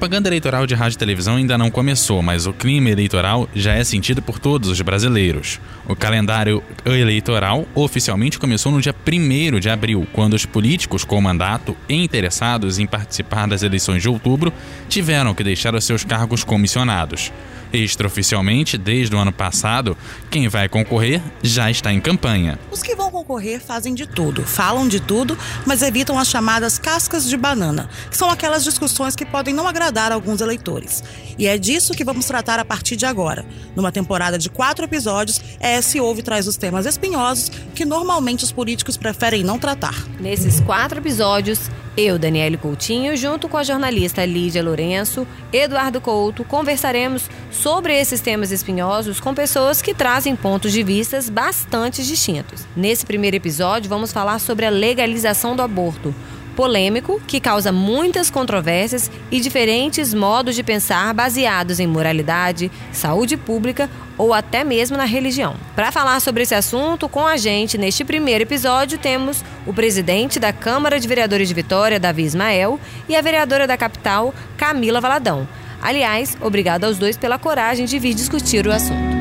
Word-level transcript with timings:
Propaganda 0.00 0.30
eleitoral 0.30 0.66
de 0.66 0.74
rádio 0.74 0.96
e 0.96 0.98
televisão 0.98 1.36
ainda 1.36 1.58
não 1.58 1.70
começou, 1.70 2.22
mas 2.22 2.46
o 2.46 2.54
clima 2.54 2.88
eleitoral 2.88 3.46
já 3.54 3.74
é 3.74 3.84
sentido 3.84 4.22
por 4.22 4.38
todos 4.38 4.70
os 4.70 4.80
brasileiros. 4.80 5.60
O 5.86 5.94
calendário 5.94 6.62
eleitoral 6.86 7.66
oficialmente 7.74 8.38
começou 8.38 8.72
no 8.72 8.80
dia 8.80 8.94
1 8.94 9.60
de 9.60 9.68
abril, 9.68 10.08
quando 10.10 10.32
os 10.32 10.46
políticos 10.46 11.04
com 11.04 11.20
mandato 11.20 11.76
e 11.86 12.02
interessados 12.02 12.78
em 12.78 12.86
participar 12.86 13.46
das 13.46 13.62
eleições 13.62 14.00
de 14.00 14.08
outubro 14.08 14.50
tiveram 14.88 15.34
que 15.34 15.44
deixar 15.44 15.74
os 15.74 15.84
seus 15.84 16.02
cargos 16.02 16.44
comissionados. 16.44 17.30
Extraoficialmente, 17.72 18.76
desde 18.76 19.14
o 19.14 19.18
ano 19.18 19.32
passado, 19.32 19.96
quem 20.30 20.48
vai 20.48 20.68
concorrer 20.68 21.22
já 21.42 21.70
está 21.70 21.92
em 21.92 22.00
campanha. 22.00 22.58
Os 22.70 22.82
que 22.82 22.94
vão 22.94 23.10
concorrer 23.10 23.60
fazem 23.60 23.94
de 23.94 24.06
tudo, 24.06 24.42
falam 24.42 24.88
de 24.88 25.00
tudo, 25.00 25.38
mas 25.64 25.82
evitam 25.82 26.18
as 26.18 26.28
chamadas 26.28 26.78
cascas 26.78 27.28
de 27.28 27.36
banana, 27.36 27.88
que 28.10 28.16
são 28.16 28.30
aquelas 28.30 28.64
discussões 28.64 29.14
que 29.14 29.24
podem 29.24 29.54
não 29.54 29.68
agradar 29.68 30.10
alguns 30.12 30.40
eleitores. 30.40 31.02
E 31.38 31.46
é 31.46 31.56
disso 31.56 31.94
que 31.94 32.04
vamos 32.04 32.26
tratar 32.26 32.58
a 32.58 32.64
partir 32.64 32.96
de 32.96 33.06
agora. 33.06 33.46
Numa 33.74 33.92
temporada 33.92 34.36
de 34.36 34.50
quatro 34.50 34.84
episódios, 34.84 35.40
ES 35.60 35.94
Ouve 35.94 36.22
traz 36.22 36.46
os 36.46 36.56
temas 36.56 36.86
espinhosos 36.86 37.50
que 37.74 37.84
normalmente 37.84 38.44
os 38.44 38.52
políticos 38.52 38.96
preferem 38.96 39.44
não 39.44 39.58
tratar. 39.58 39.94
Nesses 40.18 40.60
quatro 40.60 40.98
episódios, 40.98 41.70
eu, 41.96 42.18
Daniele 42.18 42.56
Coutinho, 42.56 43.16
junto 43.16 43.48
com 43.48 43.56
a 43.56 43.62
jornalista 43.62 44.24
Lídia 44.24 44.62
Lourenço, 44.62 45.26
Eduardo 45.52 46.00
Couto, 46.00 46.44
conversaremos 46.44 47.28
sobre 47.50 47.98
esses 47.98 48.20
temas 48.20 48.52
espinhosos 48.52 49.20
com 49.20 49.34
pessoas 49.34 49.82
que 49.82 49.94
trazem 49.94 50.36
pontos 50.36 50.72
de 50.72 50.82
vistas 50.82 51.28
bastante 51.28 52.04
distintos. 52.04 52.66
Nesse 52.76 53.04
primeiro 53.04 53.36
episódio, 53.36 53.88
vamos 53.88 54.12
falar 54.12 54.38
sobre 54.38 54.66
a 54.66 54.70
legalização 54.70 55.56
do 55.56 55.62
aborto 55.62 56.14
polêmico 56.50 57.20
que 57.26 57.40
causa 57.40 57.72
muitas 57.72 58.30
controvérsias 58.30 59.10
e 59.30 59.40
diferentes 59.40 60.12
modos 60.12 60.54
de 60.54 60.62
pensar 60.62 61.12
baseados 61.14 61.80
em 61.80 61.86
moralidade, 61.86 62.70
saúde 62.92 63.36
pública 63.36 63.88
ou 64.18 64.34
até 64.34 64.62
mesmo 64.62 64.96
na 64.96 65.04
religião. 65.04 65.54
Para 65.74 65.90
falar 65.90 66.20
sobre 66.20 66.42
esse 66.42 66.54
assunto 66.54 67.08
com 67.08 67.26
a 67.26 67.36
gente 67.36 67.78
neste 67.78 68.04
primeiro 68.04 68.42
episódio 68.42 68.98
temos 68.98 69.42
o 69.66 69.72
presidente 69.72 70.38
da 70.38 70.52
Câmara 70.52 71.00
de 71.00 71.08
Vereadores 71.08 71.48
de 71.48 71.54
Vitória, 71.54 71.98
Davi 71.98 72.24
Ismael, 72.24 72.78
e 73.08 73.16
a 73.16 73.22
vereadora 73.22 73.66
da 73.66 73.76
capital, 73.76 74.34
Camila 74.56 75.00
Valadão. 75.00 75.48
Aliás, 75.80 76.36
obrigado 76.40 76.84
aos 76.84 76.98
dois 76.98 77.16
pela 77.16 77.38
coragem 77.38 77.86
de 77.86 77.98
vir 77.98 78.12
discutir 78.12 78.66
o 78.66 78.72
assunto. 78.72 79.19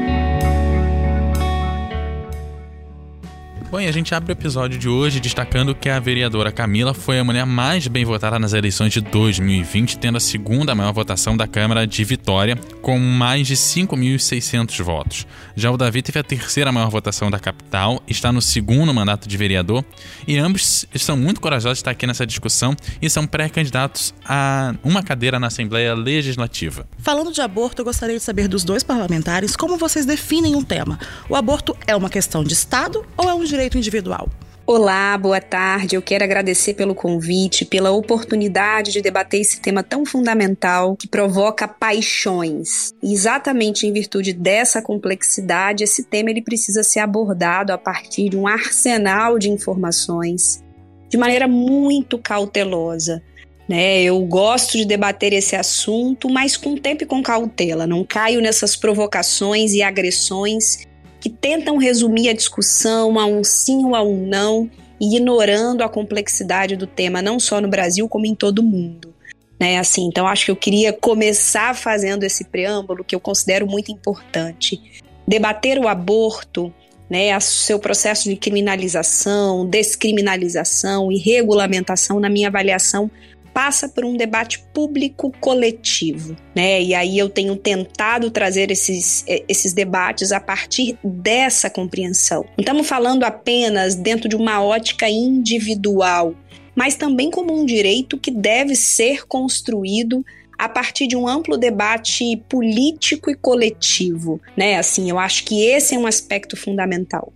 Bom, 3.71 3.79
e 3.79 3.87
a 3.87 3.91
gente 3.91 4.15
abre 4.15 4.31
o 4.31 4.33
episódio 4.33 4.79
de 4.79 4.89
hoje 4.89 5.19
destacando 5.19 5.75
que 5.75 5.89
a 5.89 5.99
vereadora 5.99 6.51
Camila 6.51 6.91
foi 6.91 7.19
a 7.19 7.23
mulher 7.23 7.45
mais 7.45 7.87
bem 7.87 8.03
votada 8.03 8.39
nas 8.39 8.53
eleições 8.53 8.91
de 8.91 8.99
2020, 8.99 9.99
tendo 9.99 10.15
a 10.15 10.19
segunda 10.19 10.73
maior 10.73 10.91
votação 10.91 11.37
da 11.37 11.45
Câmara 11.45 11.85
de 11.85 12.03
Vitória, 12.03 12.57
com 12.81 12.97
mais 12.97 13.45
de 13.45 13.55
5.600 13.55 14.83
votos. 14.83 15.27
Já 15.55 15.69
o 15.69 15.77
Davi 15.77 16.01
teve 16.01 16.17
a 16.17 16.23
terceira 16.23 16.71
maior 16.71 16.89
votação 16.89 17.29
da 17.29 17.37
capital, 17.37 18.01
está 18.07 18.31
no 18.31 18.41
segundo 18.41 18.91
mandato 18.91 19.29
de 19.29 19.37
vereador, 19.37 19.85
e 20.27 20.35
ambos 20.39 20.87
são 20.95 21.15
muito 21.15 21.39
corajosos 21.39 21.77
de 21.77 21.81
estar 21.81 21.91
aqui 21.91 22.07
nessa 22.07 22.25
discussão 22.25 22.75
e 22.99 23.07
são 23.07 23.27
pré-candidatos 23.27 24.15
a 24.25 24.73
uma 24.83 25.03
cadeira 25.03 25.39
na 25.39 25.45
Assembleia 25.45 25.93
Legislativa. 25.93 26.87
Falando 26.97 27.31
de 27.31 27.39
aborto, 27.39 27.81
eu 27.81 27.85
gostaria 27.85 28.17
de 28.17 28.23
saber 28.23 28.47
dos 28.47 28.63
dois 28.63 28.81
parlamentares 28.81 29.55
como 29.55 29.77
vocês 29.77 30.07
definem 30.07 30.55
um 30.55 30.63
tema. 30.63 30.97
O 31.29 31.35
aborto 31.35 31.77
é 31.85 31.95
uma 31.95 32.09
questão 32.09 32.43
de 32.43 32.53
Estado 32.53 33.05
ou 33.15 33.29
é 33.29 33.33
um 33.35 33.43
direito 33.43 33.58
direito 33.59 33.77
individual. 33.77 34.29
Olá, 34.65 35.17
boa 35.17 35.41
tarde. 35.41 35.95
Eu 35.95 36.01
quero 36.01 36.23
agradecer 36.23 36.75
pelo 36.75 36.95
convite, 36.95 37.65
pela 37.65 37.91
oportunidade 37.91 38.91
de 38.91 39.01
debater 39.01 39.41
esse 39.41 39.59
tema 39.59 39.83
tão 39.83 40.05
fundamental 40.05 40.95
que 40.95 41.07
provoca 41.07 41.67
paixões. 41.67 42.93
E 43.03 43.11
exatamente 43.11 43.85
em 43.85 43.91
virtude 43.91 44.31
dessa 44.31 44.81
complexidade, 44.81 45.83
esse 45.83 46.03
tema 46.03 46.29
ele 46.29 46.41
precisa 46.41 46.83
ser 46.83 46.99
abordado 46.99 47.73
a 47.73 47.77
partir 47.77 48.29
de 48.29 48.37
um 48.37 48.47
arsenal 48.47 49.37
de 49.37 49.49
informações 49.49 50.63
de 51.09 51.17
maneira 51.17 51.47
muito 51.47 52.17
cautelosa. 52.17 53.21
Né, 53.67 54.01
eu 54.01 54.19
gosto 54.21 54.77
de 54.77 54.85
debater 54.85 55.31
esse 55.31 55.55
assunto, 55.55 56.27
mas 56.27 56.57
com 56.57 56.75
tempo 56.75 57.03
e 57.03 57.05
com 57.05 57.21
cautela. 57.21 57.85
Não 57.85 58.03
caio 58.03 58.41
nessas 58.41 58.75
provocações 58.75 59.73
e 59.73 59.83
agressões 59.83 60.88
que 61.19 61.29
tentam 61.29 61.77
resumir 61.77 62.29
a 62.29 62.33
discussão 62.33 63.19
a 63.19 63.25
um 63.25 63.43
sim 63.43 63.85
ou 63.85 63.95
a 63.95 64.01
um 64.01 64.25
não, 64.25 64.69
ignorando 64.99 65.83
a 65.83 65.89
complexidade 65.89 66.75
do 66.75 66.87
tema, 66.87 67.21
não 67.21 67.39
só 67.39 67.61
no 67.61 67.67
Brasil, 67.67 68.07
como 68.07 68.25
em 68.25 68.35
todo 68.35 68.59
o 68.59 68.63
mundo. 68.63 69.13
Né, 69.59 69.77
assim, 69.77 70.05
então 70.05 70.25
acho 70.25 70.45
que 70.45 70.51
eu 70.51 70.55
queria 70.55 70.93
começar 70.93 71.75
fazendo 71.75 72.23
esse 72.23 72.45
preâmbulo 72.45 73.03
que 73.03 73.13
eu 73.13 73.19
considero 73.19 73.67
muito 73.67 73.91
importante. 73.91 74.81
Debater 75.27 75.77
o 75.77 75.85
aborto, 75.85 76.73
né, 77.09 77.37
seu 77.41 77.77
processo 77.77 78.29
de 78.29 78.37
criminalização, 78.37 79.65
descriminalização 79.65 81.11
e 81.11 81.17
regulamentação, 81.17 82.21
na 82.21 82.29
minha 82.29 82.47
avaliação, 82.47 83.11
passa 83.53 83.89
por 83.89 84.05
um 84.05 84.15
debate 84.15 84.59
público 84.73 85.31
coletivo, 85.39 86.35
né? 86.55 86.81
E 86.81 86.93
aí 86.93 87.17
eu 87.17 87.29
tenho 87.29 87.55
tentado 87.55 88.29
trazer 88.31 88.71
esses, 88.71 89.23
eh, 89.27 89.43
esses 89.47 89.73
debates 89.73 90.31
a 90.31 90.39
partir 90.39 90.97
dessa 91.03 91.69
compreensão. 91.69 92.45
Não 92.57 92.61
estamos 92.61 92.87
falando 92.87 93.23
apenas 93.23 93.95
dentro 93.95 94.29
de 94.29 94.35
uma 94.35 94.63
ótica 94.63 95.09
individual, 95.09 96.35
mas 96.75 96.95
também 96.95 97.29
como 97.29 97.53
um 97.53 97.65
direito 97.65 98.17
que 98.17 98.31
deve 98.31 98.75
ser 98.75 99.27
construído 99.27 100.23
a 100.59 100.67
partir 100.67 101.07
de 101.07 101.15
um 101.15 101.25
amplo 101.25 101.57
debate 101.57 102.35
político 102.49 103.31
e 103.31 103.35
coletivo, 103.35 104.41
né? 104.57 104.77
Assim, 104.77 105.09
eu 105.09 105.17
acho 105.17 105.45
que 105.45 105.63
esse 105.63 105.95
é 105.95 105.97
um 105.97 106.05
aspecto 106.05 106.57
fundamental. 106.57 107.31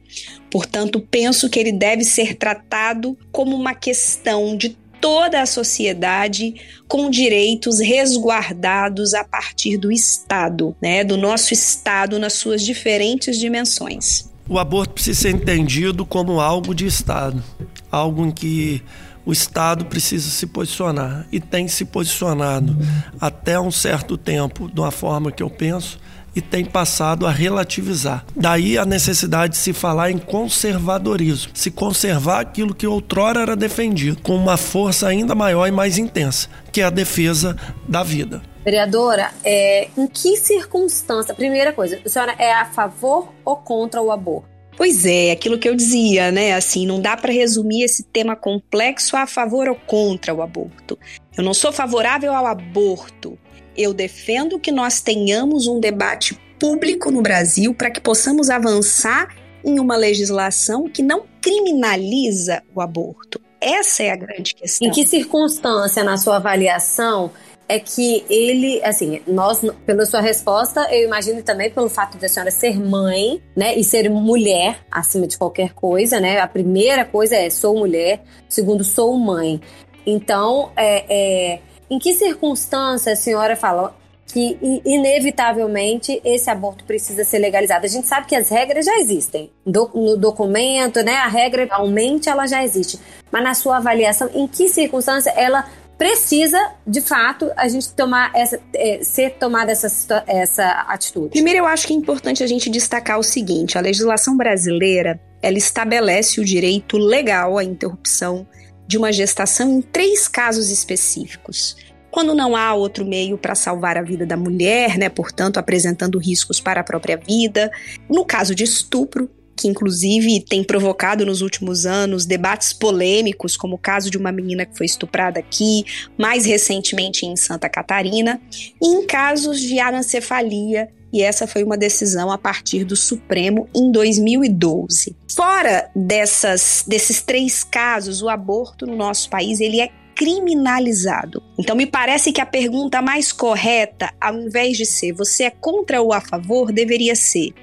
Portanto, 0.52 1.00
penso 1.00 1.50
que 1.50 1.58
ele 1.58 1.72
deve 1.72 2.04
ser 2.04 2.36
tratado 2.36 3.18
como 3.32 3.56
uma 3.56 3.74
questão 3.74 4.58
de 4.58 4.78
toda 5.04 5.42
a 5.42 5.46
sociedade 5.46 6.56
com 6.88 7.10
direitos 7.10 7.82
resguardados 7.82 9.14
a 9.14 9.22
partir 9.22 9.76
do 9.78 9.92
Estado, 9.92 10.74
né, 10.82 11.04
do 11.04 11.18
nosso 11.18 11.54
Estado 11.54 12.18
nas 12.18 12.32
suas 12.32 12.62
diferentes 12.62 13.38
dimensões. 13.38 14.32
O 14.48 14.58
aborto 14.58 14.94
precisa 14.94 15.24
ser 15.24 15.32
entendido 15.32 16.06
como 16.06 16.40
algo 16.40 16.74
de 16.74 16.86
Estado, 16.86 17.44
algo 17.92 18.26
em 18.26 18.32
que 18.32 18.82
o 19.26 19.34
Estado 19.34 19.84
precisa 19.84 20.30
se 20.30 20.48
posicionar 20.48 21.28
e 21.34 21.40
tem 21.42 21.68
se 21.68 21.84
posicionado 21.84 22.74
até 23.20 23.60
um 23.60 23.72
certo 23.72 24.18
tempo, 24.18 24.72
de 24.72 24.80
uma 24.80 24.92
forma 24.92 25.34
que 25.34 25.44
eu 25.44 25.50
penso, 25.50 26.00
e 26.36 26.42
tem 26.42 26.66
passado 26.66 27.26
a 27.26 27.32
relativizar. 27.32 28.26
Daí 28.36 28.78
a 28.78 28.86
necessidade 28.86 29.54
de 29.54 29.60
se 29.60 29.74
falar 29.74 30.12
em 30.12 30.18
conservadorismo, 30.18 31.52
se 31.54 31.72
conservar 31.72 32.40
aquilo 32.40 32.74
que 32.74 32.88
outrora 32.88 33.42
era 33.42 33.56
defendido, 33.56 34.22
com 34.22 34.36
uma 34.36 34.58
força 34.58 35.08
ainda 35.08 35.36
maior 35.36 35.68
e 35.68 35.72
mais 35.72 35.98
intensa, 35.98 36.50
que 36.72 36.82
é 36.82 36.84
a 36.84 36.90
defesa 36.90 37.56
da 37.88 38.04
vida. 38.04 38.42
Vereadora, 38.64 39.32
é, 39.44 39.90
em 39.98 40.08
que 40.08 40.38
circunstância, 40.38 41.34
primeira 41.34 41.74
coisa, 41.74 42.00
a 42.04 42.10
senhora 42.10 42.36
é 42.40 42.54
a 42.54 42.66
favor 42.66 43.30
ou 43.44 43.58
contra 43.58 44.02
o 44.02 44.10
aborto? 44.10 44.54
Pois 44.76 45.06
é, 45.06 45.32
aquilo 45.32 45.60
que 45.60 45.70
eu 45.70 45.76
dizia, 45.76 46.32
né? 46.32 46.54
Assim, 46.54 46.86
não 46.86 47.00
dá 47.00 47.16
para 47.16 47.32
resumir 47.32 47.84
esse 47.84 48.04
tema 48.04 48.36
complexo 48.36 49.16
a 49.16 49.28
favor 49.28 49.68
ou 49.68 49.76
contra 49.76 50.34
o 50.34 50.42
aborto. 50.42 50.98
Eu 51.38 51.44
não 51.44 51.54
sou 51.54 51.72
favorável 51.72 52.34
ao 52.34 52.48
aborto, 52.48 53.38
eu 53.78 53.94
defendo 53.94 54.60
que 54.60 54.72
nós 54.72 55.02
tenhamos 55.02 55.68
um 55.68 55.80
debate 55.80 56.40
público 56.60 57.12
no 57.12 57.22
Brasil 57.22 57.74
para 57.74 57.92
que 57.92 58.00
possamos 58.00 58.50
avançar 58.50 59.36
em 59.64 59.80
uma 59.80 59.96
legislação 59.96 60.90
que 60.90 61.02
não 61.02 61.26
criminaliza 61.42 62.62
o 62.74 62.82
aborto. 62.82 63.40
Essa 63.60 64.04
é 64.04 64.12
a 64.12 64.16
grande 64.16 64.54
questão. 64.56 64.88
Em 64.88 64.92
que 64.92 65.06
circunstância, 65.06 66.04
na 66.04 66.18
sua 66.18 66.36
avaliação, 66.36 67.32
é 67.68 67.80
que 67.80 68.26
ele, 68.30 68.84
assim, 68.84 69.22
nós, 69.26 69.62
pela 69.86 70.06
sua 70.06 70.20
resposta, 70.20 70.88
eu 70.92 71.06
imagino 71.06 71.42
também 71.42 71.72
pelo 71.72 71.90
fato 71.90 72.18
da 72.18 72.28
senhora 72.28 72.52
ser 72.52 72.78
mãe, 72.78 73.42
né, 73.56 73.76
e 73.78 73.84
ser 73.84 74.10
mulher 74.10 74.86
acima 74.92 75.26
de 75.26 75.38
qualquer 75.38 75.74
coisa, 75.74 76.20
né? 76.20 76.40
A 76.40 76.48
primeira 76.48 77.06
coisa 77.06 77.36
é 77.36 77.50
sou 77.50 77.78
mulher, 77.78 78.22
segundo 78.50 78.84
sou 78.84 79.18
mãe. 79.18 79.62
Então, 80.06 80.72
é, 80.76 81.06
é 81.54 81.60
em 81.90 82.00
que 82.00 82.14
circunstância 82.14 83.14
a 83.14 83.16
senhora 83.16 83.56
fala 83.56 83.96
que 84.28 84.58
inevitavelmente 84.84 86.20
esse 86.26 86.50
aborto 86.50 86.84
precisa 86.86 87.24
ser 87.24 87.40
legalizado? 87.40 87.86
A 87.86 87.90
gente 87.90 88.08
sabe 88.08 88.26
que 88.26 88.36
as 88.36 88.50
regras 88.50 88.86
já 88.86 88.98
existem. 88.98 89.52
Do, 89.66 89.90
no 89.94 90.18
documento, 90.18 91.04
né, 91.04 91.18
a 91.18 91.28
regra 91.28 91.66
realmente 91.66 92.30
ela 92.30 92.48
já 92.48 92.64
existe. 92.64 93.00
Mas 93.32 93.44
na 93.44 93.54
sua 93.54 93.78
avaliação, 93.78 94.30
em 94.34 94.48
que 94.48 94.68
circunstância 94.70 95.30
ela 95.32 95.70
precisa, 95.98 96.72
de 96.86 97.02
fato, 97.02 97.52
a 97.56 97.68
gente 97.68 97.94
tomar 97.94 98.32
essa, 98.34 98.60
é, 98.74 99.00
ser 99.04 99.36
tomada 99.36 99.72
essa, 99.72 100.24
essa 100.28 100.66
atitude? 100.88 101.30
Primeiro, 101.30 101.60
eu 101.60 101.66
acho 101.66 101.88
que 101.88 101.94
é 101.94 101.96
importante 101.96 102.44
a 102.44 102.48
gente 102.48 102.70
destacar 102.70 103.20
o 103.20 103.24
seguinte: 103.24 103.78
a 103.78 103.82
legislação 103.82 104.36
brasileira 104.36 105.20
ela 105.42 105.58
estabelece 105.58 106.40
o 106.40 106.46
direito 106.46 106.98
legal 106.98 107.58
à 107.58 107.64
interrupção 107.64 108.48
de 108.88 108.98
uma 108.98 109.12
gestação 109.12 109.78
em 109.78 109.82
três 109.82 110.28
casos 110.28 110.70
específicos. 110.70 111.76
Quando 112.12 112.36
não 112.36 112.56
há 112.56 112.74
outro 112.76 113.06
meio 113.06 113.38
para 113.38 113.56
salvar 113.56 113.98
a 113.98 114.04
vida 114.04 114.26
da 114.26 114.38
mulher, 114.38 114.98
né, 114.98 115.10
portanto 115.10 115.58
apresentando 115.58 116.20
riscos 116.20 116.60
para 116.60 116.82
a 116.82 116.84
própria 116.84 117.18
vida. 117.18 117.72
No 118.08 118.24
caso 118.24 118.54
de 118.54 118.64
estupro, 118.64 119.30
que 119.56 119.68
inclusive 119.68 120.42
tem 120.42 120.64
provocado 120.64 121.26
nos 121.26 121.42
últimos 121.42 121.86
anos 121.86 122.26
debates 122.26 122.74
polêmicos, 122.74 123.56
como 123.56 123.76
o 123.76 123.80
caso 123.80 124.10
de 124.10 124.18
uma 124.18 124.32
menina 124.32 124.66
que 124.66 124.78
foi 124.78 124.86
estuprada 124.86 125.40
aqui, 125.40 125.86
mais 126.18 126.46
recentemente 126.46 127.26
em 127.26 127.36
Santa 127.36 127.70
Catarina, 127.70 128.42
e 128.82 128.86
em 128.86 129.06
casos 129.06 129.60
de 129.60 129.80
anencefalia, 129.80 130.90
e 131.14 131.22
essa 131.22 131.46
foi 131.46 131.64
uma 131.64 131.78
decisão 131.78 132.32
a 132.32 132.38
partir 132.38 132.84
do 132.84 132.96
Supremo 132.96 133.70
em 133.74 133.92
2012. 133.92 135.16
Fora 135.34 135.90
dessas, 135.96 136.84
desses 136.88 137.22
três 137.22 137.64
casos, 137.64 138.22
o 138.22 138.30
aborto 138.30 138.88
no 138.88 138.96
nosso 138.96 139.30
país 139.30 139.60
ele 139.60 139.80
é 139.80 139.90
criminalizado. 140.16 141.42
Então 141.58 141.76
me 141.76 141.86
parece 141.86 142.32
que 142.32 142.42
a 142.42 142.46
pergunta 142.46 143.02
mais 143.02 143.32
correta, 143.32 144.12
ao 144.20 144.36
invés 144.36 144.78
de 144.78 144.86
ser 144.86 145.14
você 145.14 145.44
é 145.44 145.50
contra 145.50 146.02
ou 146.02 146.12
a 146.12 146.20
favor, 146.20 146.72
deveria 146.72 147.16
ser 147.16 147.54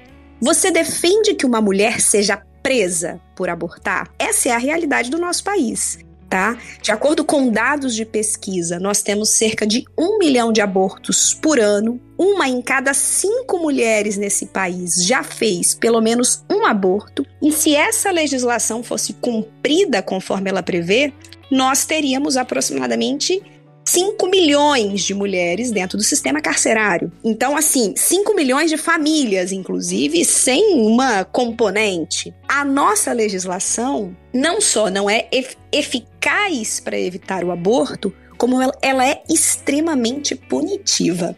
você 0.41 0.71
defende 0.71 1.35
que 1.35 1.45
uma 1.45 1.61
mulher 1.61 2.01
seja 2.01 2.41
presa 2.63 3.21
por 3.35 3.47
abortar? 3.47 4.11
Essa 4.17 4.49
é 4.49 4.51
a 4.51 4.57
realidade 4.57 5.11
do 5.11 5.19
nosso 5.19 5.43
país. 5.43 5.99
Tá? 6.31 6.57
De 6.81 6.93
acordo 6.93 7.25
com 7.25 7.51
dados 7.51 7.93
de 7.93 8.05
pesquisa, 8.05 8.79
nós 8.79 9.01
temos 9.01 9.31
cerca 9.31 9.67
de 9.67 9.83
um 9.99 10.17
milhão 10.17 10.53
de 10.53 10.61
abortos 10.61 11.33
por 11.33 11.59
ano. 11.59 11.99
Uma 12.17 12.47
em 12.47 12.61
cada 12.61 12.93
cinco 12.93 13.59
mulheres 13.59 14.15
nesse 14.15 14.45
país 14.45 15.05
já 15.05 15.23
fez 15.23 15.75
pelo 15.75 15.99
menos 15.99 16.41
um 16.49 16.65
aborto. 16.65 17.25
E 17.43 17.51
se 17.51 17.75
essa 17.75 18.11
legislação 18.11 18.81
fosse 18.81 19.11
cumprida 19.11 20.01
conforme 20.01 20.49
ela 20.49 20.63
prevê, 20.63 21.11
nós 21.51 21.83
teríamos 21.83 22.37
aproximadamente 22.37 23.43
5 23.85 24.27
milhões 24.29 25.03
de 25.03 25.13
mulheres 25.13 25.71
dentro 25.71 25.97
do 25.97 26.03
sistema 26.03 26.41
carcerário. 26.41 27.11
Então, 27.23 27.57
assim, 27.57 27.93
5 27.95 28.33
milhões 28.35 28.69
de 28.69 28.77
famílias, 28.77 29.51
inclusive, 29.51 30.23
sem 30.23 30.75
uma 30.75 31.25
componente. 31.25 32.33
A 32.47 32.63
nossa 32.63 33.11
legislação 33.11 34.15
não 34.33 34.61
só 34.61 34.89
não 34.89 35.09
é 35.09 35.27
eficaz 35.71 36.79
para 36.79 36.99
evitar 36.99 37.43
o 37.43 37.51
aborto, 37.51 38.13
como 38.37 38.57
ela 38.81 39.07
é 39.07 39.21
extremamente 39.29 40.35
punitiva. 40.35 41.35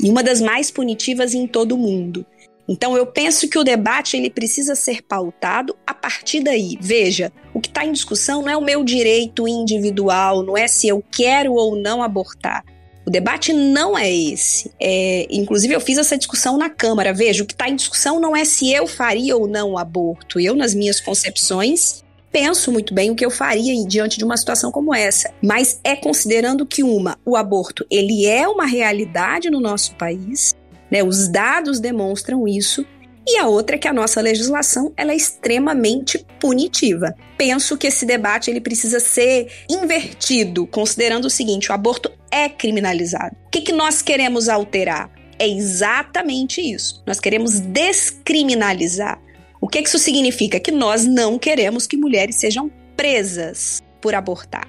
E 0.00 0.10
uma 0.10 0.22
das 0.22 0.40
mais 0.40 0.70
punitivas 0.70 1.34
em 1.34 1.46
todo 1.46 1.74
o 1.74 1.78
mundo. 1.78 2.24
Então 2.68 2.96
eu 2.96 3.06
penso 3.06 3.48
que 3.48 3.58
o 3.58 3.64
debate 3.64 4.16
ele 4.16 4.30
precisa 4.30 4.74
ser 4.74 5.02
pautado 5.02 5.76
a 5.86 5.94
partir 5.94 6.40
daí. 6.40 6.76
Veja, 6.80 7.32
o 7.54 7.60
que 7.60 7.68
está 7.68 7.84
em 7.84 7.92
discussão 7.92 8.42
não 8.42 8.50
é 8.50 8.56
o 8.56 8.64
meu 8.64 8.82
direito 8.82 9.46
individual, 9.46 10.42
não 10.42 10.56
é 10.56 10.66
se 10.66 10.88
eu 10.88 11.02
quero 11.10 11.54
ou 11.54 11.76
não 11.76 12.02
abortar. 12.02 12.64
O 13.06 13.10
debate 13.10 13.52
não 13.52 13.96
é 13.96 14.12
esse. 14.12 14.72
É, 14.80 15.28
inclusive, 15.30 15.72
eu 15.72 15.80
fiz 15.80 15.96
essa 15.96 16.18
discussão 16.18 16.58
na 16.58 16.68
Câmara. 16.68 17.14
Veja, 17.14 17.44
o 17.44 17.46
que 17.46 17.52
está 17.52 17.68
em 17.68 17.76
discussão 17.76 18.18
não 18.18 18.34
é 18.34 18.44
se 18.44 18.72
eu 18.72 18.84
faria 18.84 19.36
ou 19.36 19.46
não 19.46 19.72
o 19.72 19.78
aborto. 19.78 20.40
Eu, 20.40 20.56
nas 20.56 20.74
minhas 20.74 21.00
concepções, 21.00 22.04
penso 22.32 22.72
muito 22.72 22.92
bem 22.92 23.12
o 23.12 23.14
que 23.14 23.24
eu 23.24 23.30
faria 23.30 23.72
diante 23.86 24.18
de 24.18 24.24
uma 24.24 24.36
situação 24.36 24.72
como 24.72 24.92
essa. 24.92 25.32
Mas 25.40 25.78
é 25.84 25.94
considerando 25.94 26.66
que, 26.66 26.82
uma, 26.82 27.16
o 27.24 27.36
aborto 27.36 27.86
ele 27.88 28.26
é 28.26 28.48
uma 28.48 28.66
realidade 28.66 29.50
no 29.50 29.60
nosso 29.60 29.94
país 29.94 30.55
né? 30.90 31.02
Os 31.02 31.28
dados 31.28 31.80
demonstram 31.80 32.46
isso. 32.46 32.84
E 33.28 33.38
a 33.38 33.46
outra 33.46 33.74
é 33.74 33.78
que 33.78 33.88
a 33.88 33.92
nossa 33.92 34.20
legislação 34.20 34.92
ela 34.96 35.10
é 35.10 35.16
extremamente 35.16 36.24
punitiva. 36.38 37.14
Penso 37.36 37.76
que 37.76 37.88
esse 37.88 38.06
debate 38.06 38.50
ele 38.50 38.60
precisa 38.60 39.00
ser 39.00 39.50
invertido, 39.68 40.66
considerando 40.66 41.24
o 41.24 41.30
seguinte: 41.30 41.70
o 41.70 41.74
aborto 41.74 42.10
é 42.30 42.48
criminalizado. 42.48 43.34
O 43.46 43.50
que, 43.50 43.62
que 43.62 43.72
nós 43.72 44.00
queremos 44.00 44.48
alterar? 44.48 45.10
É 45.38 45.48
exatamente 45.48 46.60
isso. 46.60 47.02
Nós 47.06 47.18
queremos 47.18 47.58
descriminalizar. 47.58 49.20
O 49.60 49.68
que, 49.68 49.82
que 49.82 49.88
isso 49.88 49.98
significa? 49.98 50.60
Que 50.60 50.70
nós 50.70 51.04
não 51.04 51.38
queremos 51.38 51.86
que 51.86 51.96
mulheres 51.96 52.36
sejam 52.36 52.70
presas 52.96 53.82
por 54.00 54.14
abortar. 54.14 54.66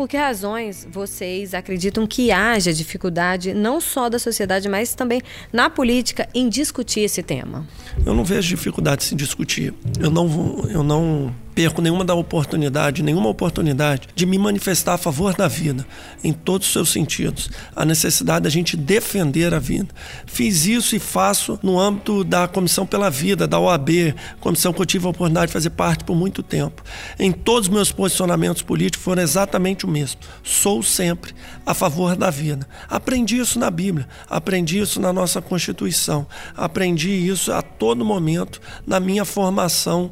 Por 0.00 0.08
que 0.08 0.16
razões 0.16 0.88
vocês 0.90 1.52
acreditam 1.52 2.06
que 2.06 2.32
haja 2.32 2.72
dificuldade, 2.72 3.52
não 3.52 3.82
só 3.82 4.08
da 4.08 4.18
sociedade, 4.18 4.66
mas 4.66 4.94
também 4.94 5.20
na 5.52 5.68
política, 5.68 6.26
em 6.34 6.48
discutir 6.48 7.00
esse 7.00 7.22
tema? 7.22 7.68
Eu 8.06 8.14
não 8.14 8.24
vejo 8.24 8.48
dificuldade 8.48 9.12
em 9.12 9.16
discutir. 9.18 9.74
Eu 10.00 10.10
não, 10.10 10.64
eu 10.70 10.82
não 10.82 11.34
perco 11.54 11.82
nenhuma 11.82 12.04
da 12.04 12.14
oportunidade, 12.14 13.02
nenhuma 13.02 13.28
oportunidade 13.28 14.08
de 14.14 14.26
me 14.26 14.38
manifestar 14.38 14.94
a 14.94 14.98
favor 14.98 15.34
da 15.34 15.48
vida, 15.48 15.86
em 16.22 16.32
todos 16.32 16.66
os 16.66 16.72
seus 16.72 16.90
sentidos. 16.90 17.50
A 17.74 17.84
necessidade 17.84 18.44
da 18.44 18.50
gente 18.50 18.76
defender 18.76 19.52
a 19.54 19.58
vida. 19.58 19.88
Fiz 20.26 20.66
isso 20.66 20.96
e 20.96 20.98
faço 20.98 21.58
no 21.62 21.78
âmbito 21.78 22.24
da 22.24 22.46
Comissão 22.48 22.86
pela 22.86 23.10
Vida, 23.10 23.46
da 23.46 23.58
OAB, 23.58 24.14
comissão 24.40 24.72
que 24.72 24.80
eu 24.80 24.86
tive 24.86 25.06
a 25.06 25.10
oportunidade 25.10 25.48
de 25.48 25.52
fazer 25.52 25.70
parte 25.70 26.04
por 26.04 26.16
muito 26.16 26.42
tempo. 26.42 26.82
Em 27.18 27.32
todos 27.32 27.68
os 27.68 27.74
meus 27.74 27.92
posicionamentos 27.92 28.62
políticos 28.62 29.04
foram 29.04 29.22
exatamente 29.22 29.84
o 29.84 29.88
mesmo. 29.88 30.20
Sou 30.42 30.82
sempre 30.82 31.34
a 31.64 31.74
favor 31.74 32.16
da 32.16 32.30
vida. 32.30 32.66
Aprendi 32.88 33.38
isso 33.38 33.58
na 33.58 33.70
Bíblia, 33.70 34.08
aprendi 34.28 34.78
isso 34.78 35.00
na 35.00 35.12
nossa 35.12 35.40
Constituição, 35.40 36.26
aprendi 36.56 37.10
isso 37.10 37.52
a 37.52 37.62
todo 37.62 38.04
momento 38.04 38.60
na 38.86 39.00
minha 39.00 39.24
formação 39.24 40.10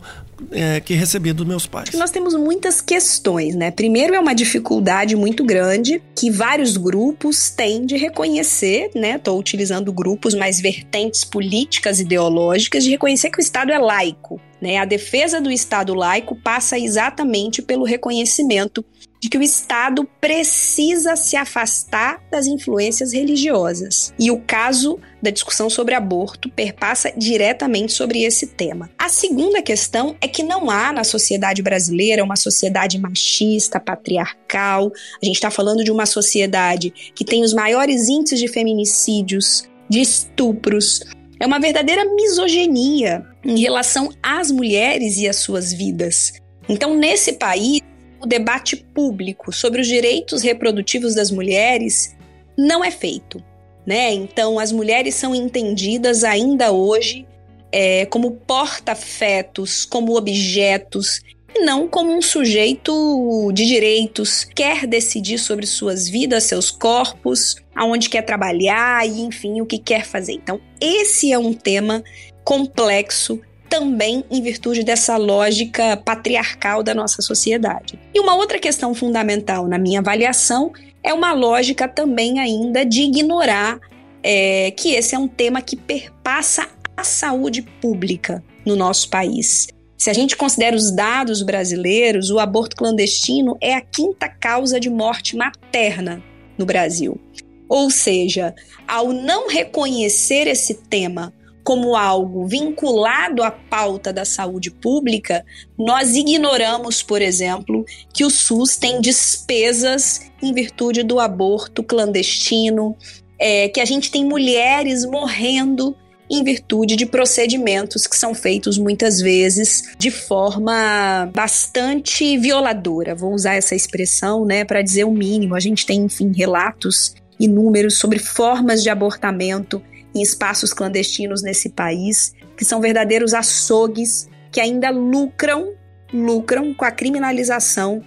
é, 0.50 0.81
que 0.81 0.94
recebi 0.94 1.32
dos 1.32 1.46
meus 1.46 1.67
pais. 1.67 1.90
Nós 1.94 2.11
temos 2.11 2.35
muitas 2.35 2.81
questões, 2.81 3.55
né? 3.55 3.70
Primeiro 3.70 4.14
é 4.14 4.20
uma 4.20 4.35
dificuldade 4.35 5.17
muito 5.17 5.44
grande 5.44 6.02
que 6.14 6.31
vários 6.31 6.76
grupos 6.76 7.50
têm 7.50 7.85
de 7.85 7.96
reconhecer, 7.96 8.90
né? 8.94 9.17
Estou 9.17 9.38
utilizando 9.38 9.93
grupos 9.93 10.35
mais 10.35 10.61
vertentes 10.61 11.25
políticas 11.25 12.00
ideológicas 12.00 12.85
de 12.85 12.90
reconhecer 12.90 13.31
que 13.31 13.38
o 13.38 13.40
Estado 13.40 13.73
é 13.73 13.79
laico. 13.79 14.40
Né? 14.61 14.76
A 14.76 14.85
defesa 14.85 15.40
do 15.40 15.50
Estado 15.50 15.94
laico 15.94 16.35
passa 16.35 16.79
exatamente 16.79 17.62
pelo 17.62 17.85
reconhecimento 17.85 18.85
de 19.20 19.29
que 19.29 19.38
o 19.38 19.43
Estado 19.43 20.09
precisa 20.20 21.17
se 21.17 21.37
afastar 21.37 22.23
das 22.31 22.47
influências 22.47 23.12
religiosas. 23.12 24.12
E 24.19 24.31
o 24.31 24.41
caso 24.41 24.99
da 25.23 25.31
discussão 25.31 25.69
sobre 25.69 25.94
aborto 25.94 26.49
perpassa 26.50 27.12
diretamente 27.16 27.92
sobre 27.92 28.23
esse 28.23 28.47
tema. 28.47 28.90
A 28.99 29.09
segunda 29.09 29.61
questão 29.61 30.16
é 30.21 30.28
que 30.28 30.42
não 30.42 30.71
há 30.71 30.92
na 30.92 31.04
sociedade 31.04 31.62
brasileira 31.62 32.23
uma 32.23 32.37
sociedade 32.37 32.99
machista, 32.99 33.81
patriarcal. 33.81 34.92
A 35.21 35.26
gente 35.26 35.37
está 35.37 35.50
falando 35.50 35.83
de 35.83 35.90
uma 35.90 36.07
sociedade 36.07 36.92
que 37.14 37.25
tem 37.25 37.42
os 37.42 37.52
maiores 37.52 38.09
índices 38.09 38.38
de 38.38 38.49
feminicídios, 38.49 39.69
de 39.88 40.00
estupros, 40.00 41.00
é 41.40 41.47
uma 41.47 41.61
verdadeira 41.61 42.04
misoginia 42.04 43.25
em 43.45 43.61
relação 43.61 44.11
às 44.23 44.50
mulheres 44.50 45.16
e 45.19 45.28
às 45.28 45.37
suas 45.37 45.73
vidas. 45.73 46.33
Então, 46.69 46.97
nesse 46.97 47.35
país, 47.35 47.81
o 48.20 48.26
debate 48.26 48.76
público 48.76 49.52
sobre 49.52 49.80
os 49.80 49.87
direitos 49.87 50.42
reprodutivos 50.42 51.14
das 51.14 51.30
mulheres 51.30 52.16
não 52.56 52.84
é 52.84 52.90
feito. 52.90 53.42
Né? 53.87 54.12
Então, 54.12 54.58
as 54.58 54.70
mulheres 54.70 55.14
são 55.14 55.34
entendidas 55.34 56.25
ainda 56.25 56.72
hoje 56.72 57.26
é, 57.72 58.06
como 58.06 58.32
porta-fetos, 58.32 59.84
como 59.84 60.16
objetos, 60.16 61.20
e 61.54 61.60
não 61.60 61.88
como 61.88 62.12
um 62.12 62.20
sujeito 62.20 63.50
de 63.52 63.66
direitos, 63.66 64.44
quer 64.44 64.87
decidir 64.87 65.38
sobre 65.38 65.66
suas 65.66 66.08
vidas, 66.08 66.44
seus 66.44 66.70
corpos, 66.70 67.56
aonde 67.75 68.10
quer 68.10 68.22
trabalhar 68.22 69.06
e, 69.06 69.20
enfim, 69.20 69.60
o 69.60 69.66
que 69.66 69.78
quer 69.78 70.04
fazer. 70.04 70.32
Então, 70.32 70.60
esse 70.80 71.32
é 71.32 71.38
um 71.38 71.54
tema 71.54 72.02
complexo 72.44 73.40
também 73.68 74.25
em 74.30 74.42
virtude 74.42 74.82
dessa 74.82 75.16
lógica 75.16 75.96
patriarcal 75.96 76.82
da 76.82 76.94
nossa 76.94 77.22
sociedade. 77.22 77.98
E 78.14 78.20
uma 78.20 78.34
outra 78.34 78.58
questão 78.58 78.94
fundamental 78.94 79.66
na 79.68 79.78
minha 79.78 80.00
avaliação 80.00 80.72
é 81.02 81.12
uma 81.12 81.32
lógica 81.32 81.87
também 81.87 82.38
ainda 82.38 82.84
de 82.84 83.02
ignorar 83.02 83.78
é, 84.22 84.70
que 84.72 84.94
esse 84.94 85.14
é 85.14 85.18
um 85.18 85.28
tema 85.28 85.62
que 85.62 85.76
perpassa 85.76 86.68
a 86.96 87.04
saúde 87.04 87.62
pública 87.80 88.42
no 88.66 88.75
nosso 88.75 89.08
país. 89.08 89.68
Se 89.96 90.10
a 90.10 90.12
gente 90.12 90.37
considera 90.37 90.76
os 90.76 90.90
dados 90.92 91.42
brasileiros, 91.42 92.30
o 92.30 92.38
aborto 92.38 92.76
clandestino 92.76 93.56
é 93.60 93.75
a 93.75 93.80
quinta 93.80 94.28
causa 94.28 94.78
de 94.78 94.88
morte 94.88 95.37
materna 95.37 96.22
no 96.56 96.64
Brasil. 96.64 97.20
Ou 97.68 97.90
seja, 97.90 98.54
ao 98.87 99.12
não 99.12 99.48
reconhecer 99.48 100.46
esse 100.46 100.75
tema 100.75 101.32
como 101.68 101.94
algo 101.94 102.46
vinculado 102.46 103.42
à 103.42 103.50
pauta 103.50 104.10
da 104.10 104.25
saúde 104.25 104.70
pública, 104.70 105.44
nós 105.78 106.16
ignoramos, 106.16 107.02
por 107.02 107.20
exemplo, 107.20 107.84
que 108.10 108.25
o 108.25 108.30
SUS 108.30 108.78
tem 108.78 109.02
despesas 109.02 110.22
em 110.42 110.54
virtude 110.54 111.02
do 111.02 111.20
aborto 111.20 111.82
clandestino, 111.82 112.96
é, 113.38 113.68
que 113.68 113.82
a 113.82 113.84
gente 113.84 114.10
tem 114.10 114.25
mulheres 114.25 115.04
morrendo 115.04 115.94
em 116.30 116.42
virtude 116.42 116.96
de 116.96 117.04
procedimentos 117.04 118.06
que 118.06 118.16
são 118.16 118.34
feitos 118.34 118.78
muitas 118.78 119.20
vezes 119.20 119.94
de 119.98 120.10
forma 120.10 121.30
bastante 121.34 122.38
violadora. 122.38 123.14
Vou 123.14 123.34
usar 123.34 123.56
essa 123.56 123.75
expressão, 123.75 124.46
né, 124.46 124.64
para 124.64 124.80
dizer 124.80 125.04
o 125.04 125.12
mínimo. 125.12 125.54
A 125.54 125.60
gente 125.60 125.84
tem, 125.84 126.00
enfim, 126.00 126.32
relatos 126.34 127.14
inúmeros 127.38 127.98
sobre 127.98 128.18
formas 128.18 128.82
de 128.82 128.88
abortamento 128.88 129.82
em 130.15 130.23
espaços 130.23 130.73
clandestinos 130.73 131.43
nesse 131.43 131.71
país, 131.71 132.35
que 132.57 132.65
são 132.65 132.81
verdadeiros 132.81 133.35
açougues 133.35 134.29
que 134.50 134.61
ainda 134.61 134.91
lucram, 134.91 135.75
lucram 136.12 136.73
com 136.75 136.85
a 136.85 136.91
criminalização 136.91 138.03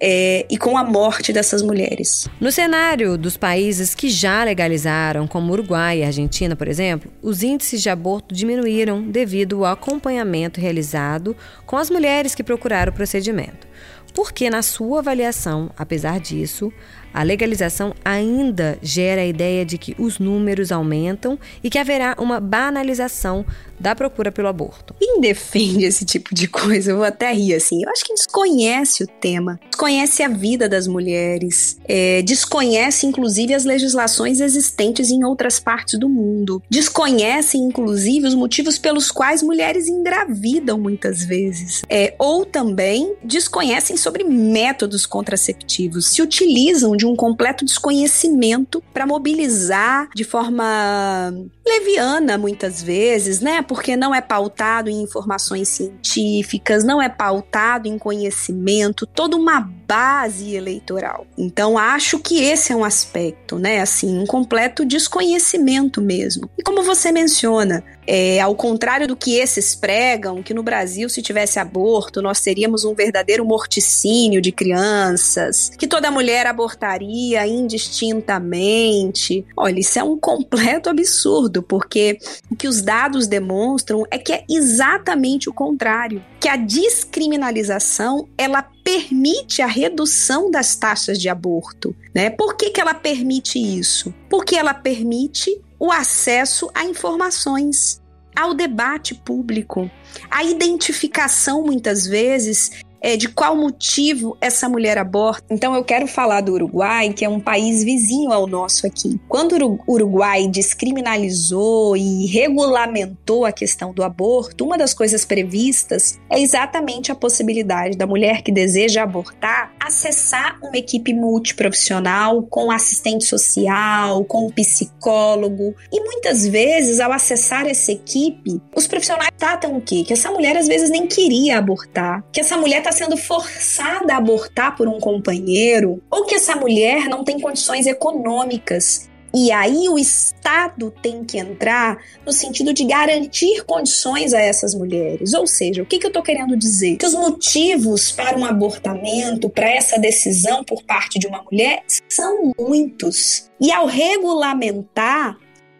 é, 0.00 0.44
e 0.50 0.58
com 0.58 0.76
a 0.76 0.84
morte 0.84 1.32
dessas 1.32 1.62
mulheres. 1.62 2.28
No 2.40 2.52
cenário 2.52 3.16
dos 3.16 3.36
países 3.36 3.94
que 3.94 4.08
já 4.08 4.44
legalizaram, 4.44 5.26
como 5.26 5.52
Uruguai 5.52 6.00
e 6.00 6.04
Argentina, 6.04 6.54
por 6.56 6.68
exemplo, 6.68 7.10
os 7.22 7.42
índices 7.42 7.80
de 7.80 7.88
aborto 7.88 8.34
diminuíram 8.34 9.02
devido 9.02 9.64
ao 9.64 9.72
acompanhamento 9.72 10.60
realizado 10.60 11.36
com 11.64 11.76
as 11.76 11.88
mulheres 11.88 12.34
que 12.34 12.42
procuraram 12.42 12.92
o 12.92 12.94
procedimento. 12.94 13.66
Porque, 14.12 14.48
na 14.48 14.62
sua 14.62 15.00
avaliação, 15.00 15.70
apesar 15.76 16.20
disso, 16.20 16.72
a 17.14 17.22
legalização 17.22 17.94
ainda 18.04 18.76
gera 18.82 19.22
a 19.22 19.26
ideia 19.26 19.64
de 19.64 19.78
que 19.78 19.94
os 19.96 20.18
números 20.18 20.72
aumentam 20.72 21.38
e 21.62 21.70
que 21.70 21.78
haverá 21.78 22.16
uma 22.18 22.40
banalização 22.40 23.46
da 23.84 23.94
procura 23.94 24.32
pelo 24.32 24.48
aborto. 24.48 24.94
Quem 24.98 25.20
defende 25.20 25.84
esse 25.84 26.06
tipo 26.06 26.34
de 26.34 26.48
coisa, 26.48 26.92
eu 26.92 26.96
vou 26.96 27.04
até 27.04 27.30
rir 27.34 27.54
assim. 27.54 27.84
Eu 27.84 27.90
acho 27.90 28.02
que 28.02 28.14
desconhece 28.14 29.04
o 29.04 29.06
tema, 29.06 29.60
desconhece 29.70 30.22
a 30.22 30.28
vida 30.28 30.66
das 30.66 30.86
mulheres, 30.86 31.76
é, 31.86 32.22
desconhece 32.22 33.06
inclusive 33.06 33.52
as 33.52 33.66
legislações 33.66 34.40
existentes 34.40 35.10
em 35.10 35.22
outras 35.22 35.60
partes 35.60 35.98
do 36.00 36.08
mundo, 36.08 36.62
desconhece 36.70 37.58
inclusive 37.58 38.26
os 38.26 38.34
motivos 38.34 38.78
pelos 38.78 39.10
quais 39.10 39.42
mulheres 39.42 39.86
engravidam 39.86 40.78
muitas 40.78 41.22
vezes, 41.22 41.82
é, 41.90 42.14
ou 42.18 42.46
também 42.46 43.14
desconhecem 43.22 43.98
sobre 43.98 44.24
métodos 44.24 45.04
contraceptivos, 45.04 46.08
se 46.08 46.22
utilizam 46.22 46.96
de 46.96 47.04
um 47.04 47.14
completo 47.14 47.66
desconhecimento 47.66 48.82
para 48.94 49.06
mobilizar 49.06 50.08
de 50.14 50.24
forma 50.24 51.34
leviana 51.66 52.38
muitas 52.38 52.82
vezes, 52.82 53.40
né? 53.40 53.60
Porque 53.74 53.96
não 53.96 54.14
é 54.14 54.20
pautado 54.20 54.88
em 54.88 55.02
informações 55.02 55.66
científicas, 55.66 56.84
não 56.84 57.02
é 57.02 57.08
pautado 57.08 57.88
em 57.88 57.98
conhecimento, 57.98 59.04
toda 59.04 59.36
uma 59.36 59.60
base 59.60 60.54
eleitoral. 60.54 61.26
Então 61.36 61.76
acho 61.76 62.20
que 62.20 62.40
esse 62.40 62.72
é 62.72 62.76
um 62.76 62.84
aspecto, 62.84 63.58
né? 63.58 63.80
Assim, 63.80 64.16
um 64.16 64.26
completo 64.26 64.84
desconhecimento 64.84 66.00
mesmo. 66.00 66.48
E 66.56 66.62
como 66.62 66.84
você 66.84 67.10
menciona, 67.10 67.82
é, 68.06 68.40
ao 68.40 68.54
contrário 68.54 69.06
do 69.06 69.16
que 69.16 69.36
esses 69.36 69.74
pregam, 69.74 70.42
que 70.42 70.54
no 70.54 70.62
Brasil, 70.62 71.08
se 71.08 71.22
tivesse 71.22 71.58
aborto, 71.58 72.20
nós 72.22 72.40
teríamos 72.40 72.84
um 72.84 72.94
verdadeiro 72.94 73.44
morticínio 73.44 74.40
de 74.40 74.52
crianças, 74.52 75.70
que 75.78 75.86
toda 75.86 76.10
mulher 76.10 76.46
abortaria 76.46 77.46
indistintamente. 77.46 79.44
Olha, 79.56 79.80
isso 79.80 79.98
é 79.98 80.02
um 80.02 80.18
completo 80.18 80.88
absurdo, 80.88 81.62
porque 81.62 82.18
o 82.50 82.56
que 82.56 82.68
os 82.68 82.82
dados 82.82 83.26
demonstram 83.26 84.04
é 84.10 84.18
que 84.18 84.32
é 84.32 84.44
exatamente 84.48 85.48
o 85.48 85.52
contrário, 85.52 86.22
que 86.40 86.48
a 86.48 86.56
descriminalização 86.56 88.28
ela 88.36 88.62
permite 88.84 89.62
a 89.62 89.66
redução 89.66 90.50
das 90.50 90.76
taxas 90.76 91.18
de 91.18 91.28
aborto, 91.28 91.96
né? 92.14 92.28
Por 92.28 92.54
que, 92.54 92.68
que 92.68 92.80
ela 92.80 92.92
permite 92.92 93.58
isso? 93.58 94.12
Porque 94.28 94.54
ela 94.56 94.74
permite 94.74 95.58
o 95.84 95.92
acesso 95.92 96.70
a 96.74 96.82
informações, 96.82 98.00
ao 98.34 98.54
debate 98.54 99.14
público, 99.14 99.90
a 100.30 100.42
identificação, 100.42 101.62
muitas 101.62 102.06
vezes, 102.06 102.82
é, 103.04 103.18
de 103.18 103.28
qual 103.28 103.54
motivo 103.54 104.34
essa 104.40 104.66
mulher 104.66 104.96
aborta. 104.96 105.44
Então 105.50 105.74
eu 105.74 105.84
quero 105.84 106.06
falar 106.06 106.40
do 106.40 106.54
Uruguai, 106.54 107.12
que 107.12 107.22
é 107.22 107.28
um 107.28 107.38
país 107.38 107.84
vizinho 107.84 108.32
ao 108.32 108.46
nosso 108.46 108.86
aqui. 108.86 109.20
Quando 109.28 109.52
o 109.62 109.78
Uruguai 109.86 110.48
descriminalizou 110.48 111.98
e 111.98 112.24
regulamentou 112.24 113.44
a 113.44 113.52
questão 113.52 113.92
do 113.92 114.02
aborto, 114.02 114.64
uma 114.64 114.78
das 114.78 114.94
coisas 114.94 115.22
previstas 115.22 116.18
é 116.30 116.40
exatamente 116.40 117.12
a 117.12 117.14
possibilidade 117.14 117.98
da 117.98 118.06
mulher 118.06 118.40
que 118.40 118.50
deseja 118.50 119.02
abortar 119.02 119.74
acessar 119.78 120.58
uma 120.62 120.76
equipe 120.76 121.12
multiprofissional 121.12 122.42
com 122.44 122.70
assistente 122.70 123.24
social, 123.24 124.24
com 124.24 124.50
psicólogo. 124.50 125.74
E 125.92 126.00
muitas 126.00 126.46
vezes, 126.46 127.00
ao 127.00 127.12
acessar 127.12 127.66
essa 127.66 127.92
equipe, 127.92 128.62
os 128.74 128.86
profissionais 128.86 129.30
tratam 129.36 129.76
o 129.76 129.80
quê? 129.82 130.02
Que 130.04 130.14
essa 130.14 130.30
mulher 130.30 130.56
às 130.56 130.66
vezes 130.66 130.88
nem 130.88 131.06
queria 131.06 131.58
abortar, 131.58 132.24
que 132.32 132.40
essa 132.40 132.56
mulher 132.56 132.78
está 132.78 132.93
sendo 132.94 133.16
forçada 133.16 134.14
a 134.14 134.16
abortar 134.16 134.76
por 134.76 134.88
um 134.88 134.98
companheiro, 134.98 136.02
ou 136.10 136.24
que 136.24 136.34
essa 136.34 136.56
mulher 136.56 137.08
não 137.08 137.24
tem 137.24 137.38
condições 137.38 137.86
econômicas 137.86 139.08
e 139.36 139.50
aí 139.50 139.88
o 139.88 139.98
Estado 139.98 140.92
tem 141.02 141.24
que 141.24 141.38
entrar 141.38 141.98
no 142.24 142.32
sentido 142.32 142.72
de 142.72 142.84
garantir 142.84 143.64
condições 143.64 144.32
a 144.32 144.40
essas 144.40 144.76
mulheres. 144.76 145.34
Ou 145.34 145.44
seja, 145.44 145.82
o 145.82 145.86
que, 145.86 145.98
que 145.98 146.06
eu 146.06 146.08
estou 146.08 146.22
querendo 146.22 146.56
dizer? 146.56 146.96
Que 146.98 147.06
os 147.06 147.14
motivos 147.14 148.12
para 148.12 148.38
um 148.38 148.44
abortamento, 148.44 149.50
para 149.50 149.68
essa 149.68 149.98
decisão 149.98 150.62
por 150.62 150.84
parte 150.84 151.18
de 151.18 151.26
uma 151.26 151.42
mulher, 151.42 151.82
são 152.08 152.52
muitos. 152.56 153.50
E 153.60 153.72
ao 153.72 153.86
regulamentar, 153.86 155.36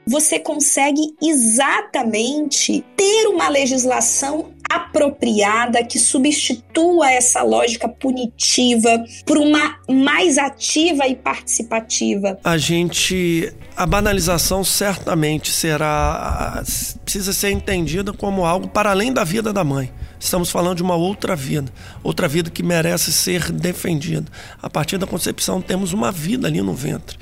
você 0.06 0.38
consegue 0.38 1.14
exatamente 1.23 2.84
ter 2.96 3.26
uma 3.28 3.49
legislação 3.49 4.52
apropriada 4.70 5.84
que 5.84 5.99
substitua 5.99 7.11
essa 7.11 7.42
lógica 7.42 7.88
punitiva 7.88 9.04
por 9.25 9.38
uma 9.38 9.78
mais 9.88 10.38
ativa 10.38 11.06
e 11.06 11.14
participativa. 11.14 12.38
A 12.42 12.56
gente 12.58 13.52
a 13.76 13.87
banalização 13.87 14.64
certamente 14.64 15.50
será 15.50 16.62
precisa 17.04 17.32
ser 17.32 17.50
entendida 17.50 18.12
como 18.12 18.44
algo 18.44 18.68
para 18.68 18.90
além 18.90 19.12
da 19.12 19.25
vida 19.25 19.52
da 19.52 19.64
mãe. 19.64 19.92
Estamos 20.18 20.49
falando 20.49 20.76
de 20.78 20.82
uma 20.82 20.94
outra 20.94 21.37
vida, 21.37 21.70
outra 22.02 22.26
vida 22.26 22.49
que 22.49 22.62
merece 22.62 23.12
ser 23.12 23.52
defendida. 23.52 24.25
A 24.62 24.70
partir 24.70 24.96
da 24.96 25.06
concepção 25.06 25.61
temos 25.61 25.92
uma 25.92 26.11
vida 26.11 26.49
ali 26.49 26.62
no 26.62 26.73
ventre. 26.73 27.18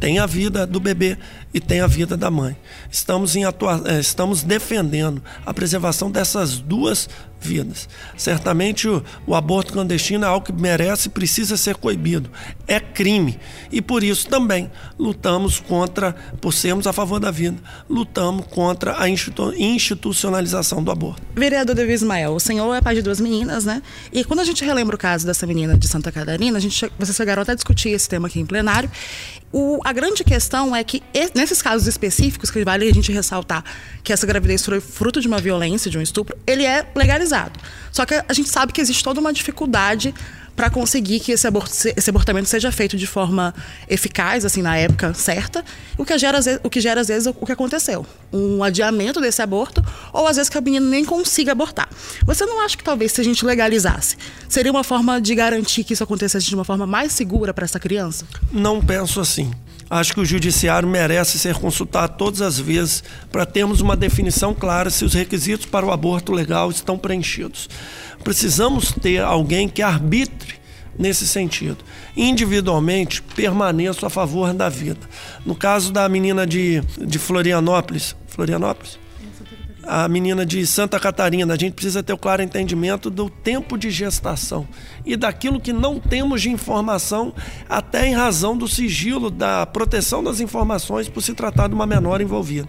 Tem 0.00 0.18
a 0.18 0.26
vida 0.26 0.66
do 0.66 0.80
bebê 0.80 1.18
e 1.52 1.60
tem 1.60 1.80
a 1.80 1.86
vida 1.86 2.16
da 2.16 2.30
mãe. 2.30 2.56
Estamos, 2.90 3.36
em 3.36 3.44
atua... 3.44 3.82
Eh, 3.86 4.00
estamos 4.00 4.42
defendendo 4.42 5.22
a 5.44 5.52
preservação 5.52 6.10
dessas 6.10 6.58
duas 6.58 7.08
vidas. 7.46 7.88
Certamente 8.16 8.88
o, 8.88 9.02
o, 9.26 9.34
aborto 9.34 9.72
clandestino 9.72 10.24
é 10.24 10.28
algo 10.28 10.46
que 10.46 10.52
merece 10.52 11.08
e 11.08 11.10
precisa 11.10 11.56
ser 11.56 11.76
coibido. 11.76 12.30
É 12.66 12.80
crime. 12.80 13.38
E 13.70 13.80
por 13.80 14.02
isso 14.02 14.28
também 14.28 14.70
lutamos 14.98 15.60
contra, 15.60 16.12
por 16.40 16.52
sermos 16.52 16.86
a 16.86 16.92
favor 16.92 17.20
da 17.20 17.30
vida, 17.30 17.58
lutamos 17.88 18.46
contra 18.46 19.00
a 19.00 19.08
institu 19.08 19.52
institucionalização 19.56 20.82
do 20.82 20.90
aborto. 20.90 21.22
Vereador 21.34 21.74
Davi 21.74 21.92
Ismael, 21.92 22.32
o 22.32 22.40
senhor 22.40 22.74
é 22.74 22.80
pai 22.80 22.94
de 22.94 23.02
duas 23.02 23.20
meninas, 23.20 23.64
né? 23.64 23.82
E 24.12 24.24
quando 24.24 24.40
a 24.40 24.44
gente 24.44 24.64
relembra 24.64 24.96
o 24.96 24.98
caso 24.98 25.26
dessa 25.26 25.46
menina 25.46 25.76
de 25.76 25.86
Santa 25.86 26.10
Catarina, 26.10 26.58
a 26.58 26.60
gente, 26.60 26.90
vocês 26.98 27.16
chegaram 27.16 27.42
até 27.42 27.52
a 27.52 27.54
discutir 27.54 27.90
esse 27.90 28.08
tema 28.08 28.28
aqui 28.28 28.40
em 28.40 28.46
plenário. 28.46 28.90
O, 29.52 29.80
a 29.84 29.92
grande 29.92 30.24
questão 30.24 30.74
é 30.74 30.82
que 30.82 31.02
nesses 31.34 31.62
casos 31.62 31.86
específicos, 31.86 32.50
que 32.50 32.64
vale 32.64 32.88
a 32.88 32.92
gente 32.92 33.12
ressaltar 33.12 33.64
que 34.02 34.12
essa 34.12 34.26
gravidez 34.26 34.64
foi 34.64 34.80
fruto 34.80 35.20
de 35.20 35.28
uma 35.28 35.38
violência, 35.38 35.90
de 35.90 35.98
um 35.98 36.02
estupro, 36.02 36.36
ele 36.46 36.64
é 36.64 36.86
legalizado. 36.94 37.35
Só 37.92 38.04
que 38.04 38.14
a 38.14 38.32
gente 38.32 38.48
sabe 38.48 38.72
que 38.72 38.80
existe 38.80 39.02
toda 39.02 39.20
uma 39.20 39.32
dificuldade 39.32 40.14
para 40.56 40.70
conseguir 40.70 41.20
que 41.20 41.32
esse, 41.32 41.46
abort 41.46 41.70
esse 41.70 42.10
abortamento 42.10 42.48
seja 42.48 42.72
feito 42.72 42.96
de 42.96 43.06
forma 43.06 43.54
eficaz, 43.86 44.44
assim, 44.44 44.62
na 44.62 44.76
época 44.76 45.12
certa, 45.12 45.62
o 45.98 46.04
que 46.04 46.16
gera, 46.16 46.40
o 46.64 46.70
que 46.70 46.80
gera 46.80 47.02
às 47.02 47.08
vezes 47.08 47.26
o 47.26 47.46
que 47.46 47.52
aconteceu. 47.52 48.06
Um 48.32 48.64
adiamento 48.64 49.20
desse 49.20 49.42
aborto, 49.42 49.84
ou 50.12 50.26
às 50.26 50.36
vezes 50.36 50.48
que 50.48 50.56
a 50.56 50.60
menina 50.60 50.86
nem 50.86 51.04
consiga 51.04 51.52
abortar. 51.52 51.88
Você 52.24 52.46
não 52.46 52.64
acha 52.64 52.76
que 52.76 52.82
talvez 52.82 53.12
se 53.12 53.20
a 53.20 53.24
gente 53.24 53.44
legalizasse, 53.44 54.16
seria 54.48 54.72
uma 54.72 54.82
forma 54.82 55.20
de 55.20 55.34
garantir 55.34 55.84
que 55.84 55.92
isso 55.92 56.02
acontecesse 56.02 56.46
de 56.46 56.54
uma 56.54 56.64
forma 56.64 56.86
mais 56.86 57.12
segura 57.12 57.52
para 57.52 57.66
essa 57.66 57.78
criança? 57.78 58.24
Não 58.50 58.80
penso 58.80 59.20
assim. 59.20 59.52
Acho 59.88 60.14
que 60.14 60.20
o 60.20 60.24
judiciário 60.24 60.88
merece 60.88 61.38
ser 61.38 61.54
consultado 61.54 62.16
todas 62.16 62.42
as 62.42 62.58
vezes 62.58 63.04
para 63.30 63.46
termos 63.46 63.80
uma 63.80 63.96
definição 63.96 64.52
clara 64.52 64.90
se 64.90 65.04
os 65.04 65.14
requisitos 65.14 65.66
para 65.66 65.86
o 65.86 65.92
aborto 65.92 66.32
legal 66.32 66.70
estão 66.70 66.98
preenchidos. 66.98 67.68
Precisamos 68.24 68.90
ter 68.90 69.22
alguém 69.22 69.68
que 69.68 69.82
arbitre 69.82 70.56
nesse 70.98 71.26
sentido. 71.26 71.78
Individualmente, 72.16 73.22
permaneço 73.22 74.04
a 74.04 74.10
favor 74.10 74.52
da 74.52 74.68
vida. 74.68 75.00
No 75.44 75.54
caso 75.54 75.92
da 75.92 76.08
menina 76.08 76.46
de, 76.46 76.82
de 76.98 77.18
Florianópolis, 77.18 78.16
Florianópolis? 78.26 79.05
A 79.86 80.08
menina 80.08 80.44
de 80.44 80.66
Santa 80.66 80.98
Catarina, 80.98 81.54
a 81.54 81.56
gente 81.56 81.74
precisa 81.74 82.02
ter 82.02 82.12
o 82.12 82.18
claro 82.18 82.42
entendimento 82.42 83.08
do 83.08 83.30
tempo 83.30 83.78
de 83.78 83.90
gestação 83.90 84.66
e 85.04 85.16
daquilo 85.16 85.60
que 85.60 85.72
não 85.72 86.00
temos 86.00 86.42
de 86.42 86.50
informação, 86.50 87.32
até 87.68 88.06
em 88.06 88.14
razão 88.14 88.56
do 88.56 88.66
sigilo, 88.66 89.30
da 89.30 89.64
proteção 89.64 90.22
das 90.22 90.40
informações 90.40 91.08
por 91.08 91.22
se 91.22 91.34
tratar 91.34 91.68
de 91.68 91.74
uma 91.74 91.86
menor 91.86 92.20
envolvida. 92.20 92.68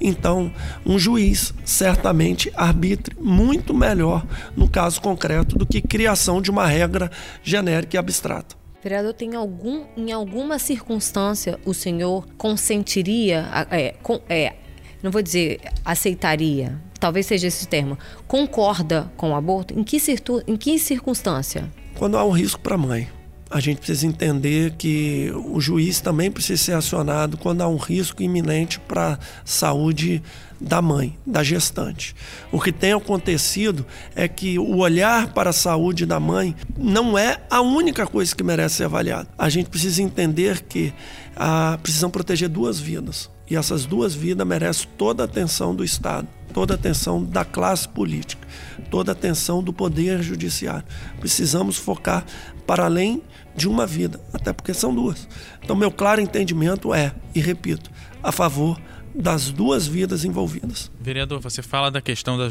Então, 0.00 0.52
um 0.84 0.98
juiz 0.98 1.54
certamente 1.64 2.52
arbitre 2.54 3.16
muito 3.18 3.72
melhor 3.72 4.26
no 4.56 4.68
caso 4.68 5.00
concreto 5.00 5.56
do 5.56 5.66
que 5.66 5.80
criação 5.80 6.42
de 6.42 6.50
uma 6.50 6.66
regra 6.66 7.10
genérica 7.42 7.96
e 7.96 7.98
abstrata. 7.98 8.56
Vereador, 8.82 9.12
tem 9.12 9.34
algum, 9.34 9.84
em 9.96 10.12
alguma 10.12 10.58
circunstância 10.58 11.58
o 11.64 11.74
senhor 11.74 12.26
consentiria, 12.36 13.48
é, 13.70 13.94
com, 14.02 14.20
é, 14.28 14.54
não 15.02 15.10
vou 15.10 15.22
dizer 15.22 15.60
aceitaria, 15.84 16.78
talvez 16.98 17.26
seja 17.26 17.46
esse 17.46 17.66
termo, 17.66 17.98
concorda 18.26 19.10
com 19.16 19.30
o 19.30 19.34
aborto? 19.34 19.78
Em 19.78 19.84
que, 19.84 19.98
em 20.46 20.56
que 20.56 20.78
circunstância? 20.78 21.70
Quando 21.96 22.16
há 22.16 22.24
um 22.24 22.30
risco 22.30 22.60
para 22.60 22.74
a 22.74 22.78
mãe. 22.78 23.08
A 23.50 23.60
gente 23.60 23.78
precisa 23.78 24.06
entender 24.06 24.72
que 24.72 25.32
o 25.46 25.58
juiz 25.58 26.02
também 26.02 26.30
precisa 26.30 26.62
ser 26.62 26.72
acionado 26.72 27.38
quando 27.38 27.62
há 27.62 27.68
um 27.68 27.78
risco 27.78 28.22
iminente 28.22 28.78
para 28.78 29.14
a 29.14 29.18
saúde 29.42 30.22
da 30.60 30.82
mãe, 30.82 31.16
da 31.26 31.42
gestante. 31.42 32.14
O 32.52 32.60
que 32.60 32.70
tem 32.70 32.92
acontecido 32.92 33.86
é 34.14 34.28
que 34.28 34.58
o 34.58 34.76
olhar 34.76 35.32
para 35.32 35.48
a 35.48 35.52
saúde 35.54 36.04
da 36.04 36.20
mãe 36.20 36.54
não 36.76 37.16
é 37.16 37.38
a 37.48 37.62
única 37.62 38.06
coisa 38.06 38.36
que 38.36 38.44
merece 38.44 38.76
ser 38.76 38.84
avaliada. 38.84 39.30
A 39.38 39.48
gente 39.48 39.70
precisa 39.70 40.02
entender 40.02 40.60
que 40.60 40.92
ah, 41.34 41.78
precisam 41.82 42.10
proteger 42.10 42.50
duas 42.50 42.78
vidas 42.78 43.30
e 43.50 43.56
essas 43.56 43.86
duas 43.86 44.14
vidas 44.14 44.46
merecem 44.46 44.88
toda 44.96 45.22
a 45.22 45.26
atenção 45.26 45.74
do 45.74 45.84
Estado, 45.84 46.28
toda 46.52 46.74
a 46.74 46.76
atenção 46.76 47.24
da 47.24 47.44
classe 47.44 47.88
política, 47.88 48.46
toda 48.90 49.10
a 49.10 49.14
atenção 49.14 49.62
do 49.62 49.72
poder 49.72 50.22
judiciário. 50.22 50.84
Precisamos 51.20 51.76
focar 51.76 52.24
para 52.66 52.84
além 52.84 53.22
de 53.56 53.68
uma 53.68 53.86
vida, 53.86 54.20
até 54.32 54.52
porque 54.52 54.74
são 54.74 54.94
duas. 54.94 55.26
Então, 55.62 55.74
meu 55.74 55.90
claro 55.90 56.20
entendimento 56.20 56.92
é, 56.92 57.12
e 57.34 57.40
repito, 57.40 57.90
a 58.22 58.30
favor 58.30 58.78
das 59.14 59.50
duas 59.50 59.86
vidas 59.86 60.24
envolvidas. 60.24 60.90
Vereador, 61.00 61.40
você 61.40 61.62
fala 61.62 61.90
da 61.90 62.00
questão 62.00 62.38
da 62.38 62.48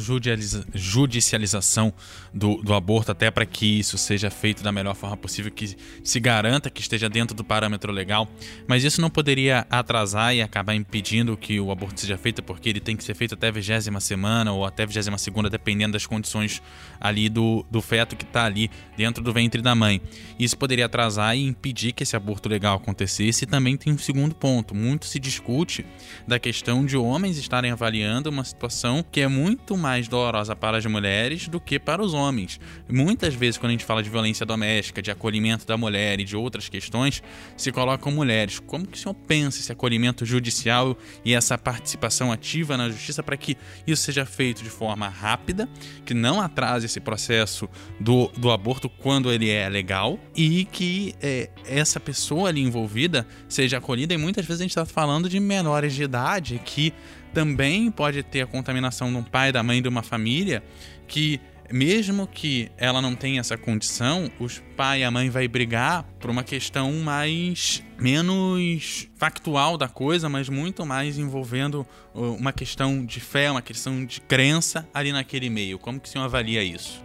judicialização 0.74 1.94
do, 2.34 2.58
do 2.58 2.74
aborto, 2.74 3.12
até 3.12 3.32
para 3.32 3.46
que 3.46 3.80
isso 3.80 3.98
seja 3.98 4.30
feito 4.30 4.64
da 4.64 4.72
melhor 4.72 4.96
forma 4.96 5.18
possível, 5.18 5.52
que 5.52 5.76
se 6.04 6.20
garanta 6.20 6.70
que 6.70 6.82
esteja 6.82 7.10
dentro 7.10 7.36
do 7.36 7.44
parâmetro 7.44 7.92
legal, 7.92 8.28
mas 8.68 8.84
isso 8.84 9.02
não 9.02 9.10
poderia 9.10 9.66
atrasar 9.70 10.36
e 10.36 10.42
acabar 10.42 10.76
impedindo 10.76 11.38
que 11.38 11.60
o 11.60 11.72
aborto 11.72 12.02
seja 12.02 12.18
feito, 12.18 12.44
porque 12.44 12.70
ele 12.70 12.80
tem 12.80 12.96
que 12.96 13.04
ser 13.04 13.16
feito 13.16 13.34
até 13.34 13.48
a 13.48 13.52
vigésima 13.52 14.00
semana 14.00 14.52
ou 14.52 14.66
até 14.66 14.84
a 14.84 14.86
vigésima 14.86 15.18
segunda, 15.18 15.50
dependendo 15.50 15.94
das 15.94 16.06
condições 16.06 16.62
ali 17.00 17.30
do, 17.30 17.66
do 17.72 17.82
feto 17.82 18.16
que 18.16 18.24
está 18.24 18.46
ali 18.46 18.70
dentro 18.96 19.24
do 19.24 19.32
ventre 19.32 19.62
da 19.62 19.74
mãe. 19.74 20.02
Isso 20.40 20.58
poderia 20.58 20.86
atrasar 20.86 21.36
e 21.36 21.46
impedir 21.46 21.94
que 21.94 22.04
esse 22.04 22.16
aborto 22.16 22.50
legal 22.50 22.78
acontecesse. 22.78 23.44
E 23.44 23.48
também 23.48 23.78
tem 23.78 23.94
um 23.94 23.98
segundo 23.98 24.36
ponto, 24.36 24.76
muito 24.76 25.06
se 25.06 25.20
discute 25.20 25.86
da 26.28 26.40
questão 26.40 26.57
questão 26.58 26.84
de 26.84 26.98
homens 26.98 27.38
estarem 27.38 27.70
avaliando 27.70 28.32
uma 28.32 28.44
situação 28.44 29.06
que 29.12 29.22
é 29.22 29.28
muito 29.28 29.78
mais 29.78 30.08
dolorosa 30.08 30.56
para 30.56 30.76
as 30.76 30.86
mulheres 30.88 31.48
do 31.48 31.60
que 31.60 31.78
para 31.78 32.02
os 32.02 32.16
homens. 32.16 32.60
Muitas 32.90 33.36
vezes, 33.36 33.60
quando 33.60 33.70
a 33.70 33.72
gente 33.74 33.86
fala 33.86 34.02
de 34.02 34.10
violência 34.10 34.44
doméstica, 34.44 35.00
de 35.00 35.12
acolhimento 35.12 35.68
da 35.68 35.78
mulher 35.78 36.20
e 36.20 36.24
de 36.24 36.36
outras 36.36 36.68
questões, 36.68 37.22
se 37.56 37.72
colocam 37.72 38.12
mulheres. 38.12 38.58
Como 38.58 38.88
que 38.88 38.98
o 38.98 39.00
senhor 39.00 39.14
pensa 39.14 39.60
esse 39.60 39.72
acolhimento 39.72 40.26
judicial 40.26 40.98
e 41.24 41.36
essa 41.36 41.60
participação 41.60 42.32
ativa 42.32 42.76
na 42.76 42.90
justiça 42.90 43.22
para 43.22 43.38
que 43.38 43.56
isso 43.86 44.02
seja 44.02 44.26
feito 44.26 44.64
de 44.64 44.70
forma 44.72 45.08
rápida, 45.08 45.70
que 46.08 46.16
não 46.16 46.42
atrase 46.42 46.88
esse 46.88 47.00
processo 47.00 47.70
do, 48.00 48.32
do 48.36 48.50
aborto 48.50 48.90
quando 48.90 49.32
ele 49.32 49.52
é 49.52 49.70
legal 49.70 50.20
e 50.36 50.66
que 50.66 51.14
é, 51.22 51.52
essa 51.68 52.00
pessoa 52.00 52.50
ali 52.50 52.62
envolvida 52.62 53.28
seja 53.48 53.78
acolhida? 53.78 54.16
E 54.16 54.18
muitas 54.18 54.44
vezes 54.44 54.62
a 54.62 54.64
gente 54.64 54.72
está 54.72 54.86
falando 54.88 55.30
de 55.30 55.40
menores 55.40 55.94
de 55.94 56.02
idade 56.02 56.37
que 56.64 56.94
também 57.34 57.92
pode 57.92 58.24
ter 58.24 58.42
a 58.42 58.48
contaminação 58.48 59.12
de 59.12 59.18
um 59.18 59.24
pai, 59.24 59.52
da 59.52 59.62
mãe 59.62 59.82
de 59.82 59.88
uma 59.88 60.02
família, 60.02 60.64
que 61.08 61.40
mesmo 61.72 62.28
que 62.28 62.72
ela 62.78 63.02
não 63.02 63.16
tenha 63.16 63.40
essa 63.40 63.58
condição, 63.58 64.32
os 64.40 64.62
pai 64.76 65.02
e 65.02 65.04
a 65.04 65.12
mãe 65.12 65.30
vai 65.30 65.48
brigar 65.48 66.04
por 66.20 66.30
uma 66.30 66.44
questão 66.44 66.92
mais 66.94 67.84
menos 68.00 69.08
factual 69.16 69.78
da 69.78 69.88
coisa, 69.88 70.30
mas 70.30 70.50
muito 70.50 70.86
mais 70.86 71.18
envolvendo 71.18 71.86
uh, 72.14 72.34
uma 72.34 72.54
questão 72.54 73.06
de 73.06 73.20
fé, 73.20 73.52
uma 73.52 73.62
questão 73.62 74.06
de 74.06 74.22
crença 74.22 74.88
ali 74.94 75.12
naquele 75.12 75.50
meio. 75.50 75.78
Como 75.78 76.00
que 76.00 76.08
o 76.08 76.12
senhor 76.12 76.26
avalia 76.26 76.64
isso? 76.64 77.04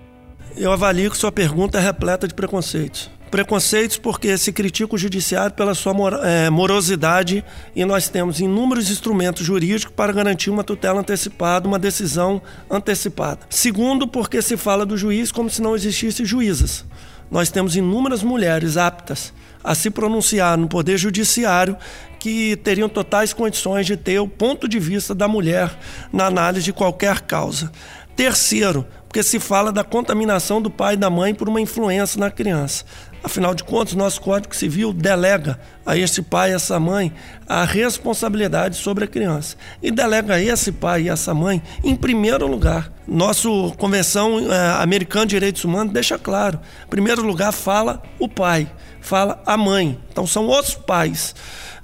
Eu 0.56 0.70
avalio 0.70 1.10
que 1.10 1.16
sua 1.16 1.32
pergunta 1.32 1.78
é 1.78 1.80
repleta 1.80 2.28
de 2.28 2.34
preconceitos. 2.34 3.10
Preconceitos 3.32 3.96
porque 3.96 4.36
se 4.36 4.52
critica 4.52 4.94
o 4.94 4.98
judiciário 4.98 5.56
pela 5.56 5.74
sua 5.74 5.94
é, 6.22 6.50
morosidade 6.50 7.42
e 7.74 7.82
nós 7.82 8.06
temos 8.06 8.40
inúmeros 8.40 8.90
instrumentos 8.90 9.46
jurídicos 9.46 9.94
para 9.96 10.12
garantir 10.12 10.50
uma 10.50 10.62
tutela 10.62 11.00
antecipada, 11.00 11.66
uma 11.66 11.78
decisão 11.78 12.42
antecipada. 12.70 13.40
Segundo, 13.48 14.06
porque 14.06 14.42
se 14.42 14.54
fala 14.58 14.84
do 14.84 14.98
juiz 14.98 15.32
como 15.32 15.48
se 15.48 15.62
não 15.62 15.74
existisse 15.74 16.26
juízas. 16.26 16.84
Nós 17.30 17.50
temos 17.50 17.74
inúmeras 17.74 18.22
mulheres 18.22 18.76
aptas 18.76 19.32
a 19.64 19.74
se 19.74 19.88
pronunciar 19.88 20.58
no 20.58 20.68
Poder 20.68 20.98
Judiciário 20.98 21.78
que 22.18 22.56
teriam 22.56 22.88
totais 22.88 23.32
condições 23.32 23.86
de 23.86 23.96
ter 23.96 24.20
o 24.20 24.28
ponto 24.28 24.68
de 24.68 24.78
vista 24.78 25.14
da 25.14 25.26
mulher 25.26 25.74
na 26.12 26.26
análise 26.26 26.66
de 26.66 26.72
qualquer 26.72 27.22
causa. 27.22 27.72
Terceiro, 28.16 28.86
porque 29.08 29.22
se 29.22 29.38
fala 29.38 29.72
da 29.72 29.84
contaminação 29.84 30.60
do 30.60 30.70
pai 30.70 30.94
e 30.94 30.96
da 30.96 31.10
mãe 31.10 31.34
por 31.34 31.48
uma 31.48 31.60
influência 31.60 32.18
na 32.18 32.30
criança. 32.30 32.84
Afinal 33.24 33.54
de 33.54 33.62
contas, 33.62 33.94
nosso 33.94 34.20
Código 34.20 34.54
Civil 34.54 34.92
delega 34.92 35.60
a 35.86 35.96
este 35.96 36.20
pai 36.20 36.50
e 36.50 36.54
essa 36.54 36.80
mãe 36.80 37.12
a 37.48 37.64
responsabilidade 37.64 38.76
sobre 38.76 39.04
a 39.04 39.06
criança. 39.06 39.56
E 39.80 39.90
delega 39.92 40.34
a 40.34 40.42
esse 40.42 40.72
pai 40.72 41.02
e 41.02 41.08
essa 41.08 41.32
mãe 41.32 41.62
em 41.84 41.94
primeiro 41.94 42.48
lugar. 42.48 42.90
Nosso 43.06 43.72
Convenção 43.78 44.52
é, 44.52 44.82
Americana 44.82 45.26
de 45.26 45.30
Direitos 45.30 45.64
Humanos 45.64 45.92
deixa 45.92 46.18
claro: 46.18 46.58
em 46.84 46.88
primeiro 46.88 47.22
lugar 47.22 47.52
fala 47.52 48.02
o 48.18 48.28
pai, 48.28 48.68
fala 49.00 49.40
a 49.46 49.56
mãe. 49.56 49.98
Então 50.10 50.26
são 50.26 50.48
os 50.48 50.74
pais, 50.74 51.34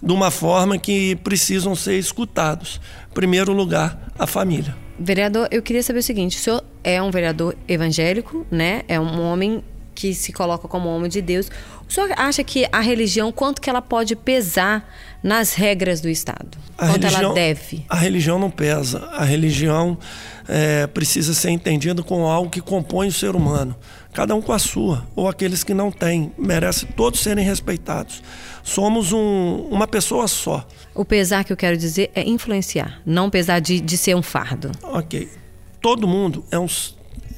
de 0.02 0.12
uma 0.12 0.30
forma 0.30 0.76
que 0.76 1.14
precisam 1.16 1.76
ser 1.76 1.98
escutados. 1.98 2.80
Em 3.10 3.14
primeiro 3.14 3.52
lugar, 3.52 3.96
a 4.18 4.26
família. 4.26 4.87
Vereador, 4.98 5.48
eu 5.50 5.62
queria 5.62 5.82
saber 5.82 6.00
o 6.00 6.02
seguinte: 6.02 6.36
o 6.36 6.40
senhor 6.40 6.64
é 6.82 7.00
um 7.00 7.10
vereador 7.10 7.56
evangélico, 7.68 8.46
né? 8.50 8.82
É 8.88 8.98
um 8.98 9.20
homem 9.22 9.62
que 9.94 10.14
se 10.14 10.32
coloca 10.32 10.68
como 10.68 10.88
homem 10.88 11.10
de 11.10 11.20
Deus. 11.20 11.50
O 11.88 11.92
senhor 11.92 12.10
acha 12.16 12.44
que 12.44 12.68
a 12.70 12.80
religião, 12.80 13.32
quanto 13.32 13.60
que 13.60 13.68
ela 13.68 13.82
pode 13.82 14.14
pesar 14.14 14.88
nas 15.22 15.54
regras 15.54 16.00
do 16.00 16.08
Estado? 16.08 16.58
A 16.76 16.86
quanto 16.88 17.02
religião, 17.02 17.22
ela 17.22 17.34
deve? 17.34 17.84
A 17.88 17.96
religião 17.96 18.38
não 18.38 18.50
pesa. 18.50 19.08
A 19.12 19.24
religião 19.24 19.98
é, 20.48 20.86
precisa 20.86 21.34
ser 21.34 21.50
entendida 21.50 22.02
como 22.02 22.26
algo 22.26 22.50
que 22.50 22.60
compõe 22.60 23.08
o 23.08 23.12
ser 23.12 23.34
humano. 23.34 23.76
Cada 24.12 24.34
um 24.34 24.40
com 24.40 24.52
a 24.52 24.58
sua, 24.58 25.06
ou 25.14 25.28
aqueles 25.28 25.62
que 25.62 25.74
não 25.74 25.90
têm. 25.90 26.32
Merece 26.38 26.86
todos 26.86 27.20
serem 27.20 27.44
respeitados. 27.44 28.22
Somos 28.62 29.12
um, 29.12 29.66
uma 29.70 29.86
pessoa 29.86 30.26
só. 30.28 30.66
O 30.94 31.04
pesar 31.04 31.44
que 31.44 31.52
eu 31.52 31.56
quero 31.56 31.76
dizer 31.76 32.10
é 32.14 32.22
influenciar, 32.28 33.00
não 33.04 33.30
pesar 33.30 33.60
de, 33.60 33.80
de 33.80 33.96
ser 33.96 34.14
um 34.16 34.22
fardo. 34.22 34.72
Ok. 34.82 35.28
Todo 35.80 36.08
mundo 36.08 36.44
é 36.50 36.58
um, 36.58 36.66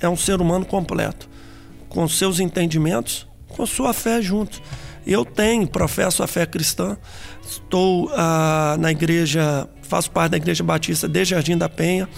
é 0.00 0.08
um 0.08 0.16
ser 0.16 0.40
humano 0.40 0.64
completo 0.64 1.28
com 1.90 2.08
seus 2.08 2.40
entendimentos, 2.40 3.26
com 3.48 3.66
sua 3.66 3.92
fé 3.92 4.22
junto. 4.22 4.62
Eu 5.06 5.24
tenho, 5.24 5.66
professo 5.66 6.22
a 6.22 6.26
fé 6.26 6.46
cristã, 6.46 6.96
estou 7.50 8.10
ah, 8.14 8.76
na 8.78 8.90
igreja, 8.90 9.68
faço 9.82 10.10
parte 10.10 10.32
da 10.32 10.36
Igreja 10.36 10.62
Batista 10.62 11.08
de 11.08 11.24
Jardim 11.24 11.56
da 11.56 11.68
Penha, 11.68 12.08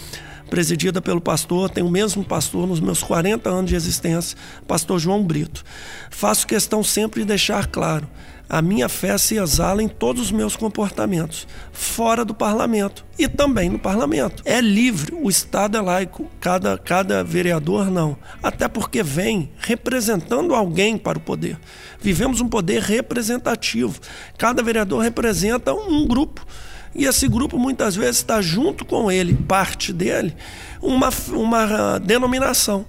presidida 0.51 1.01
pelo 1.01 1.21
pastor, 1.21 1.71
tenho 1.71 1.87
o 1.87 1.91
mesmo 1.91 2.23
pastor 2.23 2.67
nos 2.67 2.79
meus 2.79 3.03
40 3.03 3.49
anos 3.49 3.71
de 3.71 3.75
existência, 3.75 4.37
pastor 4.69 4.99
João 4.99 5.25
Brito. 5.25 5.65
Faço 6.11 6.47
questão 6.47 6.83
sempre 6.85 7.23
de 7.23 7.27
deixar 7.27 7.67
claro 7.67 8.07
a 8.53 8.61
minha 8.61 8.87
fé 8.87 9.17
se 9.17 9.37
exala 9.37 9.83
em 9.83 9.89
todos 9.89 10.25
os 10.25 10.31
meus 10.31 10.55
comportamentos, 10.55 11.49
fora 11.73 12.23
do 12.23 12.35
parlamento 12.35 13.03
e 13.19 13.27
também 13.27 13.71
no 13.71 13.79
parlamento. 13.79 14.43
É 14.45 14.61
livre, 14.61 15.15
o 15.15 15.31
Estado 15.31 15.79
é 15.79 15.81
laico, 15.81 16.31
cada, 16.39 16.77
cada 16.77 17.25
vereador 17.25 17.91
não. 17.91 18.15
Até 18.43 18.69
porque 18.69 19.03
vem 19.03 19.51
representando 19.57 20.55
alguém 20.55 20.99
para 20.99 21.17
o 21.17 21.21
poder. 21.23 21.59
Vivemos 21.99 22.43
um 22.43 22.49
poder 22.49 22.83
representativo. 22.83 23.99
Cada 24.37 24.63
vereador 24.63 25.03
representa 25.03 25.73
um 25.73 26.07
grupo. 26.07 26.47
E 26.95 27.07
esse 27.07 27.27
grupo 27.29 27.59
muitas 27.59 27.97
vezes 27.97 28.19
está 28.19 28.43
junto 28.43 28.85
com 28.85 29.11
ele, 29.11 29.35
parte 29.35 29.95
dele, 29.95 30.37
uma, 30.83 31.09
uma 31.31 31.99
denominação. 31.99 32.85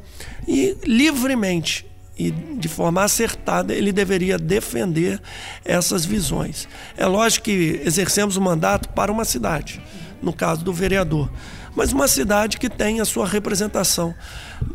E 0.45 0.75
livremente 0.83 1.85
e 2.17 2.31
de 2.31 2.67
forma 2.67 3.03
acertada 3.03 3.73
ele 3.73 3.91
deveria 3.91 4.37
defender 4.37 5.19
essas 5.65 6.05
visões. 6.05 6.67
É 6.95 7.05
lógico 7.05 7.45
que 7.45 7.81
exercemos 7.83 8.37
o 8.37 8.41
mandato 8.41 8.89
para 8.89 9.11
uma 9.11 9.25
cidade, 9.25 9.81
no 10.21 10.31
caso 10.33 10.63
do 10.63 10.71
vereador. 10.71 11.29
mas 11.75 11.91
uma 11.91 12.07
cidade 12.07 12.57
que 12.57 12.69
tem 12.69 13.01
a 13.01 13.05
sua 13.05 13.27
representação. 13.27 14.13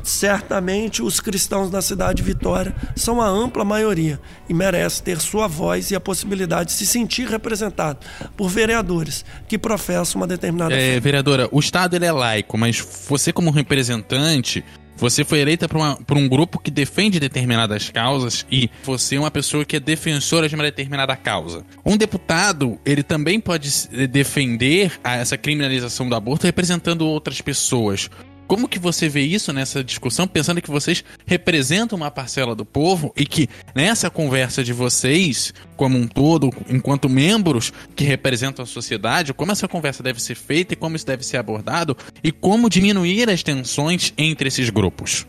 Certamente 0.03 1.01
os 1.01 1.21
cristãos 1.21 1.71
da 1.71 1.81
cidade 1.81 2.17
de 2.17 2.23
Vitória 2.25 2.75
são 2.97 3.23
a 3.23 3.27
ampla 3.29 3.65
maioria 3.65 4.21
e 4.49 4.55
merece 4.55 5.01
ter 5.03 5.21
sua 5.21 5.47
voz 5.47 5.93
e 5.93 5.95
a 5.95 6.01
possibilidade 6.01 6.71
de 6.71 6.73
se 6.73 6.87
sentir 6.87 7.29
representado 7.29 8.01
por 8.37 8.49
vereadores 8.49 9.25
que 9.47 9.57
professam 9.57 10.21
uma 10.21 10.27
determinada 10.27 10.75
é, 10.75 10.99
Vereadora, 10.99 11.49
o 11.53 11.61
Estado 11.61 11.95
ele 11.95 12.05
é 12.05 12.13
laico, 12.13 12.59
mas 12.59 12.85
você 13.09 13.33
como 13.33 13.51
representante 13.51 14.65
você 14.99 15.25
foi 15.25 15.41
eleita 15.41 15.69
por, 15.69 16.17
um 16.17 16.29
grupo 16.29 16.59
que 16.59 16.71
defende 16.71 17.21
determinadas 17.21 17.89
causas 17.89 18.45
e 18.51 18.69
você 18.83 19.17
é 19.17 19.21
uma 19.21 19.31
pessoa 19.31 19.65
que 19.65 19.77
é 19.77 19.81
defensora 19.81 20.49
de 20.49 20.55
uma 20.55 20.65
determinada 20.65 21.17
causa. 21.17 21.65
Um 21.85 21.97
deputado, 21.97 22.79
ele 22.85 23.03
também 23.03 23.41
pode 23.41 23.71
defender 24.09 24.93
essa 25.03 25.39
criminalização 25.39 26.09
do 26.09 26.15
aborto 26.15 26.47
representando 26.47 27.07
outras 27.07 27.41
pessoas. 27.41 28.11
Como 28.49 28.67
que 28.67 28.79
você 28.79 29.11
vê 29.11 29.21
isso 29.21 29.53
nessa 29.53 29.85
discussão, 29.85 30.27
pensando 30.27 30.63
que 30.63 30.71
vocês 30.71 31.05
representam 31.27 31.99
uma 31.99 32.11
parcela 32.11 32.55
do 32.55 32.65
povo 32.65 33.13
e 33.15 33.27
que 33.27 33.47
nessa 33.75 34.09
conversa 34.09 34.65
de 34.65 34.73
vocês, 34.73 35.53
como 35.77 35.99
um 35.99 36.09
todo, 36.09 36.51
enquanto 36.67 37.11
membros 37.11 37.71
que 37.95 38.05
representam 38.05 38.63
a 38.63 38.67
sociedade, 38.67 39.35
como 39.35 39.53
essa 39.53 39.69
conversa 39.69 40.03
deve 40.03 40.23
ser 40.23 40.35
feita 40.35 40.73
e 40.73 40.77
como 40.77 40.97
isso 40.97 41.07
deve 41.07 41.27
ser 41.27 41.37
abordado 41.37 41.95
e 42.25 42.33
como 42.33 42.71
diminuir 42.71 43.29
as 43.29 43.43
tensões 43.43 44.15
entre 44.17 44.49
esses 44.49 44.71
grupos? 44.71 45.27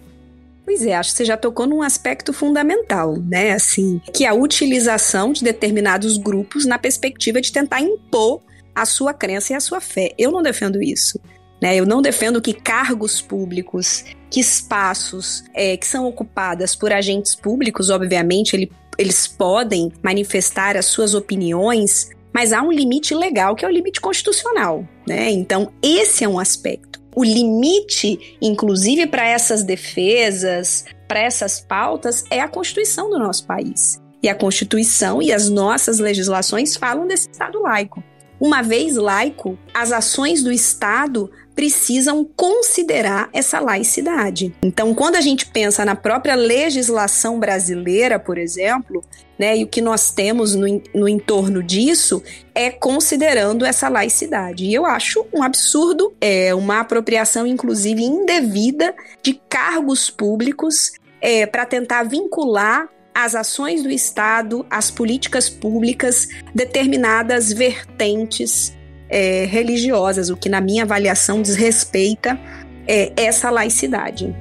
Pois 0.63 0.85
é, 0.85 0.95
acho 0.95 1.11
que 1.11 1.17
você 1.17 1.25
já 1.25 1.35
tocou 1.35 1.67
num 1.67 1.81
aspecto 1.81 2.31
fundamental, 2.31 3.17
né? 3.17 3.51
Assim, 3.51 3.99
que 4.13 4.23
é 4.23 4.29
a 4.29 4.33
utilização 4.33 5.33
de 5.33 5.43
determinados 5.43 6.15
grupos 6.15 6.65
na 6.65 6.79
perspectiva 6.79 7.41
de 7.41 7.51
tentar 7.51 7.81
impor 7.81 8.39
a 8.73 8.85
sua 8.85 9.13
crença 9.13 9.51
e 9.51 9.55
a 9.57 9.59
sua 9.59 9.81
fé. 9.81 10.13
Eu 10.17 10.31
não 10.31 10.41
defendo 10.41 10.81
isso. 10.81 11.19
Né? 11.61 11.75
Eu 11.75 11.85
não 11.85 12.01
defendo 12.01 12.41
que 12.41 12.53
cargos 12.53 13.21
públicos, 13.21 14.05
que 14.29 14.39
espaços 14.39 15.43
é, 15.53 15.75
que 15.75 15.85
são 15.85 16.07
ocupados 16.07 16.75
por 16.75 16.93
agentes 16.93 17.35
públicos, 17.35 17.89
obviamente, 17.89 18.55
ele, 18.55 18.71
eles 18.97 19.27
podem 19.27 19.91
manifestar 20.01 20.77
as 20.77 20.85
suas 20.85 21.13
opiniões, 21.13 22.09
mas 22.33 22.53
há 22.53 22.61
um 22.61 22.71
limite 22.71 23.13
legal 23.13 23.55
que 23.55 23.65
é 23.65 23.67
o 23.67 23.71
limite 23.71 23.99
constitucional. 23.99 24.87
Né? 25.07 25.31
Então, 25.31 25.71
esse 25.81 26.23
é 26.23 26.27
um 26.27 26.39
aspecto. 26.39 26.99
O 27.15 27.23
limite, 27.23 28.37
inclusive, 28.41 29.07
para 29.07 29.27
essas 29.27 29.63
defesas, 29.63 30.85
para 31.07 31.19
essas 31.19 31.59
pautas, 31.59 32.23
é 32.29 32.39
a 32.39 32.47
Constituição 32.47 33.09
do 33.09 33.17
nosso 33.17 33.45
país. 33.45 33.99
E 34.21 34.29
a 34.29 34.35
Constituição 34.35 35.21
e 35.21 35.31
as 35.31 35.49
nossas 35.49 35.97
legislações 35.99 36.75
falam 36.75 37.07
desse 37.07 37.29
Estado 37.29 37.61
laico. 37.61 38.03
Uma 38.39 38.61
vez 38.61 38.95
laico, 38.95 39.57
as 39.73 39.91
ações 39.91 40.43
do 40.43 40.51
Estado 40.51 41.29
precisam 41.59 42.23
considerar 42.37 43.29
essa 43.33 43.59
laicidade. 43.59 44.55
Então, 44.63 44.95
quando 44.95 45.17
a 45.17 45.21
gente 45.21 45.45
pensa 45.45 45.83
na 45.83 45.93
própria 45.93 46.33
legislação 46.33 47.37
brasileira, 47.37 48.17
por 48.17 48.37
exemplo, 48.37 49.03
né, 49.37 49.57
e 49.57 49.65
o 49.65 49.67
que 49.67 49.81
nós 49.81 50.09
temos 50.09 50.55
no, 50.55 50.81
no 50.95 51.09
entorno 51.09 51.61
disso 51.61 52.23
é 52.55 52.71
considerando 52.71 53.65
essa 53.65 53.89
laicidade. 53.89 54.63
E 54.63 54.73
eu 54.73 54.85
acho 54.85 55.25
um 55.33 55.43
absurdo, 55.43 56.13
é 56.21 56.55
uma 56.55 56.79
apropriação, 56.79 57.45
inclusive, 57.45 58.03
indevida 58.03 58.95
de 59.21 59.33
cargos 59.49 60.09
públicos 60.09 60.93
é, 61.19 61.45
para 61.45 61.65
tentar 61.65 62.03
vincular 62.03 62.87
as 63.13 63.35
ações 63.35 63.83
do 63.83 63.91
Estado, 63.91 64.65
as 64.69 64.89
políticas 64.89 65.49
públicas, 65.49 66.29
determinadas 66.55 67.51
vertentes 67.51 68.78
é, 69.09 69.45
religiosas, 69.45 70.29
o 70.29 70.37
que, 70.37 70.47
na 70.47 70.61
minha 70.61 70.83
avaliação, 70.83 71.41
desrespeita 71.41 72.39
é, 72.87 73.11
essa 73.15 73.49
laicidade. 73.49 74.35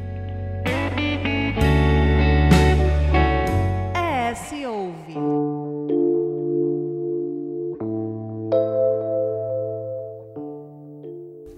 É, 3.95 4.35
se 4.35 4.67
ouve. 4.67 5.15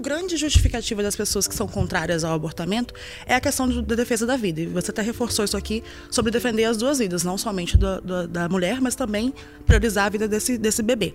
grande 0.01 0.37
justificativa 0.37 1.03
das 1.03 1.15
pessoas 1.15 1.47
que 1.47 1.55
são 1.55 1.69
contrárias 1.69 2.25
ao 2.25 2.35
abortamento 2.35 2.95
é 3.27 3.35
a 3.35 3.41
questão 3.41 3.69
da 3.83 3.95
defesa 3.95 4.27
da 4.27 4.37
vida. 4.37 4.61
E 4.61 4.67
você 4.67 4.91
até 4.91 5.03
reforçou 5.03 5.45
isso 5.45 5.57
aqui 5.57 5.85
sobre 6.11 6.33
defender 6.33 6.65
as 6.65 6.77
duas 6.77 6.99
vidas, 6.99 7.23
não 7.23 7.37
somente 7.37 7.77
do, 7.77 8.01
do, 8.01 8.27
da 8.27 8.49
mulher, 8.49 8.81
mas 8.81 8.95
também 8.95 9.33
priorizar 9.67 10.07
a 10.07 10.09
vida 10.09 10.27
desse, 10.27 10.57
desse 10.57 10.83
bebê. 10.83 11.15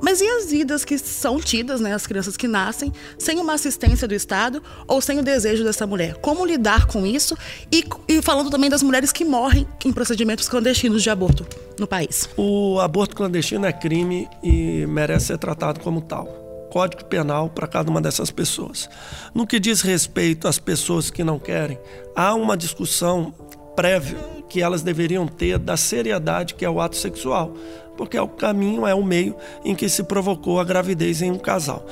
Mas 0.00 0.20
e 0.20 0.28
as 0.28 0.50
vidas 0.50 0.84
que 0.84 0.96
são 0.98 1.40
tidas, 1.40 1.80
né, 1.80 1.94
as 1.94 2.06
crianças 2.06 2.36
que 2.36 2.48
nascem, 2.48 2.92
sem 3.18 3.38
uma 3.38 3.54
assistência 3.54 4.06
do 4.06 4.14
Estado 4.14 4.62
ou 4.86 5.00
sem 5.00 5.18
o 5.18 5.22
desejo 5.22 5.64
dessa 5.64 5.86
mulher? 5.86 6.16
Como 6.16 6.44
lidar 6.44 6.86
com 6.86 7.06
isso? 7.06 7.36
E, 7.72 7.84
e 8.08 8.22
falando 8.22 8.50
também 8.50 8.70
das 8.70 8.82
mulheres 8.82 9.12
que 9.12 9.24
morrem 9.24 9.66
em 9.84 9.92
procedimentos 9.92 10.48
clandestinos 10.48 11.02
de 11.02 11.10
aborto 11.10 11.46
no 11.78 11.86
país. 11.86 12.28
O 12.36 12.78
aborto 12.80 13.16
clandestino 13.16 13.66
é 13.66 13.72
crime 13.72 14.28
e 14.42 14.86
merece 14.86 15.26
ser 15.26 15.38
tratado 15.38 15.80
como 15.80 16.00
tal. 16.00 16.26
Código 16.70 17.04
Penal 17.04 17.48
para 17.48 17.66
cada 17.66 17.90
uma 17.90 18.00
dessas 18.00 18.30
pessoas. 18.30 18.88
No 19.34 19.46
que 19.46 19.58
diz 19.58 19.80
respeito 19.80 20.46
às 20.46 20.58
pessoas 20.58 21.10
que 21.10 21.24
não 21.24 21.38
querem, 21.38 21.78
há 22.14 22.34
uma 22.34 22.56
discussão 22.56 23.32
prévia 23.74 24.18
que 24.48 24.62
elas 24.62 24.82
deveriam 24.82 25.26
ter 25.26 25.58
da 25.58 25.76
seriedade 25.76 26.54
que 26.54 26.64
é 26.64 26.70
o 26.70 26.80
ato 26.80 26.96
sexual 26.96 27.54
porque 27.98 28.16
é 28.16 28.22
o 28.22 28.28
caminho, 28.28 28.86
é 28.86 28.94
o 28.94 29.04
meio 29.04 29.36
em 29.64 29.74
que 29.74 29.88
se 29.88 30.04
provocou 30.04 30.60
a 30.60 30.64
gravidez 30.64 31.20
em 31.20 31.32
um 31.32 31.38
casal. 31.38 31.84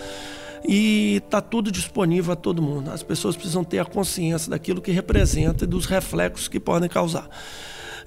E 0.67 1.17
está 1.17 1.41
tudo 1.41 1.71
disponível 1.71 2.33
a 2.33 2.37
todo 2.37 2.63
mundo. 2.63 2.91
As 2.91 3.03
pessoas 3.03 3.37
precisam 3.37 3.65
ter 3.65 3.81
a 3.81 3.85
consciência 3.85 4.49
daquilo 4.49 4.81
que 4.81 4.93
representa 4.93 5.65
e 5.65 5.67
dos 5.67 5.85
reflexos 5.85 6.47
que 6.47 6.61
podem 6.61 6.89
causar. 6.89 7.29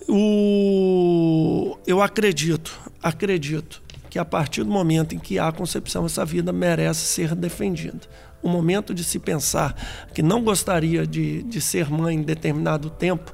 O... 0.08 1.78
Eu 1.86 2.02
acredito, 2.02 2.80
acredito 3.04 3.82
que 4.10 4.18
a 4.18 4.26
partir 4.26 4.64
do 4.64 4.72
momento 4.72 5.14
em 5.14 5.20
que 5.20 5.38
há 5.38 5.52
concepção, 5.52 6.06
essa 6.06 6.26
vida 6.26 6.52
merece 6.52 7.02
ser 7.02 7.36
defendida 7.36 8.00
o 8.42 8.50
momento 8.50 8.94
de 8.94 9.04
se 9.04 9.20
pensar 9.20 9.76
que 10.14 10.22
não 10.22 10.44
gostaria 10.44 11.06
de, 11.06 11.44
de 11.44 11.62
ser 11.62 11.90
mãe 11.90 12.16
em 12.16 12.22
determinado 12.22 12.90
tempo, 12.90 13.32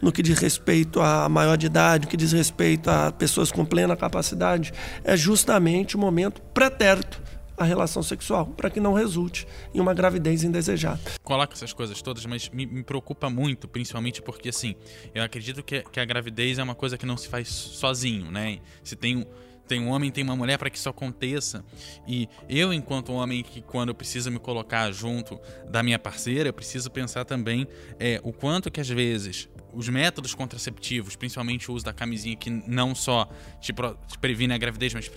no 0.00 0.12
que 0.12 0.22
diz 0.22 0.38
respeito 0.38 1.00
à 1.00 1.28
maior 1.28 1.56
de 1.56 1.66
idade, 1.66 2.04
no 2.04 2.10
que 2.10 2.16
diz 2.16 2.32
respeito 2.32 2.90
a 2.90 3.10
pessoas 3.10 3.50
com 3.50 3.64
plena 3.64 3.96
capacidade, 3.96 4.72
é 5.02 5.16
justamente 5.16 5.96
o 5.96 5.98
momento 5.98 6.40
pretérito 6.52 7.22
à 7.56 7.64
relação 7.64 8.02
sexual, 8.02 8.46
para 8.46 8.68
que 8.68 8.80
não 8.80 8.92
resulte 8.92 9.46
em 9.72 9.80
uma 9.80 9.94
gravidez 9.94 10.42
indesejada. 10.42 11.00
Coloca 11.22 11.54
essas 11.54 11.72
coisas 11.72 12.02
todas, 12.02 12.26
mas 12.26 12.48
me, 12.50 12.66
me, 12.66 12.82
preocupa 12.82 13.30
muito, 13.30 13.68
principalmente 13.68 14.20
porque, 14.20 14.48
assim, 14.48 14.74
eu 15.14 15.22
acredito 15.22 15.62
que, 15.62 15.82
que 15.82 16.00
a 16.00 16.04
gravidez 16.04 16.58
é 16.58 16.62
uma 16.62 16.74
coisa 16.74 16.98
que 16.98 17.06
não 17.06 17.16
se 17.16 17.28
faz 17.28 17.48
sozinho, 17.48 18.30
né? 18.30 18.58
Se 18.82 18.96
tem 18.96 19.18
um 19.18 19.24
tem 19.66 19.80
um 19.80 19.90
homem, 19.90 20.10
tem 20.10 20.22
uma 20.24 20.36
mulher 20.36 20.58
para 20.58 20.70
que 20.70 20.76
isso 20.76 20.88
aconteça. 20.88 21.64
E 22.06 22.28
eu, 22.48 22.72
enquanto 22.72 23.12
homem, 23.12 23.42
que 23.42 23.62
quando 23.62 23.90
eu 23.90 23.94
preciso 23.94 24.30
me 24.30 24.38
colocar 24.38 24.90
junto 24.92 25.40
da 25.68 25.82
minha 25.82 25.98
parceira, 25.98 26.48
eu 26.48 26.52
preciso 26.52 26.90
pensar 26.90 27.24
também 27.24 27.66
é, 27.98 28.20
o 28.22 28.32
quanto 28.32 28.70
que 28.70 28.80
às 28.80 28.88
vezes 28.88 29.48
os 29.74 29.88
métodos 29.88 30.34
contraceptivos, 30.34 31.16
principalmente 31.16 31.70
o 31.70 31.74
uso 31.74 31.84
da 31.84 31.92
camisinha, 31.92 32.36
que 32.36 32.48
não 32.48 32.94
só 32.94 33.28
te, 33.60 33.72
te 33.72 34.18
previne 34.20 34.54
a 34.54 34.58
gravidez, 34.58 34.94
mas 34.94 35.10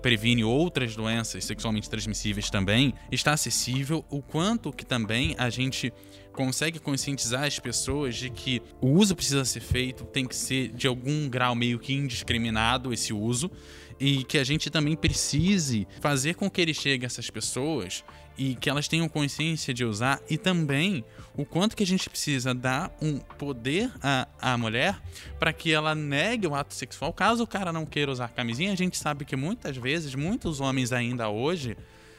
previne 0.00 0.44
outras 0.44 0.94
doenças 0.94 1.44
sexualmente 1.44 1.90
transmissíveis 1.90 2.48
também, 2.48 2.94
está 3.10 3.32
acessível. 3.32 4.04
O 4.08 4.22
quanto 4.22 4.72
que 4.72 4.84
também 4.84 5.34
a 5.36 5.50
gente 5.50 5.92
consegue 6.32 6.78
conscientizar 6.78 7.44
as 7.44 7.58
pessoas 7.58 8.16
de 8.16 8.28
que 8.28 8.60
o 8.80 8.88
uso 8.88 9.14
precisa 9.14 9.44
ser 9.44 9.60
feito, 9.60 10.04
tem 10.04 10.26
que 10.26 10.34
ser 10.34 10.68
de 10.68 10.86
algum 10.86 11.28
grau 11.28 11.54
meio 11.54 11.78
que 11.78 11.92
indiscriminado 11.92 12.92
esse 12.92 13.12
uso 13.12 13.50
e 13.98 14.24
que 14.24 14.38
a 14.38 14.44
gente 14.44 14.70
também 14.70 14.96
precise 14.96 15.86
fazer 16.00 16.34
com 16.34 16.50
que 16.50 16.60
ele 16.60 16.74
chegue 16.74 17.04
a 17.04 17.06
essas 17.06 17.30
pessoas 17.30 18.04
e 18.36 18.54
que 18.56 18.68
elas 18.68 18.88
tenham 18.88 19.08
consciência 19.08 19.72
de 19.72 19.84
usar 19.84 20.20
e 20.28 20.36
também 20.36 21.04
o 21.36 21.44
quanto 21.44 21.76
que 21.76 21.82
a 21.82 21.86
gente 21.86 22.08
precisa 22.10 22.52
dar 22.52 22.96
um 23.00 23.18
poder 23.18 23.92
à, 24.02 24.26
à 24.40 24.58
mulher 24.58 25.00
para 25.38 25.52
que 25.52 25.72
ela 25.72 25.94
negue 25.94 26.46
o 26.46 26.54
ato 26.54 26.74
sexual. 26.74 27.12
Caso 27.12 27.44
o 27.44 27.46
cara 27.46 27.72
não 27.72 27.86
queira 27.86 28.10
usar 28.10 28.28
camisinha 28.28 28.72
a 28.72 28.76
gente 28.76 28.98
sabe 28.98 29.24
que 29.24 29.36
muitas 29.36 29.76
vezes 29.76 30.14
muitos 30.14 30.60
homens 30.60 30.92
ainda 30.92 31.28
hoje 31.28 31.76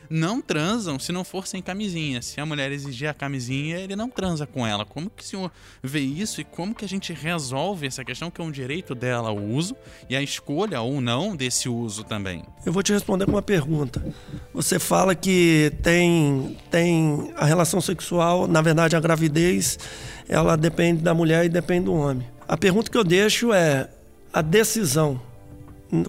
não 0.10 0.42
transam 0.42 1.00
se 1.00 1.12
não 1.12 1.24
for 1.24 1.48
sem 1.48 1.62
camisinha. 1.62 2.22
Se 2.22 2.40
a 2.40 2.46
mulher 2.46 2.72
exigir 2.72 3.10
a 3.10 3.14
camisinha, 3.14 3.78
ele 3.78 3.96
não 3.96 4.10
transa 4.10 4.46
com 4.46 4.66
ela. 4.66 4.86
Como 4.86 5.10
que 5.10 5.24
o 5.24 5.26
senhor 5.26 5.52
vê 5.84 6.00
isso 6.00 6.42
e 6.42 6.44
como 6.44 6.76
que 6.76 6.86
a 6.86 6.88
gente 6.88 7.14
resolve 7.14 7.88
essa 7.88 8.04
questão 8.04 8.30
que 8.32 8.42
é 8.42 8.44
um 8.44 8.52
direito 8.52 8.94
dela 8.94 9.32
o 9.32 9.54
uso 9.54 9.76
e 10.10 10.16
a 10.16 10.22
escolha 10.22 10.82
ou 10.82 11.02
não 11.02 11.36
desse 11.36 11.70
uso 11.70 12.04
também? 12.04 12.44
Eu 12.66 12.72
vou 12.72 12.84
te 12.84 12.94
responder 12.94 13.26
com 13.26 13.32
uma 13.32 13.42
pergunta. 13.42 14.04
Você 14.54 14.80
fala 14.80 15.16
que 15.16 15.72
tem, 15.82 16.58
tem 16.70 17.34
a 17.36 17.46
relação 17.46 17.82
sexual, 17.82 18.48
na 18.48 18.62
verdade 18.62 18.96
a 18.96 19.00
gravidez, 19.00 19.78
ela 20.28 20.56
depende 20.56 21.02
da 21.02 21.14
mulher 21.14 21.46
e 21.46 21.50
depende 21.50 21.86
do 21.86 21.94
homem. 21.94 22.28
A 22.48 22.58
pergunta 22.58 22.92
que 22.92 22.98
eu 22.98 23.04
deixo 23.04 23.54
é 23.54 23.90
a 24.32 24.42
decisão 24.42 25.22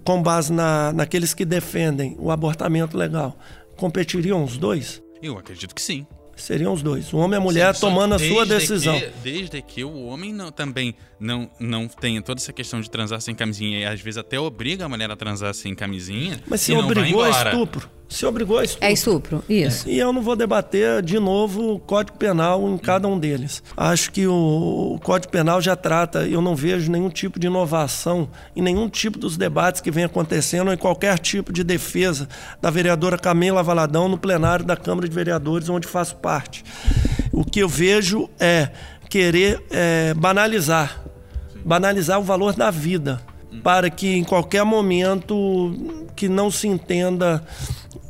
com 0.04 0.22
base 0.22 0.52
na, 0.52 0.92
naqueles 0.92 1.34
que 1.34 1.44
defendem 1.44 2.16
o 2.18 2.30
abortamento 2.30 2.96
legal 2.96 3.36
competiriam 3.76 4.42
os 4.42 4.56
dois? 4.56 5.02
Eu 5.22 5.38
acredito 5.38 5.74
que 5.74 5.82
sim. 5.82 6.06
Seriam 6.36 6.72
os 6.74 6.82
dois, 6.82 7.10
o 7.14 7.16
homem 7.16 7.38
e 7.38 7.40
a 7.40 7.42
mulher 7.42 7.74
Sim, 7.74 7.80
tomando 7.80 8.14
a 8.14 8.18
sua 8.18 8.44
decisão. 8.44 8.98
que- 9.00 9.10
desde 9.22 9.62
que 9.62 9.82
o 9.82 10.04
homem 10.04 10.34
não- 10.34 10.52
também 10.52 10.94
não, 11.18 11.50
não 11.58 11.88
tenha 11.88 12.20
toda 12.20 12.40
essa 12.40 12.52
questão 12.52 12.80
de 12.80 12.90
transar 12.90 13.20
sem 13.20 13.34
camisinha 13.34 13.80
e 13.80 13.84
às 13.84 14.00
vezes 14.00 14.18
até 14.18 14.38
obriga 14.38 14.84
a 14.84 14.88
mulher 14.88 15.10
a 15.10 15.16
transar 15.16 15.54
sem 15.54 15.74
camisinha. 15.74 16.40
Mas 16.46 16.60
se 16.60 16.72
e 16.72 16.74
não 16.74 16.82
vai 16.82 16.90
obrigou 16.92 17.22
a 17.22 17.28
embora. 17.28 17.50
estupro, 17.50 17.90
se 18.08 18.26
obrigou 18.26 18.58
a 18.58 18.64
estupro. 18.64 18.86
É 18.86 18.92
estupro, 18.92 19.44
isso. 19.48 19.88
E 19.88 19.98
eu 19.98 20.12
não 20.12 20.22
vou 20.22 20.36
debater 20.36 21.02
de 21.02 21.18
novo 21.18 21.74
o 21.74 21.78
Código 21.78 22.18
Penal 22.18 22.68
em 22.68 22.78
cada 22.78 23.08
um 23.08 23.18
deles. 23.18 23.62
Acho 23.76 24.12
que 24.12 24.26
o, 24.26 24.94
o 24.94 25.00
Código 25.00 25.32
Penal 25.32 25.60
já 25.60 25.74
trata, 25.74 26.26
eu 26.26 26.42
não 26.42 26.54
vejo 26.54 26.90
nenhum 26.90 27.08
tipo 27.08 27.38
de 27.38 27.46
inovação 27.46 28.28
em 28.54 28.62
nenhum 28.62 28.88
tipo 28.88 29.18
dos 29.18 29.36
debates 29.36 29.80
que 29.80 29.90
vem 29.90 30.04
acontecendo, 30.04 30.68
ou 30.68 30.74
em 30.74 30.78
qualquer 30.78 31.18
tipo 31.18 31.52
de 31.52 31.64
defesa 31.64 32.28
da 32.60 32.70
vereadora 32.70 33.18
Camila 33.18 33.62
Valadão 33.62 34.08
no 34.08 34.18
plenário 34.18 34.64
da 34.64 34.76
Câmara 34.76 35.08
de 35.08 35.14
Vereadores, 35.14 35.68
onde 35.68 35.86
faço 35.86 36.16
parte. 36.16 36.64
O 37.32 37.44
que 37.44 37.60
eu 37.60 37.68
vejo 37.68 38.30
é 38.38 38.70
querer 39.08 39.62
é, 39.70 40.14
banalizar 40.14 41.02
banalizar 41.64 42.18
o 42.20 42.22
valor 42.22 42.52
da 42.54 42.70
vida 42.70 43.20
para 43.62 43.90
que 43.90 44.14
em 44.16 44.22
qualquer 44.24 44.64
momento 44.64 45.74
que 46.14 46.28
não 46.28 46.50
se 46.50 46.68
entenda 46.68 47.44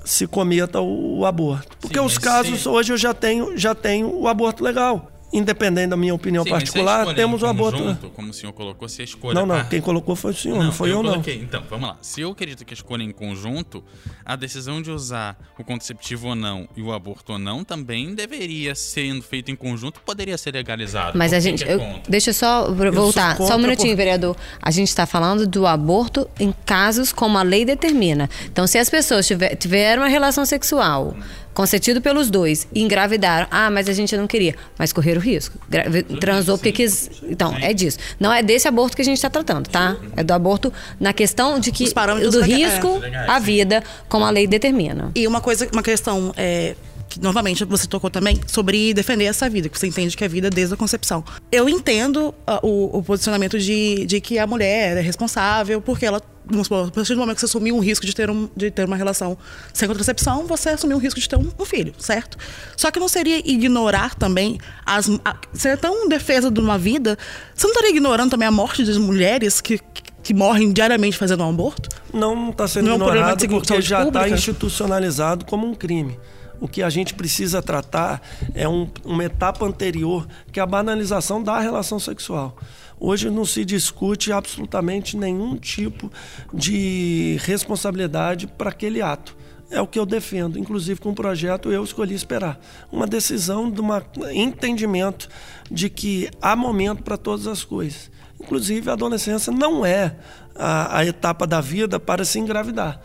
se 0.04 0.26
cometa 0.26 0.80
o, 0.80 1.20
o 1.20 1.26
aborto. 1.26 1.76
Porque 1.80 1.98
Sim, 1.98 2.04
os 2.04 2.18
casos 2.18 2.62
se- 2.62 2.68
hoje 2.68 2.92
eu 2.92 2.96
já 2.98 3.14
tenho 3.14 3.56
já 3.56 3.74
tenho 3.74 4.12
o 4.14 4.28
aborto 4.28 4.62
legal. 4.62 5.10
Independente 5.32 5.88
da 5.90 5.96
minha 5.96 6.14
opinião 6.14 6.44
Sim, 6.44 6.50
particular, 6.50 7.14
temos 7.14 7.42
em 7.42 7.44
o 7.44 7.48
aborto. 7.48 7.78
conjunto, 7.78 8.10
Como 8.10 8.30
o 8.30 8.32
senhor 8.32 8.52
colocou, 8.52 8.88
se 8.88 9.02
a 9.02 9.04
escolha. 9.04 9.34
Não, 9.34 9.44
não, 9.44 9.56
Ah, 9.56 9.64
quem 9.64 9.80
colocou 9.80 10.14
foi 10.14 10.30
o 10.30 10.34
senhor, 10.34 10.62
não, 10.62 10.70
foi 10.72 10.90
eu, 10.92 11.02
não. 11.02 11.10
coloquei. 11.10 11.36
Então, 11.36 11.62
vamos 11.68 11.88
lá. 11.88 11.96
Se 12.00 12.20
eu 12.20 12.30
acredito 12.30 12.64
que 12.64 12.72
a 12.72 12.76
escolha 12.76 13.02
em 13.02 13.10
conjunto, 13.10 13.82
a 14.24 14.36
decisão 14.36 14.80
de 14.80 14.90
usar 14.90 15.36
o 15.58 15.64
contraceptivo 15.64 16.28
ou 16.28 16.34
não 16.36 16.68
e 16.76 16.80
o 16.82 16.92
aborto 16.92 17.32
ou 17.32 17.38
não 17.38 17.64
também 17.64 18.14
deveria 18.14 18.74
sendo 18.74 19.22
feito 19.22 19.50
em 19.50 19.56
conjunto, 19.56 20.00
poderia 20.00 20.38
ser 20.38 20.52
legalizado. 20.54 21.18
Mas 21.18 21.32
a 21.32 21.40
gente. 21.40 21.64
é 21.64 21.74
eu- 21.74 22.00
deixa 22.08 22.30
eu 22.30 22.34
só 22.34 22.72
voltar. 22.92 23.36
Só 23.36 23.56
um 23.56 23.58
minutinho, 23.58 23.90
por- 23.90 23.96
vereador. 23.96 24.36
A 24.62 24.70
gente 24.70 24.88
está 24.88 25.06
falando 25.06 25.46
do 25.46 25.66
aborto 25.66 26.28
em 26.38 26.54
casos 26.64 27.12
como 27.12 27.36
a 27.36 27.42
lei 27.42 27.64
determina. 27.64 28.30
Então, 28.44 28.66
se 28.66 28.78
as 28.78 28.88
pessoas 28.88 29.26
tiver, 29.26 29.56
tiveram 29.56 30.02
uma 30.02 30.08
relação 30.08 30.46
sexual 30.46 31.14
consentido 31.56 32.02
pelos 32.02 32.28
dois 32.30 32.68
e 32.74 32.82
engravidaram, 32.82 33.46
ah, 33.50 33.70
mas 33.70 33.88
a 33.88 33.92
gente 33.94 34.14
não 34.14 34.26
queria, 34.26 34.54
mas 34.78 34.92
correram 34.92 35.22
risco. 35.22 35.58
Gra- 35.70 35.86
Transou 36.20 36.58
porque 36.58 36.70
quis. 36.70 37.10
Então, 37.22 37.56
é 37.58 37.72
disso. 37.72 37.98
Não 38.20 38.30
é 38.30 38.42
desse 38.42 38.68
aborto 38.68 38.94
que 38.94 39.00
a 39.00 39.04
gente 39.04 39.16
está 39.16 39.30
tratando, 39.30 39.66
tá? 39.68 39.96
É 40.14 40.22
do 40.22 40.34
aborto 40.34 40.70
na 41.00 41.14
questão 41.14 41.58
de 41.58 41.72
que 41.72 41.84
Os 41.84 41.94
parâmetros 41.94 42.34
do 42.34 42.42
risco 42.42 43.00
é. 43.02 43.30
à 43.30 43.38
vida, 43.38 43.82
como 44.06 44.26
a 44.26 44.30
lei 44.30 44.46
determina. 44.46 45.10
E 45.14 45.26
uma 45.26 45.40
coisa, 45.40 45.66
uma 45.72 45.82
questão 45.82 46.34
é, 46.36 46.76
que 47.16 47.22
novamente 47.22 47.64
você 47.64 47.86
tocou 47.86 48.10
também 48.10 48.40
sobre 48.46 48.92
defender 48.92 49.24
essa 49.24 49.48
vida, 49.48 49.68
que 49.68 49.78
você 49.78 49.86
entende 49.86 50.16
que 50.16 50.24
é 50.24 50.28
vida 50.28 50.50
desde 50.50 50.74
a 50.74 50.76
concepção. 50.76 51.24
Eu 51.50 51.68
entendo 51.68 52.34
ah, 52.46 52.60
o, 52.62 52.98
o 52.98 53.02
posicionamento 53.02 53.58
de, 53.58 54.04
de 54.06 54.20
que 54.20 54.38
a 54.38 54.46
mulher 54.46 54.98
é 54.98 55.00
responsável 55.00 55.80
porque 55.80 56.06
ela 56.06 56.20
Vamos 56.48 56.68
supor, 56.68 56.86
a 56.86 56.90
partir 56.92 57.12
do 57.12 57.18
momento 57.18 57.34
que 57.34 57.40
você 57.40 57.46
assumiu 57.46 57.74
um 57.74 57.80
risco 57.80 58.06
de 58.06 58.14
ter, 58.14 58.30
um, 58.30 58.48
de 58.54 58.70
ter 58.70 58.86
uma 58.86 58.94
relação 58.94 59.36
sem 59.72 59.88
contracepção, 59.88 60.46
você 60.46 60.68
assumiu 60.68 60.96
um 60.96 61.00
risco 61.00 61.18
de 61.18 61.28
ter 61.28 61.34
um, 61.34 61.50
um 61.58 61.64
filho, 61.64 61.92
certo? 61.98 62.38
Só 62.76 62.88
que 62.92 63.00
não 63.00 63.08
seria 63.08 63.38
ignorar 63.38 64.14
também 64.14 64.56
as. 64.84 65.10
A, 65.24 65.34
ser 65.52 65.70
é 65.70 65.76
tão 65.76 66.08
defesa 66.08 66.48
de 66.48 66.60
uma 66.60 66.78
vida, 66.78 67.18
você 67.52 67.66
não 67.66 67.72
estaria 67.72 67.90
ignorando 67.90 68.30
também 68.30 68.46
a 68.46 68.52
morte 68.52 68.84
das 68.84 68.96
mulheres 68.96 69.60
que, 69.60 69.76
que, 69.78 70.02
que 70.22 70.32
morrem 70.32 70.72
diariamente 70.72 71.18
fazendo 71.18 71.42
um 71.42 71.50
aborto? 71.50 71.88
Não 72.14 72.50
está 72.50 72.68
sendo 72.68 72.84
Não 72.84 72.92
é 72.92 72.94
um 72.94 73.08
ignorado 73.08 73.38
de 73.38 73.48
saúde 73.48 73.66
porque 73.66 73.82
já 73.82 74.04
está 74.04 74.28
institucionalizado 74.28 75.44
como 75.46 75.66
um 75.66 75.74
crime. 75.74 76.16
O 76.60 76.66
que 76.66 76.82
a 76.82 76.88
gente 76.90 77.14
precisa 77.14 77.60
tratar 77.60 78.22
é 78.54 78.68
um- 78.68 78.88
uma 79.04 79.24
etapa 79.24 79.64
anterior, 79.64 80.26
que 80.50 80.58
é 80.58 80.62
a 80.62 80.66
banalização 80.66 81.42
da 81.42 81.58
relação 81.60 81.98
sexual. 81.98 82.56
Hoje 82.98 83.28
não 83.28 83.44
se 83.44 83.64
discute 83.64 84.32
absolutamente 84.32 85.16
nenhum 85.16 85.56
tipo 85.56 86.10
de 86.52 87.36
responsabilidade 87.42 88.46
para 88.46 88.70
aquele 88.70 89.02
ato. 89.02 89.36
É 89.70 89.80
o 89.80 89.86
que 89.86 89.98
eu 89.98 90.06
defendo. 90.06 90.58
Inclusive, 90.58 91.00
com 91.00 91.10
o 91.10 91.14
projeto, 91.14 91.70
eu 91.70 91.82
escolhi 91.84 92.14
esperar. 92.14 92.58
Uma 92.90 93.06
decisão 93.06 93.70
de 93.70 93.80
um 93.80 93.88
entendimento 94.32 95.28
de 95.70 95.90
que 95.90 96.30
há 96.40 96.54
momento 96.56 97.02
para 97.02 97.16
todas 97.16 97.46
as 97.46 97.64
coisas. 97.64 98.10
Inclusive, 98.40 98.88
a 98.88 98.92
adolescência 98.92 99.52
não 99.52 99.84
é 99.84 100.16
a, 100.54 100.98
a 100.98 101.04
etapa 101.04 101.46
da 101.46 101.60
vida 101.60 101.98
para 101.98 102.24
se 102.24 102.38
engravidar. 102.38 103.00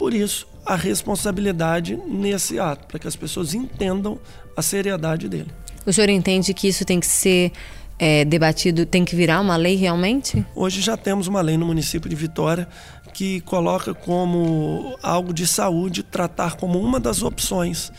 Por 0.00 0.14
isso, 0.14 0.48
a 0.64 0.76
responsabilidade 0.76 1.94
nesse 2.06 2.58
ato, 2.58 2.86
para 2.86 2.98
que 2.98 3.06
as 3.06 3.14
pessoas 3.14 3.52
entendam 3.52 4.18
a 4.56 4.62
seriedade 4.62 5.28
dele. 5.28 5.50
O 5.84 5.92
senhor 5.92 6.08
entende 6.08 6.54
que 6.54 6.68
isso 6.68 6.86
tem 6.86 6.98
que 6.98 7.06
ser 7.06 7.52
é, 7.98 8.24
debatido, 8.24 8.86
tem 8.86 9.04
que 9.04 9.14
virar 9.14 9.42
uma 9.42 9.58
lei 9.58 9.76
realmente? 9.76 10.42
Hoje 10.56 10.80
já 10.80 10.96
temos 10.96 11.26
uma 11.26 11.42
lei 11.42 11.58
no 11.58 11.66
município 11.66 12.08
de 12.08 12.16
Vitória 12.16 12.66
que 13.12 13.42
coloca 13.42 13.92
como 13.92 14.96
algo 15.02 15.34
de 15.34 15.46
saúde 15.46 16.02
tratar 16.02 16.56
como 16.56 16.80
uma 16.80 16.98
das 16.98 17.22
opções 17.22 17.92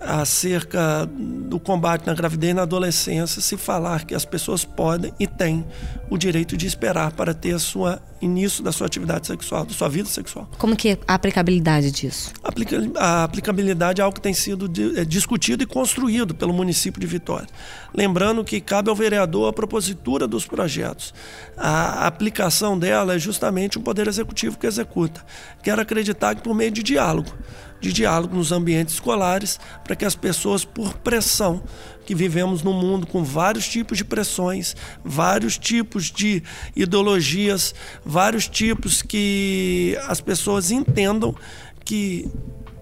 acerca 0.00 1.06
do 1.48 1.58
combate 1.58 2.06
na 2.06 2.14
gravidez 2.14 2.52
e 2.52 2.54
na 2.54 2.62
adolescência, 2.62 3.40
se 3.42 3.56
falar 3.56 4.04
que 4.04 4.14
as 4.14 4.24
pessoas 4.24 4.64
podem 4.64 5.12
e 5.18 5.26
têm 5.26 5.66
o 6.08 6.16
direito 6.16 6.56
de 6.56 6.66
esperar 6.66 7.12
para 7.12 7.34
ter 7.34 7.54
a 7.54 7.58
sua 7.58 8.00
início 8.20 8.64
da 8.64 8.72
sua 8.72 8.86
atividade 8.88 9.26
sexual, 9.28 9.64
da 9.64 9.72
sua 9.72 9.88
vida 9.88 10.08
sexual. 10.08 10.50
Como 10.58 10.74
que 10.74 10.88
é 10.90 10.98
a 11.06 11.14
aplicabilidade 11.14 11.90
disso? 11.92 12.32
Aplica- 12.42 12.78
A 12.96 13.22
aplicabilidade 13.24 14.00
é 14.00 14.04
algo 14.04 14.14
que 14.16 14.20
tem 14.20 14.34
sido 14.34 14.68
é, 14.98 15.04
discutido 15.04 15.62
e 15.62 15.66
construído 15.66 16.34
pelo 16.34 16.52
município 16.52 17.00
de 17.00 17.06
Vitória. 17.06 17.46
Lembrando 17.94 18.42
que 18.44 18.60
cabe 18.60 18.90
ao 18.90 18.96
vereador 18.96 19.48
a 19.48 19.52
propositura 19.52 20.26
dos 20.26 20.44
projetos. 20.46 21.14
A 21.56 22.06
aplicação 22.08 22.76
dela 22.78 23.14
é 23.14 23.18
justamente 23.18 23.78
o 23.78 23.80
Poder 23.80 24.08
Executivo 24.08 24.58
que 24.58 24.66
executa. 24.66 25.24
Quero 25.62 25.80
acreditar 25.80 26.34
que 26.34 26.42
por 26.42 26.54
meio 26.54 26.72
de 26.72 26.82
diálogo, 26.82 27.30
de 27.80 27.92
diálogo 27.92 28.34
nos 28.34 28.52
ambientes 28.52 28.94
escolares, 28.94 29.58
para 29.84 29.94
que 29.94 30.04
as 30.04 30.14
pessoas, 30.14 30.64
por 30.64 30.94
pressão, 30.94 31.62
que 32.04 32.14
vivemos 32.14 32.62
num 32.62 32.72
mundo 32.72 33.06
com 33.06 33.22
vários 33.22 33.68
tipos 33.68 33.98
de 33.98 34.04
pressões, 34.04 34.74
vários 35.04 35.58
tipos 35.58 36.10
de 36.10 36.42
ideologias, 36.74 37.74
vários 38.04 38.48
tipos 38.48 39.02
que 39.02 39.96
as 40.08 40.20
pessoas 40.20 40.70
entendam 40.70 41.34
que, 41.84 42.26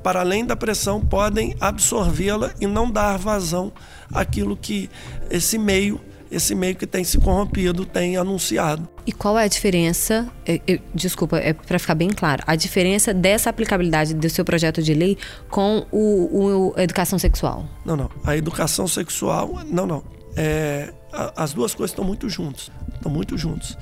para 0.02 0.20
além 0.20 0.46
da 0.46 0.54
pressão, 0.54 1.00
podem 1.00 1.56
absorvê-la 1.60 2.54
e 2.60 2.66
não 2.66 2.88
dar 2.90 3.18
vazão 3.18 3.72
àquilo 4.12 4.56
que 4.56 4.88
esse 5.28 5.58
meio, 5.58 6.00
esse 6.30 6.54
meio 6.54 6.74
que 6.76 6.86
tem 6.86 7.04
se 7.04 7.18
corrompido, 7.18 7.84
tem 7.84 8.16
anunciado. 8.16 8.88
E 9.06 9.12
qual 9.12 9.38
é 9.38 9.44
a 9.44 9.48
diferença? 9.48 10.28
eu- 10.46 10.60
eu- 10.66 10.78
desculpa, 10.94 11.38
é 11.38 11.52
para 11.52 11.78
ficar 11.78 11.94
bem 11.94 12.10
claro. 12.10 12.42
A 12.46 12.56
diferença 12.56 13.12
dessa 13.14 13.50
aplicabilidade 13.50 14.14
do 14.14 14.28
seu 14.30 14.44
projeto 14.44 14.82
de 14.82 14.92
lei 14.94 15.16
com 15.50 15.86
o, 15.92 16.70
o 16.70 16.74
a 16.76 16.82
educação 16.82 17.18
sexual? 17.18 17.68
Não, 17.84 17.96
não. 17.96 18.10
A 18.24 18.36
educação 18.36 18.86
sexual, 18.88 19.60
não, 19.66 19.86
não. 19.86 20.02
É, 20.36 20.92
a- 21.12 21.32
as 21.44 21.52
duas 21.52 21.74
coisas 21.74 21.92
estão 21.92 22.04
muito 22.04 22.28
juntas. 22.28 22.70
Estão 22.94 23.10
muito 23.10 23.36
juntos. 23.38 23.76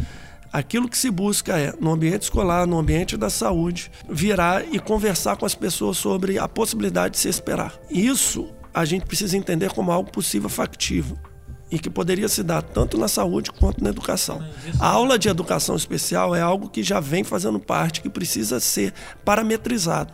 Aquilo 0.52 0.88
que 0.88 0.96
se 0.96 1.10
busca 1.10 1.58
é, 1.58 1.72
no 1.80 1.90
ambiente 1.92 2.22
escolar, 2.22 2.64
no 2.66 2.78
ambiente 2.78 3.16
da 3.16 3.28
saúde, 3.28 3.90
virar 4.08 4.64
e 4.72 4.78
conversar 4.78 5.36
com 5.36 5.44
as 5.44 5.54
pessoas 5.54 5.96
sobre 5.96 6.38
a 6.38 6.46
possibilidade 6.46 7.14
de 7.14 7.18
se 7.20 7.28
esperar. 7.28 7.74
Isso 7.90 8.48
a 8.72 8.84
gente 8.84 9.04
precisa 9.04 9.36
entender 9.36 9.70
como 9.72 9.90
algo 9.90 10.10
possível, 10.12 10.48
factível. 10.48 11.16
E 11.70 11.78
que 11.78 11.90
poderia 11.90 12.28
se 12.28 12.42
dar 12.42 12.62
tanto 12.62 12.96
na 12.98 13.08
saúde 13.08 13.50
quanto 13.50 13.82
na 13.82 13.90
educação. 13.90 14.44
A 14.78 14.88
aula 14.88 15.18
de 15.18 15.28
educação 15.28 15.74
especial 15.74 16.34
é 16.34 16.40
algo 16.40 16.68
que 16.68 16.82
já 16.82 17.00
vem 17.00 17.24
fazendo 17.24 17.58
parte, 17.58 18.00
que 18.00 18.08
precisa 18.08 18.60
ser 18.60 18.92
parametrizado 19.24 20.12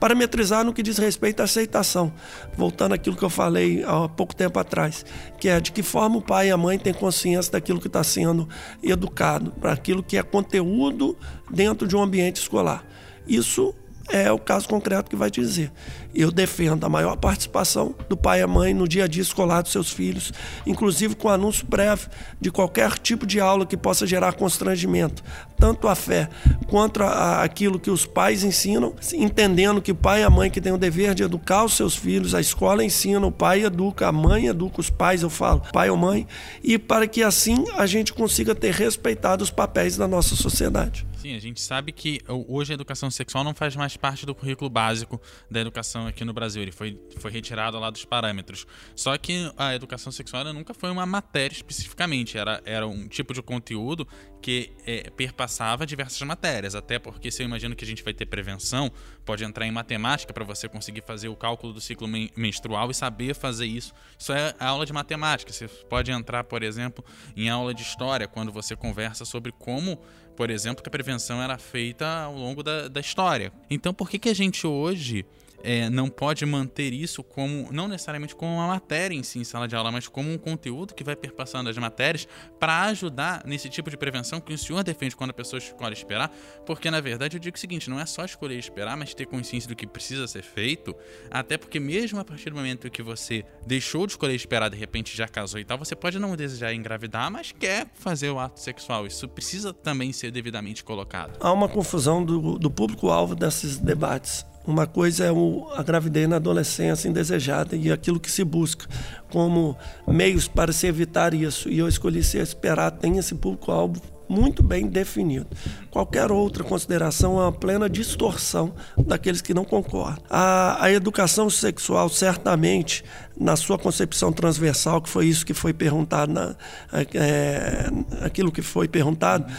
parametrizar 0.00 0.64
no 0.64 0.72
que 0.72 0.82
diz 0.82 0.96
respeito 0.96 1.40
à 1.40 1.44
aceitação. 1.44 2.12
Voltando 2.56 2.94
àquilo 2.94 3.14
que 3.14 3.22
eu 3.22 3.30
falei 3.30 3.84
há 3.84 4.08
pouco 4.08 4.34
tempo 4.34 4.58
atrás, 4.58 5.04
que 5.38 5.48
é 5.48 5.60
de 5.60 5.70
que 5.70 5.82
forma 5.82 6.16
o 6.16 6.22
pai 6.22 6.48
e 6.48 6.50
a 6.50 6.56
mãe 6.56 6.78
têm 6.78 6.94
consciência 6.94 7.52
daquilo 7.52 7.78
que 7.78 7.86
está 7.86 8.02
sendo 8.02 8.48
educado, 8.82 9.52
para 9.52 9.72
aquilo 9.72 10.02
que 10.02 10.16
é 10.16 10.22
conteúdo 10.22 11.16
dentro 11.50 11.86
de 11.86 11.94
um 11.94 12.02
ambiente 12.02 12.40
escolar. 12.40 12.84
Isso 13.28 13.74
é 14.12 14.30
o 14.32 14.38
caso 14.38 14.68
concreto 14.68 15.08
que 15.08 15.16
vai 15.16 15.30
dizer. 15.30 15.70
Eu 16.14 16.30
defendo 16.30 16.84
a 16.84 16.88
maior 16.88 17.16
participação 17.16 17.94
do 18.08 18.16
pai 18.16 18.40
e 18.40 18.42
a 18.42 18.46
mãe 18.46 18.74
no 18.74 18.88
dia 18.88 19.04
a 19.04 19.06
dia 19.06 19.22
escolar 19.22 19.62
dos 19.62 19.70
seus 19.70 19.90
filhos, 19.90 20.32
inclusive 20.66 21.14
com 21.14 21.28
anúncio 21.28 21.66
prévio 21.66 22.08
de 22.40 22.50
qualquer 22.50 22.98
tipo 22.98 23.26
de 23.26 23.38
aula 23.40 23.64
que 23.64 23.76
possa 23.76 24.06
gerar 24.06 24.32
constrangimento, 24.32 25.22
tanto 25.56 25.86
a 25.86 25.94
fé 25.94 26.28
quanto 26.66 27.02
a, 27.02 27.42
aquilo 27.42 27.78
que 27.78 27.90
os 27.90 28.04
pais 28.04 28.42
ensinam, 28.42 28.94
entendendo 29.14 29.80
que 29.80 29.92
o 29.92 29.94
pai 29.94 30.22
e 30.22 30.24
a 30.24 30.30
mãe 30.30 30.50
que 30.50 30.60
têm 30.60 30.72
o 30.72 30.78
dever 30.78 31.14
de 31.14 31.22
educar 31.22 31.64
os 31.64 31.74
seus 31.74 31.94
filhos, 31.94 32.34
a 32.34 32.40
escola 32.40 32.84
ensina, 32.84 33.24
o 33.24 33.32
pai 33.32 33.64
educa, 33.64 34.08
a 34.08 34.12
mãe 34.12 34.46
educa 34.46 34.80
os 34.80 34.90
pais, 34.90 35.22
eu 35.22 35.30
falo, 35.30 35.62
pai 35.72 35.90
ou 35.90 35.96
mãe, 35.96 36.26
e 36.62 36.76
para 36.78 37.06
que 37.06 37.22
assim 37.22 37.64
a 37.76 37.86
gente 37.86 38.12
consiga 38.12 38.54
ter 38.54 38.72
respeitado 38.74 39.44
os 39.44 39.50
papéis 39.50 39.96
da 39.96 40.08
nossa 40.08 40.34
sociedade. 40.34 41.06
Sim, 41.30 41.36
a 41.36 41.40
gente 41.40 41.60
sabe 41.60 41.92
que 41.92 42.20
hoje 42.28 42.72
a 42.72 42.74
educação 42.74 43.08
sexual 43.08 43.44
não 43.44 43.54
faz 43.54 43.76
mais 43.76 43.96
parte 43.96 44.26
do 44.26 44.34
currículo 44.34 44.68
básico 44.68 45.20
da 45.48 45.60
educação 45.60 46.08
aqui 46.08 46.24
no 46.24 46.32
Brasil. 46.32 46.60
Ele 46.60 46.72
foi, 46.72 47.00
foi 47.18 47.30
retirado 47.30 47.78
lá 47.78 47.88
dos 47.88 48.04
parâmetros. 48.04 48.66
Só 48.96 49.16
que 49.16 49.52
a 49.56 49.72
educação 49.72 50.10
sexual 50.10 50.52
nunca 50.52 50.74
foi 50.74 50.90
uma 50.90 51.06
matéria 51.06 51.54
especificamente. 51.54 52.36
Era, 52.36 52.60
era 52.64 52.84
um 52.84 53.06
tipo 53.06 53.32
de 53.32 53.40
conteúdo 53.42 54.08
que 54.42 54.72
é, 54.84 55.08
perpassava 55.10 55.86
diversas 55.86 56.20
matérias. 56.22 56.74
Até 56.74 56.98
porque, 56.98 57.30
se 57.30 57.42
eu 57.42 57.46
imagino 57.46 57.76
que 57.76 57.84
a 57.84 57.86
gente 57.86 58.02
vai 58.02 58.12
ter 58.12 58.26
prevenção, 58.26 58.90
pode 59.24 59.44
entrar 59.44 59.64
em 59.66 59.70
matemática 59.70 60.32
para 60.32 60.44
você 60.44 60.68
conseguir 60.68 61.02
fazer 61.02 61.28
o 61.28 61.36
cálculo 61.36 61.72
do 61.72 61.80
ciclo 61.80 62.08
menstrual 62.36 62.90
e 62.90 62.94
saber 62.94 63.36
fazer 63.36 63.66
isso. 63.66 63.92
Isso 64.18 64.32
é 64.32 64.52
aula 64.58 64.84
de 64.84 64.92
matemática. 64.92 65.52
Você 65.52 65.68
pode 65.68 66.10
entrar, 66.10 66.42
por 66.42 66.64
exemplo, 66.64 67.04
em 67.36 67.48
aula 67.48 67.72
de 67.72 67.82
história, 67.82 68.26
quando 68.26 68.50
você 68.50 68.74
conversa 68.74 69.24
sobre 69.24 69.52
como 69.52 70.00
por 70.36 70.50
exemplo, 70.50 70.82
que 70.82 70.88
a 70.88 70.90
prevenção 70.90 71.42
era 71.42 71.58
feita 71.58 72.06
ao 72.24 72.34
longo 72.34 72.62
da, 72.62 72.88
da 72.88 73.00
história. 73.00 73.52
Então, 73.68 73.92
por 73.92 74.08
que, 74.08 74.18
que 74.18 74.28
a 74.28 74.34
gente 74.34 74.66
hoje 74.66 75.24
é, 75.62 75.90
não 75.90 76.08
pode 76.08 76.44
manter 76.46 76.92
isso 76.92 77.22
como, 77.22 77.68
não 77.72 77.88
necessariamente 77.88 78.34
como 78.34 78.54
uma 78.54 78.66
matéria 78.66 79.14
em 79.14 79.22
si 79.22 79.38
em 79.38 79.44
sala 79.44 79.66
de 79.66 79.76
aula, 79.76 79.90
mas 79.90 80.08
como 80.08 80.30
um 80.30 80.38
conteúdo 80.38 80.94
que 80.94 81.04
vai 81.04 81.16
perpassando 81.16 81.68
as 81.68 81.76
matérias 81.76 82.26
para 82.58 82.82
ajudar 82.84 83.42
nesse 83.44 83.68
tipo 83.68 83.90
de 83.90 83.96
prevenção 83.96 84.40
que 84.40 84.52
o 84.52 84.58
senhor 84.58 84.82
defende 84.82 85.16
quando 85.16 85.30
a 85.30 85.34
pessoa 85.34 85.58
escolhe 85.58 85.94
esperar, 85.94 86.30
porque 86.66 86.90
na 86.90 87.00
verdade 87.00 87.36
eu 87.36 87.40
digo 87.40 87.56
o 87.56 87.60
seguinte, 87.60 87.90
não 87.90 88.00
é 88.00 88.06
só 88.06 88.24
escolher 88.24 88.58
esperar, 88.58 88.96
mas 88.96 89.14
ter 89.14 89.26
consciência 89.26 89.68
do 89.68 89.76
que 89.76 89.86
precisa 89.86 90.26
ser 90.26 90.42
feito, 90.42 90.94
até 91.30 91.56
porque 91.56 91.78
mesmo 91.78 92.18
a 92.20 92.24
partir 92.24 92.50
do 92.50 92.56
momento 92.56 92.90
que 92.90 93.02
você 93.02 93.44
deixou 93.66 94.06
de 94.06 94.12
escolher 94.12 94.34
esperar, 94.34 94.70
de 94.70 94.76
repente 94.76 95.16
já 95.16 95.28
casou 95.28 95.60
e 95.60 95.64
tal, 95.64 95.78
você 95.78 95.94
pode 95.94 96.18
não 96.18 96.34
desejar 96.36 96.74
engravidar, 96.74 97.30
mas 97.30 97.52
quer 97.52 97.86
fazer 97.94 98.30
o 98.30 98.38
ato 98.38 98.60
sexual, 98.60 99.06
isso 99.06 99.28
precisa 99.28 99.72
também 99.72 100.12
ser 100.12 100.30
devidamente 100.30 100.82
colocado. 100.84 101.38
Há 101.40 101.52
uma 101.52 101.68
confusão 101.68 102.24
do, 102.24 102.58
do 102.58 102.70
público-alvo 102.70 103.34
desses 103.34 103.78
debates. 103.78 104.49
Uma 104.66 104.86
coisa 104.86 105.24
é 105.24 105.32
o, 105.32 105.68
a 105.74 105.82
gravidez 105.82 106.28
na 106.28 106.36
adolescência 106.36 107.08
indesejada 107.08 107.74
e 107.74 107.90
aquilo 107.90 108.20
que 108.20 108.30
se 108.30 108.44
busca 108.44 108.86
como 109.30 109.76
meios 110.06 110.46
para 110.46 110.72
se 110.72 110.86
evitar 110.86 111.32
isso. 111.32 111.68
E 111.68 111.78
eu 111.78 111.88
escolhi 111.88 112.22
ser 112.22 112.42
esperado, 112.42 112.98
tem 112.98 113.16
esse 113.16 113.34
público-alvo 113.34 114.00
muito 114.30 114.62
bem 114.62 114.86
definido. 114.86 115.48
Qualquer 115.90 116.30
outra 116.30 116.62
consideração 116.62 117.36
é 117.40 117.42
uma 117.42 117.52
plena 117.52 117.90
distorção 117.90 118.72
daqueles 118.96 119.42
que 119.42 119.52
não 119.52 119.64
concordam. 119.64 120.22
A, 120.30 120.84
a 120.84 120.92
educação 120.92 121.50
sexual, 121.50 122.08
certamente, 122.08 123.02
na 123.36 123.56
sua 123.56 123.76
concepção 123.76 124.32
transversal, 124.32 125.02
que 125.02 125.08
foi 125.08 125.26
isso 125.26 125.44
que 125.44 125.52
foi 125.52 125.72
perguntado, 125.72 126.32
na, 126.32 126.54
é, 126.92 127.90
aquilo 128.24 128.52
que 128.52 128.62
foi 128.62 128.86
perguntado, 128.86 129.52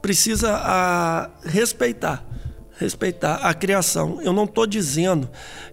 precisa 0.00 0.56
a, 0.56 1.28
respeitar 1.44 2.24
respeitar 2.78 3.36
a 3.36 3.54
criação. 3.54 4.20
Eu 4.22 4.32
não 4.32 4.44
estou 4.44 4.66
dizendo 4.66 5.28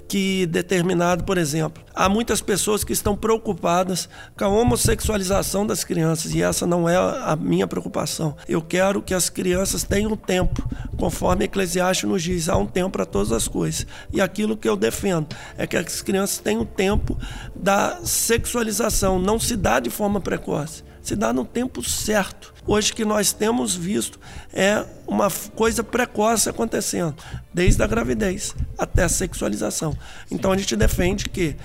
que 0.07 0.45
determinado, 0.45 1.23
por 1.23 1.37
exemplo, 1.37 1.81
há 1.95 2.09
muitas 2.09 2.41
pessoas 2.41 2.83
que 2.83 2.91
estão 2.91 3.15
preocupadas 3.15 4.09
com 4.37 4.43
a 4.43 4.49
homossexualização 4.49 5.65
das 5.65 5.85
crianças 5.85 6.33
e 6.33 6.41
essa 6.41 6.67
não 6.67 6.87
é 6.87 6.97
a 6.97 7.35
minha 7.39 7.65
preocupação. 7.65 8.35
Eu 8.47 8.61
quero 8.61 9.01
que 9.01 9.13
as 9.13 9.29
crianças 9.29 9.83
tenham 9.83 10.17
tempo, 10.17 10.67
conforme 10.97 11.45
Eclesiastes 11.45 12.09
nos 12.09 12.21
diz, 12.21 12.49
há 12.49 12.57
um 12.57 12.65
tempo 12.65 12.91
para 12.91 13.05
todas 13.05 13.31
as 13.31 13.47
coisas. 13.47 13.87
E 14.11 14.19
aquilo 14.19 14.57
que 14.57 14.67
eu 14.67 14.75
defendo 14.75 15.33
é 15.57 15.65
que 15.65 15.77
as 15.77 16.01
crianças 16.01 16.39
tenham 16.39 16.65
tempo 16.65 17.17
da 17.55 18.01
sexualização, 18.03 19.17
não 19.17 19.39
se 19.39 19.55
dá 19.55 19.79
de 19.79 19.89
forma 19.89 20.19
precoce 20.19 20.83
se 21.01 21.15
dá 21.15 21.33
no 21.33 21.45
tempo 21.45 21.83
certo. 21.83 22.53
Hoje 22.65 22.93
que 22.93 23.03
nós 23.03 23.33
temos 23.33 23.75
visto 23.75 24.19
é 24.53 24.85
uma 25.07 25.29
coisa 25.55 25.83
precoce 25.83 26.49
acontecendo, 26.49 27.15
desde 27.53 27.81
a 27.81 27.87
gravidez 27.87 28.55
até 28.77 29.03
a 29.03 29.09
sexualização. 29.09 29.97
Então 30.29 30.51
a 30.51 30.57
gente 30.57 30.75
defende 30.75 31.27
que 31.27 31.55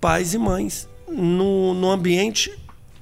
pais 0.00 0.34
e 0.34 0.38
mães, 0.38 0.88
no, 1.08 1.74
no 1.74 1.90
ambiente 1.90 2.52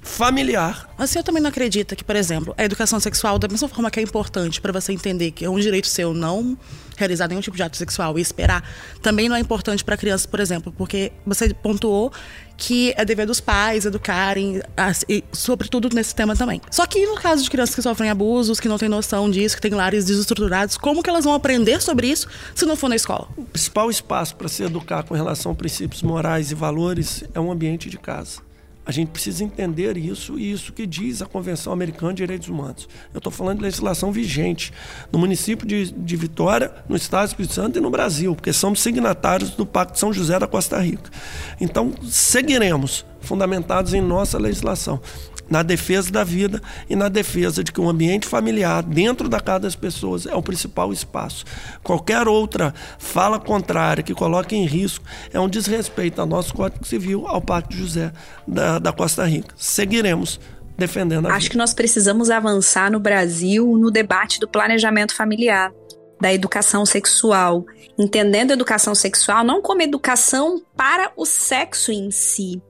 familiar. 0.07 0.89
Mas 0.97 1.11
você 1.11 1.21
também 1.21 1.41
não 1.41 1.49
acredita 1.49 1.95
que, 1.95 2.03
por 2.03 2.15
exemplo, 2.15 2.55
a 2.57 2.63
educação 2.63 2.99
sexual, 2.99 3.37
da 3.37 3.47
mesma 3.47 3.67
forma 3.67 3.91
que 3.91 3.99
é 3.99 4.03
importante 4.03 4.59
para 4.59 4.71
você 4.71 4.93
entender 4.93 5.31
que 5.31 5.45
é 5.45 5.49
um 5.49 5.59
direito 5.59 5.87
seu 5.87 6.13
não 6.13 6.57
realizar 6.97 7.27
nenhum 7.27 7.41
tipo 7.41 7.55
de 7.55 7.61
ato 7.61 7.77
sexual 7.77 8.17
e 8.17 8.21
esperar, 8.21 8.63
também 9.03 9.29
não 9.29 9.35
é 9.35 9.39
importante 9.39 9.83
para 9.83 9.95
crianças, 9.95 10.25
por 10.25 10.39
exemplo, 10.39 10.73
porque 10.75 11.11
você 11.23 11.53
pontuou 11.53 12.11
que 12.57 12.91
é 12.97 13.05
dever 13.05 13.27
dos 13.27 13.39
pais 13.39 13.85
educarem, 13.85 14.59
e, 15.07 15.23
sobretudo 15.31 15.89
nesse 15.93 16.15
tema 16.15 16.35
também. 16.35 16.59
Só 16.71 16.87
que 16.87 17.05
no 17.05 17.15
caso 17.15 17.43
de 17.43 17.51
crianças 17.51 17.75
que 17.75 17.81
sofrem 17.83 18.09
abusos, 18.09 18.59
que 18.59 18.67
não 18.67 18.79
têm 18.79 18.89
noção 18.89 19.29
disso, 19.29 19.55
que 19.55 19.61
têm 19.61 19.75
lares 19.75 20.05
desestruturados, 20.05 20.75
como 20.75 21.03
que 21.03 21.09
elas 21.11 21.25
vão 21.25 21.35
aprender 21.35 21.79
sobre 21.83 22.07
isso 22.07 22.27
se 22.55 22.65
não 22.65 22.75
for 22.75 22.89
na 22.89 22.95
escola? 22.95 23.27
O 23.37 23.43
principal 23.43 23.91
espaço 23.91 24.35
para 24.35 24.47
se 24.47 24.63
educar 24.63 25.03
com 25.03 25.13
relação 25.13 25.51
a 25.51 25.55
princípios 25.55 26.01
morais 26.01 26.49
e 26.49 26.55
valores 26.55 27.23
é 27.35 27.39
um 27.39 27.51
ambiente 27.51 27.91
de 27.91 27.99
casa. 27.99 28.46
A 28.87 28.91
gente 28.93 29.09
precisa 29.09 29.43
entender 29.43 29.97
isso 29.97 30.39
e 30.39 30.49
isso 30.49 30.71
que 30.71 30.87
diz 30.87 31.21
a 31.21 31.25
Convenção 31.25 31.73
Americana 31.73 32.13
de 32.13 32.23
Direitos 32.23 32.47
Humanos. 32.47 32.87
Eu 33.13 33.17
estou 33.17 33.29
falando 33.29 33.57
de 33.57 33.63
legislação 33.63 34.13
vigente 34.13 34.71
no 35.11 35.19
município 35.19 35.67
de, 35.67 35.91
de 35.91 36.15
Vitória, 36.15 36.71
no 36.87 36.95
Estado 36.95 37.25
do 37.25 37.27
Espírito 37.31 37.53
Santo 37.53 37.77
e 37.77 37.81
no 37.81 37.89
Brasil, 37.89 38.33
porque 38.33 38.53
somos 38.53 38.79
signatários 38.79 39.49
do 39.51 39.65
Pacto 39.65 39.99
São 39.99 40.13
José 40.13 40.39
da 40.39 40.47
Costa 40.47 40.79
Rica. 40.79 41.11
Então, 41.59 41.91
seguiremos 42.03 43.05
fundamentados 43.19 43.93
em 43.93 43.99
nossa 43.99 44.37
legislação 44.37 45.01
na 45.49 45.63
defesa 45.63 46.11
da 46.11 46.23
vida 46.23 46.61
e 46.89 46.95
na 46.95 47.09
defesa 47.09 47.63
de 47.63 47.71
que 47.71 47.81
o 47.81 47.89
ambiente 47.89 48.27
familiar, 48.27 48.83
dentro 48.83 49.29
da 49.29 49.39
casa 49.39 49.61
das 49.61 49.75
pessoas, 49.75 50.25
é 50.25 50.35
o 50.35 50.41
principal 50.41 50.91
espaço. 50.91 51.45
Qualquer 51.83 52.27
outra 52.27 52.73
fala 52.97 53.39
contrária 53.39 54.03
que 54.03 54.13
coloque 54.13 54.55
em 54.55 54.65
risco 54.65 55.05
é 55.33 55.39
um 55.39 55.47
desrespeito 55.47 56.19
ao 56.21 56.27
nosso 56.27 56.53
Código 56.53 56.85
Civil, 56.85 57.27
ao 57.27 57.41
Pacto 57.41 57.69
de 57.69 57.77
José 57.79 58.11
da, 58.47 58.79
da 58.79 58.91
Costa 58.91 59.25
Rica. 59.25 59.53
Seguiremos 59.57 60.39
defendendo 60.77 61.25
a 61.27 61.31
Acho 61.31 61.39
vida. 61.39 61.51
que 61.51 61.57
nós 61.57 61.73
precisamos 61.73 62.29
avançar 62.29 62.91
no 62.91 62.99
Brasil 62.99 63.65
no 63.77 63.89
debate 63.89 64.39
do 64.39 64.47
planejamento 64.47 65.15
familiar 65.15 65.71
da 66.19 66.33
educação 66.33 66.85
sexual, 66.85 67.65
entendendo 67.97 68.51
a 68.51 68.53
educação 68.53 68.95
sexual 68.95 69.43
não 69.43 69.61
como 69.61 69.81
educação 69.81 70.61
para 70.75 71.11
o 71.15 71.25
sexo 71.25 71.91
em 71.91 72.09
si, 72.11 72.61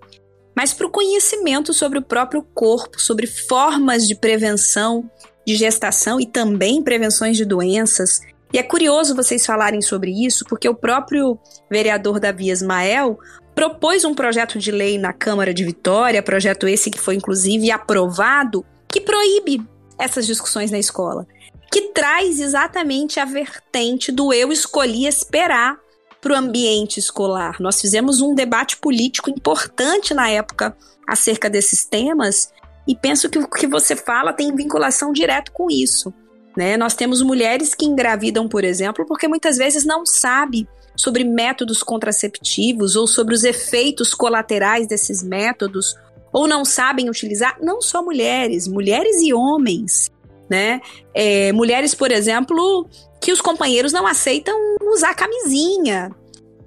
mas 0.57 0.73
para 0.73 0.87
o 0.87 0.89
conhecimento 0.89 1.71
sobre 1.71 1.99
o 1.99 2.01
próprio 2.01 2.41
corpo, 2.41 2.99
sobre 2.99 3.27
formas 3.27 4.07
de 4.07 4.15
prevenção 4.15 5.07
de 5.45 5.55
gestação 5.55 6.19
e 6.19 6.25
também 6.25 6.81
prevenções 6.81 7.37
de 7.37 7.45
doenças. 7.45 8.21
E 8.51 8.57
é 8.57 8.63
curioso 8.63 9.15
vocês 9.15 9.45
falarem 9.45 9.83
sobre 9.83 10.09
isso, 10.25 10.43
porque 10.49 10.67
o 10.67 10.73
próprio 10.73 11.37
vereador 11.69 12.19
Davi 12.19 12.49
Ismael 12.49 13.19
propôs 13.53 14.03
um 14.03 14.15
projeto 14.15 14.57
de 14.57 14.71
lei 14.71 14.97
na 14.97 15.13
Câmara 15.13 15.53
de 15.53 15.63
Vitória, 15.63 16.23
projeto 16.23 16.67
esse 16.67 16.89
que 16.89 16.99
foi 16.99 17.13
inclusive 17.13 17.69
aprovado, 17.69 18.65
que 18.89 18.99
proíbe 18.99 19.63
essas 19.99 20.25
discussões 20.25 20.71
na 20.71 20.79
escola, 20.79 21.27
que 21.71 21.89
traz 21.89 22.39
exatamente 22.39 23.19
a 23.19 23.25
vertente 23.25 24.11
do 24.11 24.33
eu 24.33 24.51
escolhi 24.51 25.05
esperar 25.05 25.77
para 26.27 26.33
o 26.33 26.37
ambiente 26.37 26.99
escolar. 26.99 27.55
Nós 27.61 27.79
fizemos 27.79 28.19
um 28.19 28.35
debate 28.35 28.75
político 28.75 29.29
importante 29.29 30.13
na 30.13 30.29
época 30.29 30.75
acerca 31.07 31.49
desses 31.49 31.85
temas 31.85 32.51
e 32.85 32.93
penso 32.93 33.29
que 33.29 33.39
o 33.39 33.47
que 33.47 33.65
você 33.65 33.95
fala 33.95 34.33
tem 34.33 34.53
vinculação 34.53 35.13
direta 35.13 35.49
com 35.53 35.71
isso. 35.71 36.13
Né? 36.55 36.75
Nós 36.75 36.95
temos 36.95 37.21
mulheres 37.21 37.73
que 37.73 37.85
engravidam, 37.85 38.45
por 38.49 38.65
exemplo, 38.65 39.05
porque 39.05 39.25
muitas 39.25 39.57
vezes 39.57 39.85
não 39.85 40.05
sabe 40.05 40.67
sobre 40.97 41.23
métodos 41.23 41.81
contraceptivos 41.81 42.97
ou 42.97 43.07
sobre 43.07 43.33
os 43.33 43.45
efeitos 43.45 44.13
colaterais 44.13 44.85
desses 44.85 45.23
métodos, 45.23 45.95
ou 46.33 46.45
não 46.45 46.65
sabem 46.65 47.09
utilizar, 47.09 47.57
não 47.61 47.81
só 47.81 48.03
mulheres, 48.03 48.67
mulheres 48.67 49.21
e 49.21 49.33
homens, 49.33 50.11
né? 50.49 50.81
É, 51.13 51.53
mulheres, 51.53 51.95
por 51.95 52.11
exemplo, 52.11 52.89
que 53.21 53.31
os 53.31 53.41
companheiros 53.41 53.91
não 53.91 54.05
aceitam 54.05 54.55
usar 54.81 55.13
camisinha. 55.13 56.11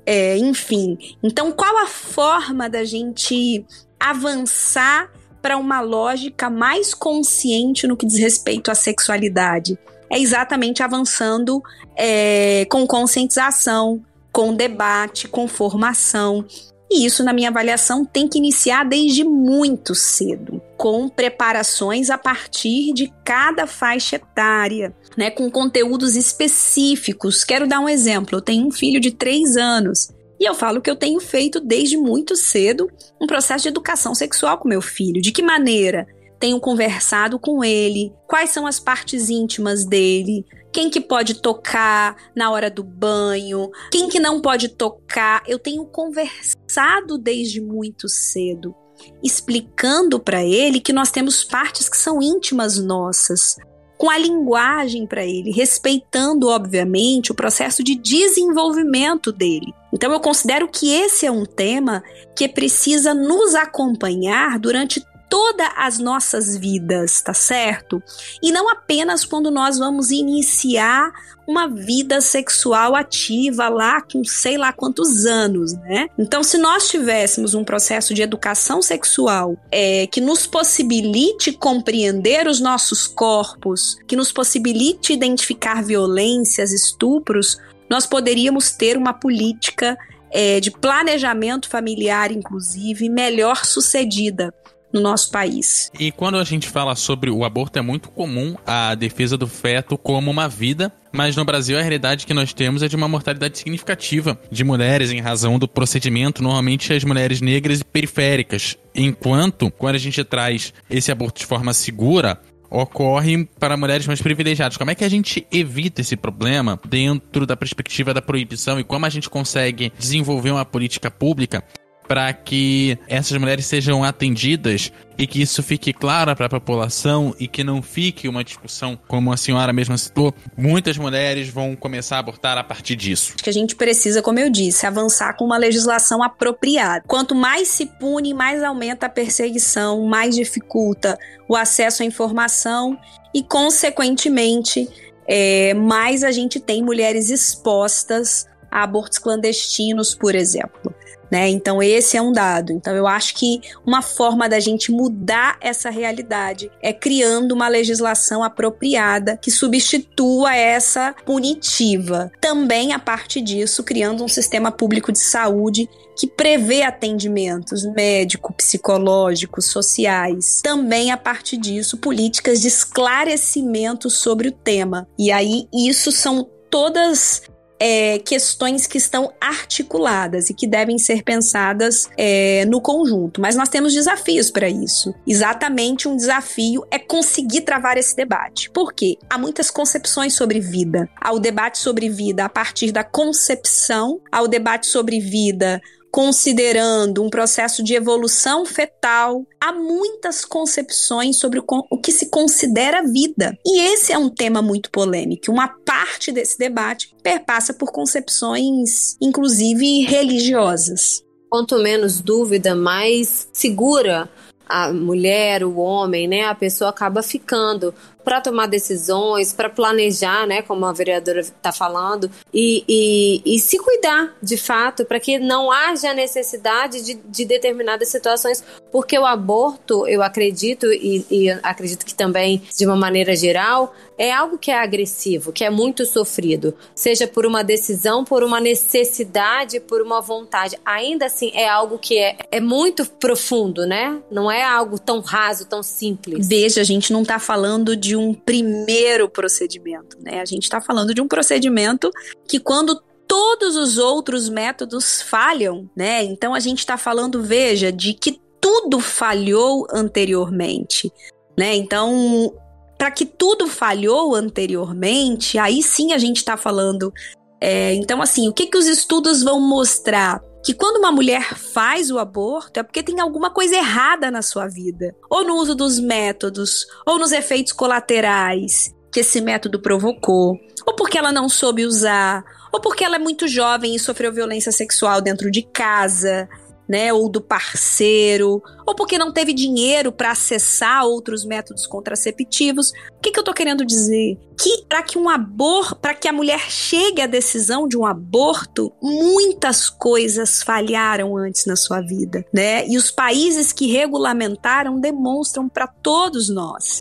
É, 0.05 0.37
enfim. 0.37 0.99
Então, 1.23 1.53
qual 1.53 1.77
a 1.79 1.87
forma 1.87 2.69
da 2.69 2.85
gente 2.85 3.65
avançar 3.99 5.11
para 5.41 5.57
uma 5.57 5.81
lógica 5.81 6.51
mais 6.51 6.93
consciente 6.95 7.87
no 7.87 7.97
que 7.97 8.07
diz 8.07 8.19
respeito 8.19 8.71
à 8.71 8.75
sexualidade? 8.75 9.79
É 10.11 10.19
exatamente 10.19 10.83
avançando 10.83 11.63
é, 11.97 12.67
com 12.69 12.87
conscientização, 12.87 14.03
com 14.33 14.55
debate, 14.55 15.29
com 15.29 15.47
formação. 15.47 16.45
E 16.91 17.07
isso, 17.07 17.23
na 17.23 17.33
minha 17.33 17.51
avaliação, 17.51 18.05
tem 18.05 18.27
que 18.27 18.39
iniciar 18.39 18.85
desde 18.85 19.23
muito 19.23 19.95
cedo, 19.95 20.61
com 20.77 21.09
preparações 21.09 22.11
a 22.11 22.19
partir 22.19 22.93
de 22.93 23.13
cada 23.25 23.65
faixa 23.67 24.17
etária, 24.17 24.93
né, 25.17 25.31
com 25.31 25.49
conteúdos 25.49 26.17
específicos. 26.17 27.45
Quero 27.45 27.69
dar 27.69 27.79
um 27.79 27.89
exemplo: 27.89 28.37
eu 28.37 28.43
tenho 28.43 28.67
um 28.67 28.73
filho 28.73 28.99
de 28.99 29.13
três 29.13 29.57
anos. 29.57 30.11
E 30.41 30.49
eu 30.49 30.55
falo 30.55 30.81
que 30.81 30.91
eu 30.91 30.97
tenho 30.97 31.21
feito 31.21 31.61
desde 31.61 31.99
muito 31.99 32.35
cedo 32.35 32.91
um 33.21 33.27
processo 33.27 33.65
de 33.65 33.69
educação 33.69 34.15
sexual 34.15 34.57
com 34.57 34.67
meu 34.67 34.81
filho. 34.81 35.21
De 35.21 35.33
que 35.33 35.43
maneira? 35.43 36.09
Tenho 36.41 36.59
conversado 36.59 37.39
com 37.39 37.63
ele, 37.63 38.13
quais 38.27 38.51
são 38.51 38.67
as 38.67 38.81
partes 38.81 39.29
íntimas 39.29 39.85
dele, 39.85 40.45
quem 40.73 40.89
que 40.89 41.01
pode 41.01 41.35
tocar 41.35 42.17
na 42.35 42.51
hora 42.51 42.71
do 42.71 42.83
banho, 42.83 43.71
quem 43.93 44.09
que 44.09 44.19
não 44.19 44.41
pode 44.41 44.71
tocar. 44.71 45.43
Eu 45.47 45.59
tenho 45.59 45.85
conversado 45.85 47.19
desde 47.19 47.61
muito 47.61 48.09
cedo, 48.09 48.75
explicando 49.23 50.19
para 50.19 50.43
ele 50.43 50.81
que 50.81 50.95
nós 50.95 51.11
temos 51.11 51.45
partes 51.45 51.91
que 51.91 51.97
são 51.97 52.23
íntimas 52.23 52.79
nossas, 52.79 53.57
com 53.99 54.09
a 54.09 54.17
linguagem 54.17 55.07
para 55.07 55.27
ele, 55.27 55.51
respeitando, 55.51 56.49
obviamente, 56.49 57.33
o 57.33 57.35
processo 57.35 57.85
de 57.85 57.95
desenvolvimento 57.97 59.31
dele. 59.31 59.75
Então, 59.93 60.11
eu 60.11 60.21
considero 60.21 60.69
que 60.69 60.91
esse 60.91 61.27
é 61.27 61.31
um 61.31 61.45
tema 61.45 62.03
que 62.35 62.49
precisa 62.49 63.13
nos 63.13 63.55
acompanhar 63.55 64.59
durante 64.59 65.05
todas 65.31 65.69
as 65.77 65.99
nossas 66.01 66.57
vidas, 66.57 67.23
tá 67.23 67.33
certo? 67.33 68.03
E 68.43 68.51
não 68.51 68.69
apenas 68.69 69.25
quando 69.25 69.49
nós 69.51 69.79
vamos 69.79 70.11
iniciar 70.11 71.13
uma 71.47 71.69
vida 71.69 72.21
sexual 72.21 72.95
ativa 72.95 73.69
lá 73.69 74.01
com 74.01 74.25
sei 74.25 74.59
lá 74.59 74.73
quantos 74.73 75.25
anos, 75.25 75.73
né? 75.75 76.09
Então, 76.19 76.43
se 76.43 76.59
nós 76.59 76.89
tivéssemos 76.89 77.55
um 77.55 77.65
processo 77.65 78.13
de 78.13 78.23
educação 78.23 78.83
sexual 78.83 79.57
é, 79.71 80.07
que 80.09 80.21
nos 80.21 80.47
possibilite 80.47 81.53
compreender 81.53 82.47
os 82.47 82.61
nossos 82.61 83.07
corpos, 83.07 83.97
que 84.07 84.17
nos 84.17 84.33
possibilite 84.33 85.13
identificar 85.13 85.83
violências, 85.83 86.73
estupros, 86.73 87.57
nós 87.89 88.07
poderíamos 88.07 88.73
ter 88.73 88.97
uma 88.97 89.13
política 89.13 89.97
é, 90.31 90.61
de 90.61 90.71
planejamento 90.71 91.69
familiar, 91.69 92.31
inclusive, 92.31 93.09
melhor 93.09 93.65
sucedida 93.65 94.55
no 94.93 95.01
nosso 95.01 95.31
país. 95.31 95.91
E 95.99 96.11
quando 96.11 96.39
a 96.39 96.45
gente 96.45 96.69
fala 96.69 96.95
sobre 96.95 97.31
o 97.31 97.45
aborto, 97.45 97.79
é 97.79 97.83
muito 97.83 98.09
comum 98.11 98.57
a 98.67 98.95
defesa 98.95 99.37
do 99.37 99.47
feto 99.47 99.97
como 99.97 100.31
uma 100.31 100.49
vida, 100.49 100.93
mas 101.13 101.37
no 101.37 101.45
Brasil 101.45 101.79
a 101.79 101.83
realidade 101.83 102.27
que 102.27 102.35
nós 102.35 102.53
temos 102.53 102.83
é 102.83 102.89
de 102.89 102.97
uma 102.97 103.09
mortalidade 103.09 103.59
significativa 103.59 104.39
de 104.51 104.65
mulheres 104.65 105.11
em 105.11 105.21
razão 105.21 105.59
do 105.59 105.69
procedimento, 105.69 106.43
normalmente 106.43 106.93
as 106.93 107.05
mulheres 107.05 107.41
negras 107.41 107.81
e 107.81 107.85
periféricas. 107.85 108.77
Enquanto, 108.95 109.71
quando 109.71 109.95
a 109.95 109.99
gente 109.99 110.23
traz 110.25 110.73
esse 110.89 111.13
aborto 111.13 111.41
de 111.41 111.47
forma 111.47 111.73
segura, 111.73 112.41
ocorre 112.71 113.45
para 113.59 113.77
mulheres 113.77 114.07
mais 114.07 114.23
privilegiadas. 114.23 114.77
Como 114.77 114.91
é 114.91 114.95
que 114.95 115.05
a 115.05 115.09
gente 115.09 115.47
evita 115.51 116.01
esse 116.01 116.17
problema 116.17 116.79
dentro 116.89 117.45
da 117.45 117.57
perspectiva 117.57 118.15
da 118.15 118.23
proibição 118.23 118.79
e 118.79 118.85
como 118.85 119.05
a 119.05 119.11
gente 119.11 119.29
consegue 119.29 119.93
desenvolver 119.99 120.53
uma 120.53 120.65
política 120.65 121.11
pública 121.11 121.65
para 122.11 122.33
que 122.33 122.99
essas 123.07 123.39
mulheres 123.39 123.67
sejam 123.67 124.03
atendidas 124.03 124.91
e 125.17 125.29
que 125.29 125.41
isso 125.41 125.63
fique 125.63 125.93
claro 125.93 126.35
para 126.35 126.47
a 126.47 126.49
população 126.49 127.33
e 127.39 127.47
que 127.47 127.63
não 127.63 127.81
fique 127.81 128.27
uma 128.27 128.43
discussão, 128.43 128.99
como 129.07 129.33
a 129.33 129.37
senhora 129.37 129.73
mesma 129.73 129.97
citou, 129.97 130.35
muitas 130.57 130.99
mulheres 130.99 131.51
vão 131.51 131.77
começar 131.77 132.17
a 132.17 132.19
abortar 132.19 132.59
a 132.59 132.65
partir 132.65 132.97
disso. 132.97 133.35
Acho 133.37 133.45
que 133.45 133.51
a 133.51 133.53
gente 133.53 133.77
precisa, 133.77 134.21
como 134.21 134.41
eu 134.41 134.51
disse, 134.51 134.87
avançar 134.87 135.37
com 135.37 135.45
uma 135.45 135.57
legislação 135.57 136.21
apropriada. 136.21 137.05
Quanto 137.07 137.33
mais 137.33 137.69
se 137.69 137.87
pune, 137.87 138.35
mais 138.35 138.61
aumenta 138.61 139.07
a 139.07 139.09
perseguição, 139.09 140.05
mais 140.05 140.35
dificulta 140.35 141.17
o 141.49 141.55
acesso 141.55 142.03
à 142.03 142.07
informação 142.07 142.99
e, 143.33 143.41
consequentemente, 143.41 144.89
é, 145.29 145.75
mais 145.75 146.25
a 146.25 146.33
gente 146.33 146.59
tem 146.59 146.83
mulheres 146.83 147.31
expostas 147.31 148.49
a 148.69 148.83
abortos 148.83 149.19
clandestinos, 149.19 150.13
por 150.13 150.35
exemplo. 150.35 150.93
Né? 151.31 151.49
Então, 151.49 151.83
esse 151.83 152.17
é 152.17 152.23
um 152.23 152.33
dado. 152.33 152.73
Então, 152.73 152.95
eu 152.95 153.07
acho 153.07 153.35
que 153.35 153.61
uma 153.87 154.03
forma 154.03 154.49
da 154.49 154.59
gente 154.59 154.91
mudar 154.91 155.57
essa 155.61 155.91
realidade 155.91 156.71
é 156.83 156.93
criando 156.93 157.53
uma 157.53 157.69
legislação 157.69 158.43
apropriada 158.43 159.37
que 159.37 159.51
substitua 159.51 160.55
essa 160.55 161.15
punitiva. 161.25 162.31
Também, 162.41 162.93
a 162.93 162.99
parte 162.99 163.41
disso, 163.41 163.85
criando 163.85 164.25
um 164.25 164.29
sistema 164.29 164.73
público 164.73 165.13
de 165.13 165.21
saúde 165.21 165.89
que 166.17 166.27
prevê 166.27 166.83
atendimentos 166.83 167.85
médico, 167.95 168.53
psicológicos, 168.53 169.71
sociais. 169.71 170.61
Também 170.63 171.11
a 171.11 171.17
partir 171.17 171.57
disso, 171.57 171.97
políticas 171.97 172.61
de 172.61 172.69
esclarecimento 172.69 174.11
sobre 174.11 174.49
o 174.49 174.53
tema. 174.53 175.09
E 175.19 175.33
aí, 175.33 175.67
isso 175.73 176.13
são 176.13 176.47
todas 176.71 177.43
é, 177.81 178.19
questões 178.19 178.87
que 178.87 178.99
estão 178.99 179.33
articuladas 179.41 180.51
e 180.51 180.55
que 180.55 180.67
devem 180.67 180.99
ser 180.99 181.23
pensadas 181.23 182.11
é, 182.17 182.67
no 182.67 182.81
conjunto. 182.81 183.41
Mas 183.41 183.57
nós 183.57 183.71
temos 183.71 183.95
desafios 183.95 184.51
para 184.51 184.69
isso. 184.69 185.15
Exatamente 185.27 186.07
um 186.07 186.15
desafio 186.15 186.85
é 186.91 186.99
conseguir 186.99 187.63
travar 187.63 187.97
esse 187.97 188.15
debate. 188.15 188.71
Por 188.71 188.93
quê? 188.93 189.17
Há 189.31 189.39
muitas 189.39 189.71
concepções 189.71 190.35
sobre 190.35 190.61
vida. 190.61 191.09
Há 191.19 191.33
o 191.33 191.39
debate 191.39 191.79
sobre 191.79 192.11
vida 192.11 192.45
a 192.45 192.49
partir 192.49 192.93
da 192.93 193.03
concepção, 193.03 194.21
há 194.31 194.43
o 194.43 194.49
debate 194.49 194.87
sobre 194.87 195.19
vida 195.19 195.81
considerando 196.11 197.23
um 197.23 197.31
processo 197.31 197.83
de 197.83 197.95
evolução 197.95 198.67
fetal, 198.67 199.47
há 199.61 199.73
muitas 199.73 200.45
concepções 200.45 201.39
sobre 201.39 201.61
o, 201.61 201.99
que 201.99 202.13
se 202.13 202.29
considera 202.31 203.07
vida. 203.07 203.57
E 203.65 203.81
esse 203.93 204.13
é 204.13 204.19
um 204.19 204.29
tema 204.29 204.61
muito 204.61 204.91
polêmico. 204.91 205.51
Uma 205.51 205.69
parte 205.69 206.33
desse 206.33 206.59
debate 206.59 207.15
perpassa 207.23 207.73
por 207.73 207.93
concepções, 207.93 209.17
inclusive 209.21 210.05
religiosas. 210.05 211.23
Quanto 211.49 211.79
menos 211.79 212.21
dúvida, 212.21 212.75
mais 212.75 213.49
segura 213.53 214.29
a 214.71 214.93
mulher, 214.93 215.65
o 215.65 215.79
homem, 215.79 216.29
né, 216.29 216.45
a 216.45 216.55
pessoa 216.55 216.91
acaba 216.91 217.25
ficando 217.25 217.93
para 218.25 218.41
tomar 218.41 218.67
decisões, 218.67 219.53
para 219.53 219.69
planejar, 219.69 220.47
né, 220.47 220.63
como 220.63 220.85
a 220.85 220.93
vereadora 220.93 221.41
está 221.41 221.73
falando, 221.73 222.31
e, 222.53 222.85
e, 222.89 223.43
e, 223.45 223.59
se 223.59 223.79
cuidar 223.79 224.37
de 224.43 224.57
fato, 224.57 225.05
para 225.05 225.21
que 225.21 225.39
não 225.39 225.71
haja 225.71 226.13
necessidade 226.13 227.03
de, 227.03 227.15
de, 227.15 227.45
determinadas 227.45 228.09
situações, 228.09 228.63
porque 228.91 229.19
o 229.19 229.27
aborto, 229.27 230.07
eu 230.07 230.23
acredito, 230.23 230.87
e, 230.93 231.25
e 231.31 231.51
acredito 231.63 232.05
que 232.05 232.15
também 232.15 232.63
de 232.77 232.87
uma 232.87 232.97
maneira 232.97 233.35
geral, 233.35 233.95
é 234.21 234.31
algo 234.31 234.59
que 234.59 234.71
é 234.71 234.79
agressivo, 234.79 235.51
que 235.51 235.65
é 235.65 235.71
muito 235.71 236.05
sofrido, 236.05 236.75
seja 236.95 237.27
por 237.27 237.47
uma 237.47 237.65
decisão, 237.65 238.23
por 238.23 238.43
uma 238.43 238.61
necessidade, 238.61 239.81
por 239.81 240.03
uma 240.03 240.21
vontade. 240.21 240.79
Ainda 240.85 241.25
assim, 241.25 241.51
é 241.55 241.67
algo 241.67 241.99
que 241.99 242.19
é, 242.19 242.37
é 242.51 242.61
muito 242.61 243.07
profundo, 243.07 243.87
né? 243.87 244.21
Não 244.31 244.51
é 244.51 244.63
algo 244.63 244.99
tão 244.99 245.21
raso, 245.21 245.67
tão 245.67 245.83
simples. 245.83 246.47
Veja, 246.47 246.83
a 246.83 246.85
gente 246.85 247.15
não 247.15 247.23
está 247.23 247.39
falando 247.39 247.97
de 247.97 248.10
um 248.17 248.35
primeiro 248.35 249.29
procedimento, 249.29 250.17
né? 250.21 250.41
A 250.41 250.45
gente 250.45 250.65
está 250.65 250.81
falando 250.81 251.15
de 251.15 251.21
um 251.21 251.29
procedimento 251.29 252.11
que 252.47 252.59
quando 252.59 253.01
todos 253.27 253.77
os 253.77 253.99
outros 253.99 254.49
métodos 254.49 255.23
falham, 255.23 255.89
né? 255.97 256.25
Então 256.25 256.55
a 256.55 256.61
gente 256.61 256.79
está 256.79 256.97
falando, 256.97 257.43
veja, 257.43 257.93
de 257.93 258.13
que 258.15 258.41
tudo 258.61 259.01
falhou 259.01 259.87
anteriormente, 259.91 261.13
né? 261.59 261.75
Então 261.75 262.53
para 263.01 263.11
que 263.11 263.25
tudo 263.25 263.67
falhou 263.67 264.35
anteriormente, 264.35 265.57
aí 265.57 265.83
sim 265.83 266.13
a 266.13 266.19
gente 266.19 266.37
está 266.37 266.55
falando. 266.55 267.11
É, 267.59 267.95
então, 267.95 268.21
assim, 268.21 268.47
o 268.47 268.53
que, 268.53 268.67
que 268.67 268.77
os 268.77 268.87
estudos 268.87 269.43
vão 269.43 269.59
mostrar? 269.59 270.43
Que 270.65 270.75
quando 270.75 270.99
uma 270.99 271.11
mulher 271.11 271.55
faz 271.55 272.11
o 272.11 272.19
aborto 272.19 272.81
é 272.81 272.83
porque 272.83 273.03
tem 273.03 273.21
alguma 273.21 273.51
coisa 273.51 273.77
errada 273.77 274.31
na 274.31 274.43
sua 274.43 274.67
vida. 274.67 275.15
Ou 275.29 275.45
no 275.45 275.57
uso 275.57 275.75
dos 275.75 275.99
métodos, 275.99 276.87
ou 277.07 277.19
nos 277.19 277.33
efeitos 277.33 277.73
colaterais 277.73 278.95
que 279.13 279.21
esse 279.21 279.41
método 279.41 279.81
provocou, 279.81 280.59
ou 280.87 280.95
porque 280.95 281.19
ela 281.19 281.33
não 281.33 281.49
soube 281.49 281.85
usar, 281.85 282.45
ou 282.73 282.81
porque 282.81 283.05
ela 283.05 283.17
é 283.17 283.19
muito 283.19 283.49
jovem 283.49 283.95
e 283.95 283.99
sofreu 283.99 284.33
violência 284.33 284.71
sexual 284.71 285.21
dentro 285.21 285.51
de 285.51 285.63
casa, 285.63 286.49
né, 286.91 287.13
ou 287.13 287.29
do 287.29 287.41
parceiro, 287.41 288.61
ou 288.85 288.97
porque 288.97 289.17
não 289.17 289.33
teve 289.33 289.53
dinheiro 289.53 290.11
para 290.11 290.33
acessar 290.33 291.05
outros 291.05 291.45
métodos 291.45 291.87
contraceptivos. 291.87 292.91
O 293.17 293.21
que, 293.23 293.31
que 293.31 293.39
eu 293.39 293.45
tô 293.45 293.55
querendo 293.55 293.87
dizer? 293.87 294.37
Que 294.61 294.85
para 294.89 295.01
que 295.01 295.17
um 295.17 295.29
aborto, 295.29 295.95
para 295.95 296.15
que 296.15 296.27
a 296.27 296.33
mulher 296.33 296.59
chegue 296.69 297.23
à 297.23 297.29
decisão 297.29 297.87
de 297.87 297.97
um 297.97 298.05
aborto, 298.05 298.93
muitas 299.01 299.89
coisas 299.89 300.65
falharam 300.65 301.37
antes 301.37 301.65
na 301.65 301.77
sua 301.77 302.01
vida, 302.01 302.45
né? 302.53 302.85
E 302.89 302.99
os 302.99 303.09
países 303.09 303.73
que 303.73 303.87
regulamentaram 303.87 304.99
demonstram 304.99 305.69
para 305.69 305.87
todos 305.87 306.49
nós 306.49 307.01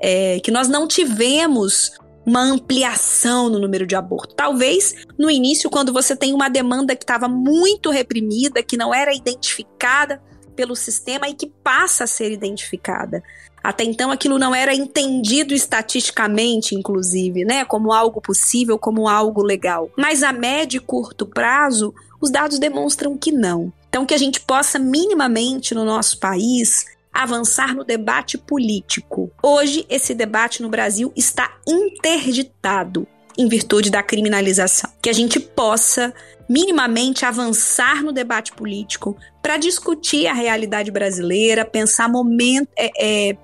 é, 0.00 0.40
que 0.40 0.50
nós 0.50 0.68
não 0.68 0.86
tivemos 0.86 1.92
uma 2.28 2.42
ampliação 2.42 3.48
no 3.48 3.58
número 3.58 3.86
de 3.86 3.96
abortos. 3.96 4.34
Talvez 4.36 4.94
no 5.18 5.30
início, 5.30 5.70
quando 5.70 5.94
você 5.94 6.14
tem 6.14 6.34
uma 6.34 6.50
demanda 6.50 6.94
que 6.94 7.02
estava 7.02 7.26
muito 7.26 7.90
reprimida, 7.90 8.62
que 8.62 8.76
não 8.76 8.92
era 8.92 9.14
identificada 9.14 10.20
pelo 10.54 10.76
sistema 10.76 11.26
e 11.26 11.32
que 11.32 11.46
passa 11.46 12.04
a 12.04 12.06
ser 12.06 12.30
identificada. 12.30 13.22
Até 13.64 13.82
então 13.84 14.10
aquilo 14.10 14.38
não 14.38 14.54
era 14.54 14.74
entendido 14.74 15.54
estatisticamente, 15.54 16.74
inclusive, 16.74 17.46
né, 17.46 17.64
como 17.64 17.94
algo 17.94 18.20
possível, 18.20 18.78
como 18.78 19.08
algo 19.08 19.42
legal. 19.42 19.90
Mas 19.96 20.22
a 20.22 20.30
médio 20.30 20.76
e 20.76 20.80
curto 20.80 21.24
prazo, 21.24 21.94
os 22.20 22.30
dados 22.30 22.58
demonstram 22.58 23.16
que 23.16 23.32
não. 23.32 23.72
Então 23.88 24.04
que 24.04 24.12
a 24.12 24.18
gente 24.18 24.40
possa 24.42 24.78
minimamente 24.78 25.74
no 25.74 25.82
nosso 25.82 26.18
país 26.20 26.84
avançar 27.12 27.74
no 27.74 27.84
debate 27.84 28.38
político. 28.38 29.30
Hoje, 29.42 29.84
esse 29.88 30.14
debate 30.14 30.62
no 30.62 30.68
Brasil 30.68 31.12
está 31.16 31.56
interditado 31.66 33.06
em 33.36 33.48
virtude 33.48 33.90
da 33.90 34.02
criminalização. 34.02 34.90
Que 35.00 35.08
a 35.08 35.12
gente 35.12 35.38
possa 35.38 36.12
minimamente 36.48 37.24
avançar 37.24 38.02
no 38.02 38.12
debate 38.12 38.52
político 38.52 39.16
para 39.42 39.56
discutir 39.56 40.26
a 40.26 40.32
realidade 40.32 40.90
brasileira, 40.90 41.64
pensar 41.64 42.08
momento, 42.08 42.68
é, 42.76 42.90
é, 42.98 43.36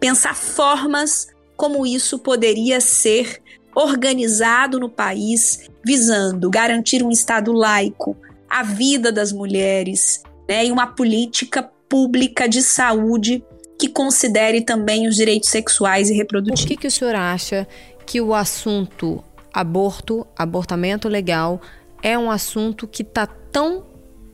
pensar 0.00 0.34
formas 0.34 1.28
como 1.56 1.86
isso 1.86 2.18
poderia 2.18 2.80
ser 2.80 3.42
organizado 3.74 4.80
no 4.80 4.88
país, 4.88 5.68
visando 5.84 6.50
garantir 6.50 7.02
um 7.02 7.10
Estado 7.10 7.52
laico, 7.52 8.16
a 8.48 8.62
vida 8.62 9.12
das 9.12 9.32
mulheres, 9.32 10.22
né, 10.48 10.66
e 10.66 10.72
uma 10.72 10.86
política 10.86 11.70
pública 11.88 12.48
de 12.48 12.62
saúde 12.62 13.44
que 13.78 13.88
considere 13.88 14.62
também 14.62 15.06
os 15.06 15.16
direitos 15.16 15.50
sexuais 15.50 16.08
e 16.10 16.14
reprodutivos. 16.14 16.62
Por 16.62 16.68
que, 16.68 16.76
que 16.76 16.86
o 16.86 16.90
senhor 16.90 17.14
acha 17.14 17.66
que 18.06 18.20
o 18.20 18.34
assunto 18.34 19.22
aborto, 19.52 20.26
abortamento 20.36 21.08
legal, 21.08 21.60
é 22.02 22.16
um 22.18 22.30
assunto 22.30 22.86
que 22.86 23.02
está 23.02 23.26
tão 23.26 23.84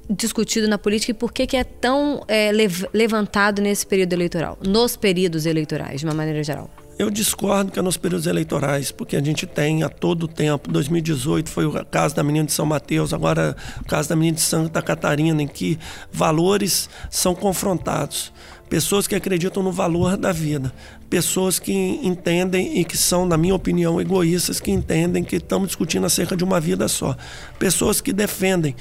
discutido 0.09 0.69
na 0.69 0.79
política 0.79 1.13
e 1.13 1.15
por 1.15 1.33
que, 1.33 1.47
que 1.47 1.57
é 1.57 1.65
tão 1.65 2.23
é, 2.29 2.51
levantado 2.93 3.63
nesse 3.63 3.87
período 3.87 4.13
eleitoral, 4.13 4.59
nos 4.67 4.97
períodos 4.97 5.47
eleitorais, 5.47 6.01
de 6.01 6.07
uma 6.07 6.15
maneira 6.15 6.43
geral? 6.43 6.69
Eu 6.99 7.11
discordo 7.11 7.73
que 7.73 7.79
é 7.79 7.83
nos 7.83 7.97
períodos 7.97 8.27
eleitorais, 8.27 8.93
porque 8.93 9.17
a 9.17 9.23
gente 9.23 9.47
tem 9.47 9.83
a 9.83 9.89
todo 9.89 10.29
tempo. 10.29 10.71
2018 10.71 11.49
foi 11.51 11.65
o 11.67 11.85
caso 11.87 12.15
da 12.15 12.23
menina 12.23 12.47
de 12.47 12.53
São 12.53 12.67
Mateus, 12.67 13.15
agora 13.15 13.57
o 13.81 13.85
caso 13.85 14.09
da 14.09 14.17
menina 14.17 14.37
de 14.37 14.43
Santa 14.43 14.83
Catarina, 14.83 15.43
em 15.43 15.49
que 15.49 15.79
valores 16.13 16.89
são 17.11 17.35
confrontados. 17.35 18.33
Pessoas 18.69 19.07
que 19.07 19.15
acreditam 19.15 19.63
no 19.63 19.71
valor 19.71 20.17
da 20.17 20.33
vida, 20.33 20.73
pessoas 21.11 21.59
que 21.59 21.73
entendem 22.03 22.79
e 22.79 22.85
que 22.85 22.97
são, 22.97 23.27
na 23.27 23.37
minha 23.37 23.55
opinião, 23.55 24.01
egoístas, 24.01 24.61
que 24.61 24.71
entendem 24.71 25.23
que 25.23 25.37
estamos 25.37 25.69
discutindo 25.69 26.07
acerca 26.07 26.35
de 26.37 26.43
uma 26.43 26.59
vida 26.59 26.89
só. 26.89 27.15
Pessoas 27.59 28.01
que 28.01 28.13
defendem 28.13 28.75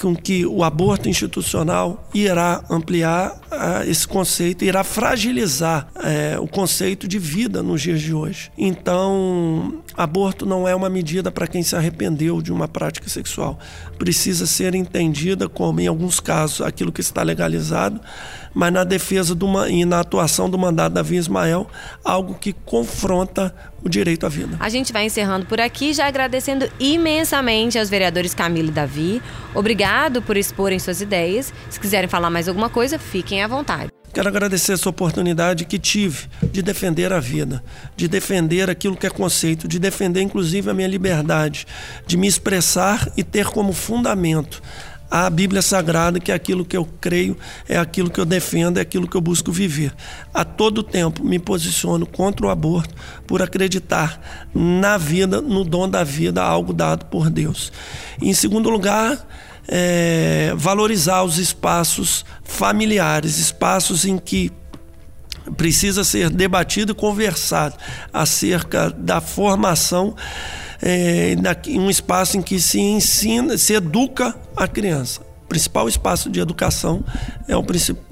com 0.00 0.14
que 0.14 0.46
o 0.46 0.62
aborto 0.62 1.08
institucional 1.08 2.08
irá 2.14 2.64
ampliar 2.70 3.32
uh, 3.50 3.88
esse 3.88 4.06
conceito, 4.06 4.64
irá 4.64 4.84
fragilizar 4.84 5.88
uh, 5.96 6.42
o 6.42 6.48
conceito 6.48 7.06
de 7.08 7.18
vida 7.18 7.62
nos 7.62 7.82
dias 7.82 8.00
de 8.00 8.14
hoje. 8.14 8.50
Então, 8.56 9.82
aborto 9.98 10.46
não 10.46 10.66
é 10.68 10.74
uma 10.74 10.88
medida 10.88 11.30
para 11.32 11.48
quem 11.48 11.60
se 11.60 11.74
arrependeu 11.74 12.40
de 12.40 12.52
uma 12.52 12.68
prática 12.68 13.08
sexual. 13.08 13.58
Precisa 13.98 14.46
ser 14.46 14.76
entendida 14.76 15.48
como, 15.48 15.80
em 15.80 15.88
alguns 15.88 16.20
casos, 16.20 16.60
aquilo 16.60 16.92
que 16.92 17.00
está 17.00 17.24
legalizado, 17.24 18.00
mas 18.54 18.72
na 18.72 18.84
defesa 18.84 19.34
do, 19.34 19.66
e 19.66 19.84
na 19.84 19.98
atuação 19.98 20.48
do 20.48 20.56
mandato 20.56 20.92
Davi 20.92 21.16
Ismael, 21.16 21.66
algo 22.04 22.34
que 22.34 22.52
confronta 22.52 23.52
o 23.82 23.88
direito 23.88 24.24
à 24.24 24.28
vida. 24.28 24.56
A 24.60 24.68
gente 24.68 24.92
vai 24.92 25.04
encerrando 25.04 25.46
por 25.46 25.60
aqui, 25.60 25.92
já 25.92 26.06
agradecendo 26.06 26.70
imensamente 26.78 27.76
aos 27.76 27.90
vereadores 27.90 28.34
Camilo 28.34 28.68
e 28.68 28.72
Davi. 28.72 29.22
Obrigado 29.52 30.22
por 30.22 30.36
exporem 30.36 30.78
suas 30.78 31.00
ideias. 31.00 31.52
Se 31.68 31.80
quiserem 31.80 32.08
falar 32.08 32.30
mais 32.30 32.48
alguma 32.48 32.70
coisa, 32.70 33.00
fiquem 33.00 33.42
à 33.42 33.48
vontade. 33.48 33.97
Quero 34.12 34.28
agradecer 34.28 34.72
essa 34.72 34.88
oportunidade 34.88 35.64
que 35.64 35.78
tive 35.78 36.28
de 36.42 36.62
defender 36.62 37.12
a 37.12 37.20
vida, 37.20 37.62
de 37.96 38.08
defender 38.08 38.70
aquilo 38.70 38.96
que 38.96 39.06
é 39.06 39.10
conceito, 39.10 39.68
de 39.68 39.78
defender 39.78 40.22
inclusive 40.22 40.70
a 40.70 40.74
minha 40.74 40.88
liberdade, 40.88 41.66
de 42.06 42.16
me 42.16 42.26
expressar 42.26 43.10
e 43.16 43.22
ter 43.22 43.46
como 43.46 43.72
fundamento 43.72 44.62
a 45.10 45.30
Bíblia 45.30 45.62
Sagrada, 45.62 46.20
que 46.20 46.30
é 46.30 46.34
aquilo 46.34 46.64
que 46.64 46.76
eu 46.76 46.86
creio, 47.00 47.36
é 47.66 47.78
aquilo 47.78 48.10
que 48.10 48.20
eu 48.20 48.26
defendo, 48.26 48.78
é 48.78 48.82
aquilo 48.82 49.08
que 49.08 49.16
eu 49.16 49.20
busco 49.20 49.50
viver. 49.50 49.94
A 50.34 50.44
todo 50.44 50.82
tempo 50.82 51.24
me 51.24 51.38
posiciono 51.38 52.06
contra 52.06 52.46
o 52.46 52.50
aborto 52.50 52.94
por 53.26 53.40
acreditar 53.40 54.20
na 54.54 54.98
vida, 54.98 55.40
no 55.40 55.64
dom 55.64 55.88
da 55.88 56.04
vida, 56.04 56.42
algo 56.42 56.72
dado 56.72 57.06
por 57.06 57.30
Deus. 57.30 57.72
Em 58.20 58.34
segundo 58.34 58.68
lugar, 58.68 59.26
é, 59.68 60.52
valorizar 60.56 61.22
os 61.22 61.38
espaços 61.38 62.24
familiares, 62.42 63.38
espaços 63.38 64.04
em 64.04 64.18
que 64.18 64.50
precisa 65.56 66.04
ser 66.04 66.30
debatido 66.30 66.92
e 66.92 66.94
conversado 66.94 67.76
acerca 68.12 68.90
da 68.90 69.20
formação 69.20 70.16
é, 70.80 71.34
um 71.70 71.90
espaço 71.90 72.36
em 72.36 72.42
que 72.42 72.58
se 72.60 72.80
ensina, 72.80 73.58
se 73.58 73.74
educa 73.74 74.34
a 74.56 74.66
criança. 74.66 75.27
Principal 75.48 75.88
espaço 75.88 76.28
de 76.28 76.40
educação 76.40 77.02
é, 77.46 77.56
o, 77.56 77.64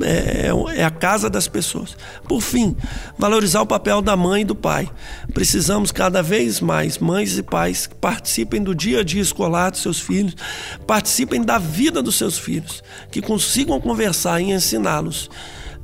é, 0.02 0.46
é, 0.46 0.80
é 0.80 0.84
a 0.84 0.90
casa 0.90 1.28
das 1.28 1.46
pessoas. 1.46 1.96
Por 2.26 2.40
fim, 2.40 2.74
valorizar 3.18 3.60
o 3.60 3.66
papel 3.66 4.00
da 4.00 4.16
mãe 4.16 4.42
e 4.42 4.44
do 4.44 4.54
pai. 4.54 4.90
Precisamos 5.34 5.92
cada 5.92 6.22
vez 6.22 6.60
mais 6.60 6.98
mães 6.98 7.36
e 7.36 7.42
pais 7.42 7.86
que 7.86 7.94
participem 7.94 8.62
do 8.62 8.74
dia 8.74 9.00
a 9.00 9.04
dia 9.04 9.20
escolar 9.20 9.70
dos 9.70 9.82
seus 9.82 10.00
filhos, 10.00 10.34
participem 10.86 11.42
da 11.42 11.58
vida 11.58 12.02
dos 12.02 12.16
seus 12.16 12.38
filhos, 12.38 12.82
que 13.10 13.20
consigam 13.20 13.80
conversar 13.80 14.40
e 14.40 14.52
ensiná-los 14.52 15.28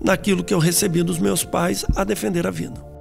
naquilo 0.03 0.42
que 0.42 0.55
eu 0.55 0.59
recebi 0.59 1.03
dos 1.03 1.18
meus 1.18 1.44
pais 1.44 1.84
a 1.94 2.03
defender 2.03 2.46
a 2.46 2.50
vida 2.50 2.92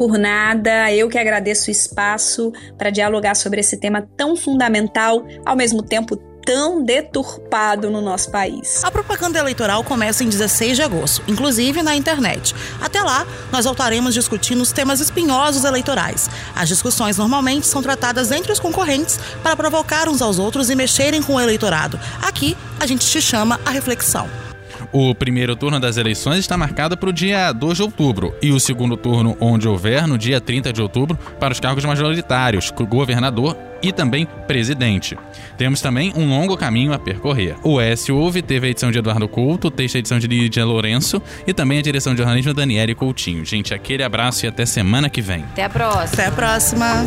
por 0.00 0.16
nada. 0.16 0.90
Eu 0.90 1.10
que 1.10 1.18
agradeço 1.18 1.68
o 1.68 1.70
espaço 1.70 2.50
para 2.78 2.88
dialogar 2.88 3.36
sobre 3.36 3.60
esse 3.60 3.76
tema 3.76 4.00
tão 4.16 4.34
fundamental, 4.34 5.26
ao 5.44 5.54
mesmo 5.54 5.82
tempo 5.82 6.16
tão 6.44 6.82
deturpado 6.82 7.90
no 7.90 8.00
nosso 8.00 8.30
país. 8.30 8.82
A 8.84 8.90
propaganda 8.90 9.38
eleitoral 9.38 9.84
começa 9.84 10.24
em 10.24 10.28
16 10.28 10.76
de 10.76 10.82
agosto, 10.82 11.22
inclusive 11.28 11.82
na 11.82 11.94
internet. 11.94 12.54
Até 12.80 13.02
lá, 13.02 13.26
nós 13.52 13.64
voltaremos 13.64 14.14
discutindo 14.14 14.60
os 14.60 14.72
temas 14.72 15.00
espinhosos 15.00 15.64
eleitorais. 15.64 16.28
As 16.54 16.68
discussões 16.68 17.16
normalmente 17.16 17.66
são 17.66 17.82
tratadas 17.82 18.30
entre 18.30 18.52
os 18.52 18.60
concorrentes 18.60 19.18
para 19.42 19.56
provocar 19.56 20.08
uns 20.08 20.22
aos 20.22 20.38
outros 20.38 20.70
e 20.70 20.74
mexerem 20.74 21.22
com 21.22 21.34
o 21.34 21.40
eleitorado. 21.40 21.98
Aqui, 22.22 22.56
a 22.78 22.86
gente 22.86 23.06
te 23.06 23.20
chama 23.20 23.60
a 23.64 23.70
reflexão. 23.70 24.49
O 24.92 25.14
primeiro 25.14 25.54
turno 25.54 25.78
das 25.78 25.96
eleições 25.96 26.38
está 26.38 26.56
marcado 26.56 26.96
para 26.96 27.08
o 27.08 27.12
dia 27.12 27.52
2 27.52 27.76
de 27.76 27.82
outubro 27.82 28.34
e 28.42 28.50
o 28.50 28.58
segundo 28.58 28.96
turno, 28.96 29.36
onde 29.40 29.68
houver, 29.68 30.06
no 30.06 30.18
dia 30.18 30.40
30 30.40 30.72
de 30.72 30.82
outubro, 30.82 31.16
para 31.38 31.52
os 31.52 31.60
cargos 31.60 31.84
majoritários, 31.84 32.70
governador 32.70 33.56
e 33.82 33.92
também 33.92 34.26
presidente. 34.46 35.16
Temos 35.56 35.80
também 35.80 36.12
um 36.16 36.28
longo 36.28 36.56
caminho 36.56 36.92
a 36.92 36.98
percorrer. 36.98 37.56
O 37.62 37.80
S 37.80 38.10
Ouve 38.10 38.42
teve 38.42 38.66
a 38.66 38.70
edição 38.70 38.90
de 38.90 38.98
Eduardo 38.98 39.28
Couto, 39.28 39.70
texto 39.70 39.96
a 39.96 39.98
edição 39.98 40.18
de 40.18 40.26
Lídia 40.26 40.64
Lourenço 40.64 41.22
e 41.46 41.54
também 41.54 41.78
a 41.78 41.82
direção 41.82 42.12
de 42.12 42.18
jornalismo 42.18 42.52
Daniele 42.52 42.94
Coutinho. 42.94 43.44
Gente, 43.44 43.72
aquele 43.72 44.02
abraço 44.02 44.44
e 44.44 44.48
até 44.48 44.66
semana 44.66 45.08
que 45.08 45.22
vem. 45.22 45.44
Até 45.52 45.64
a 45.64 45.70
próxima. 45.70 46.04
Até 46.04 46.26
a 46.26 46.32
próxima. 46.32 47.06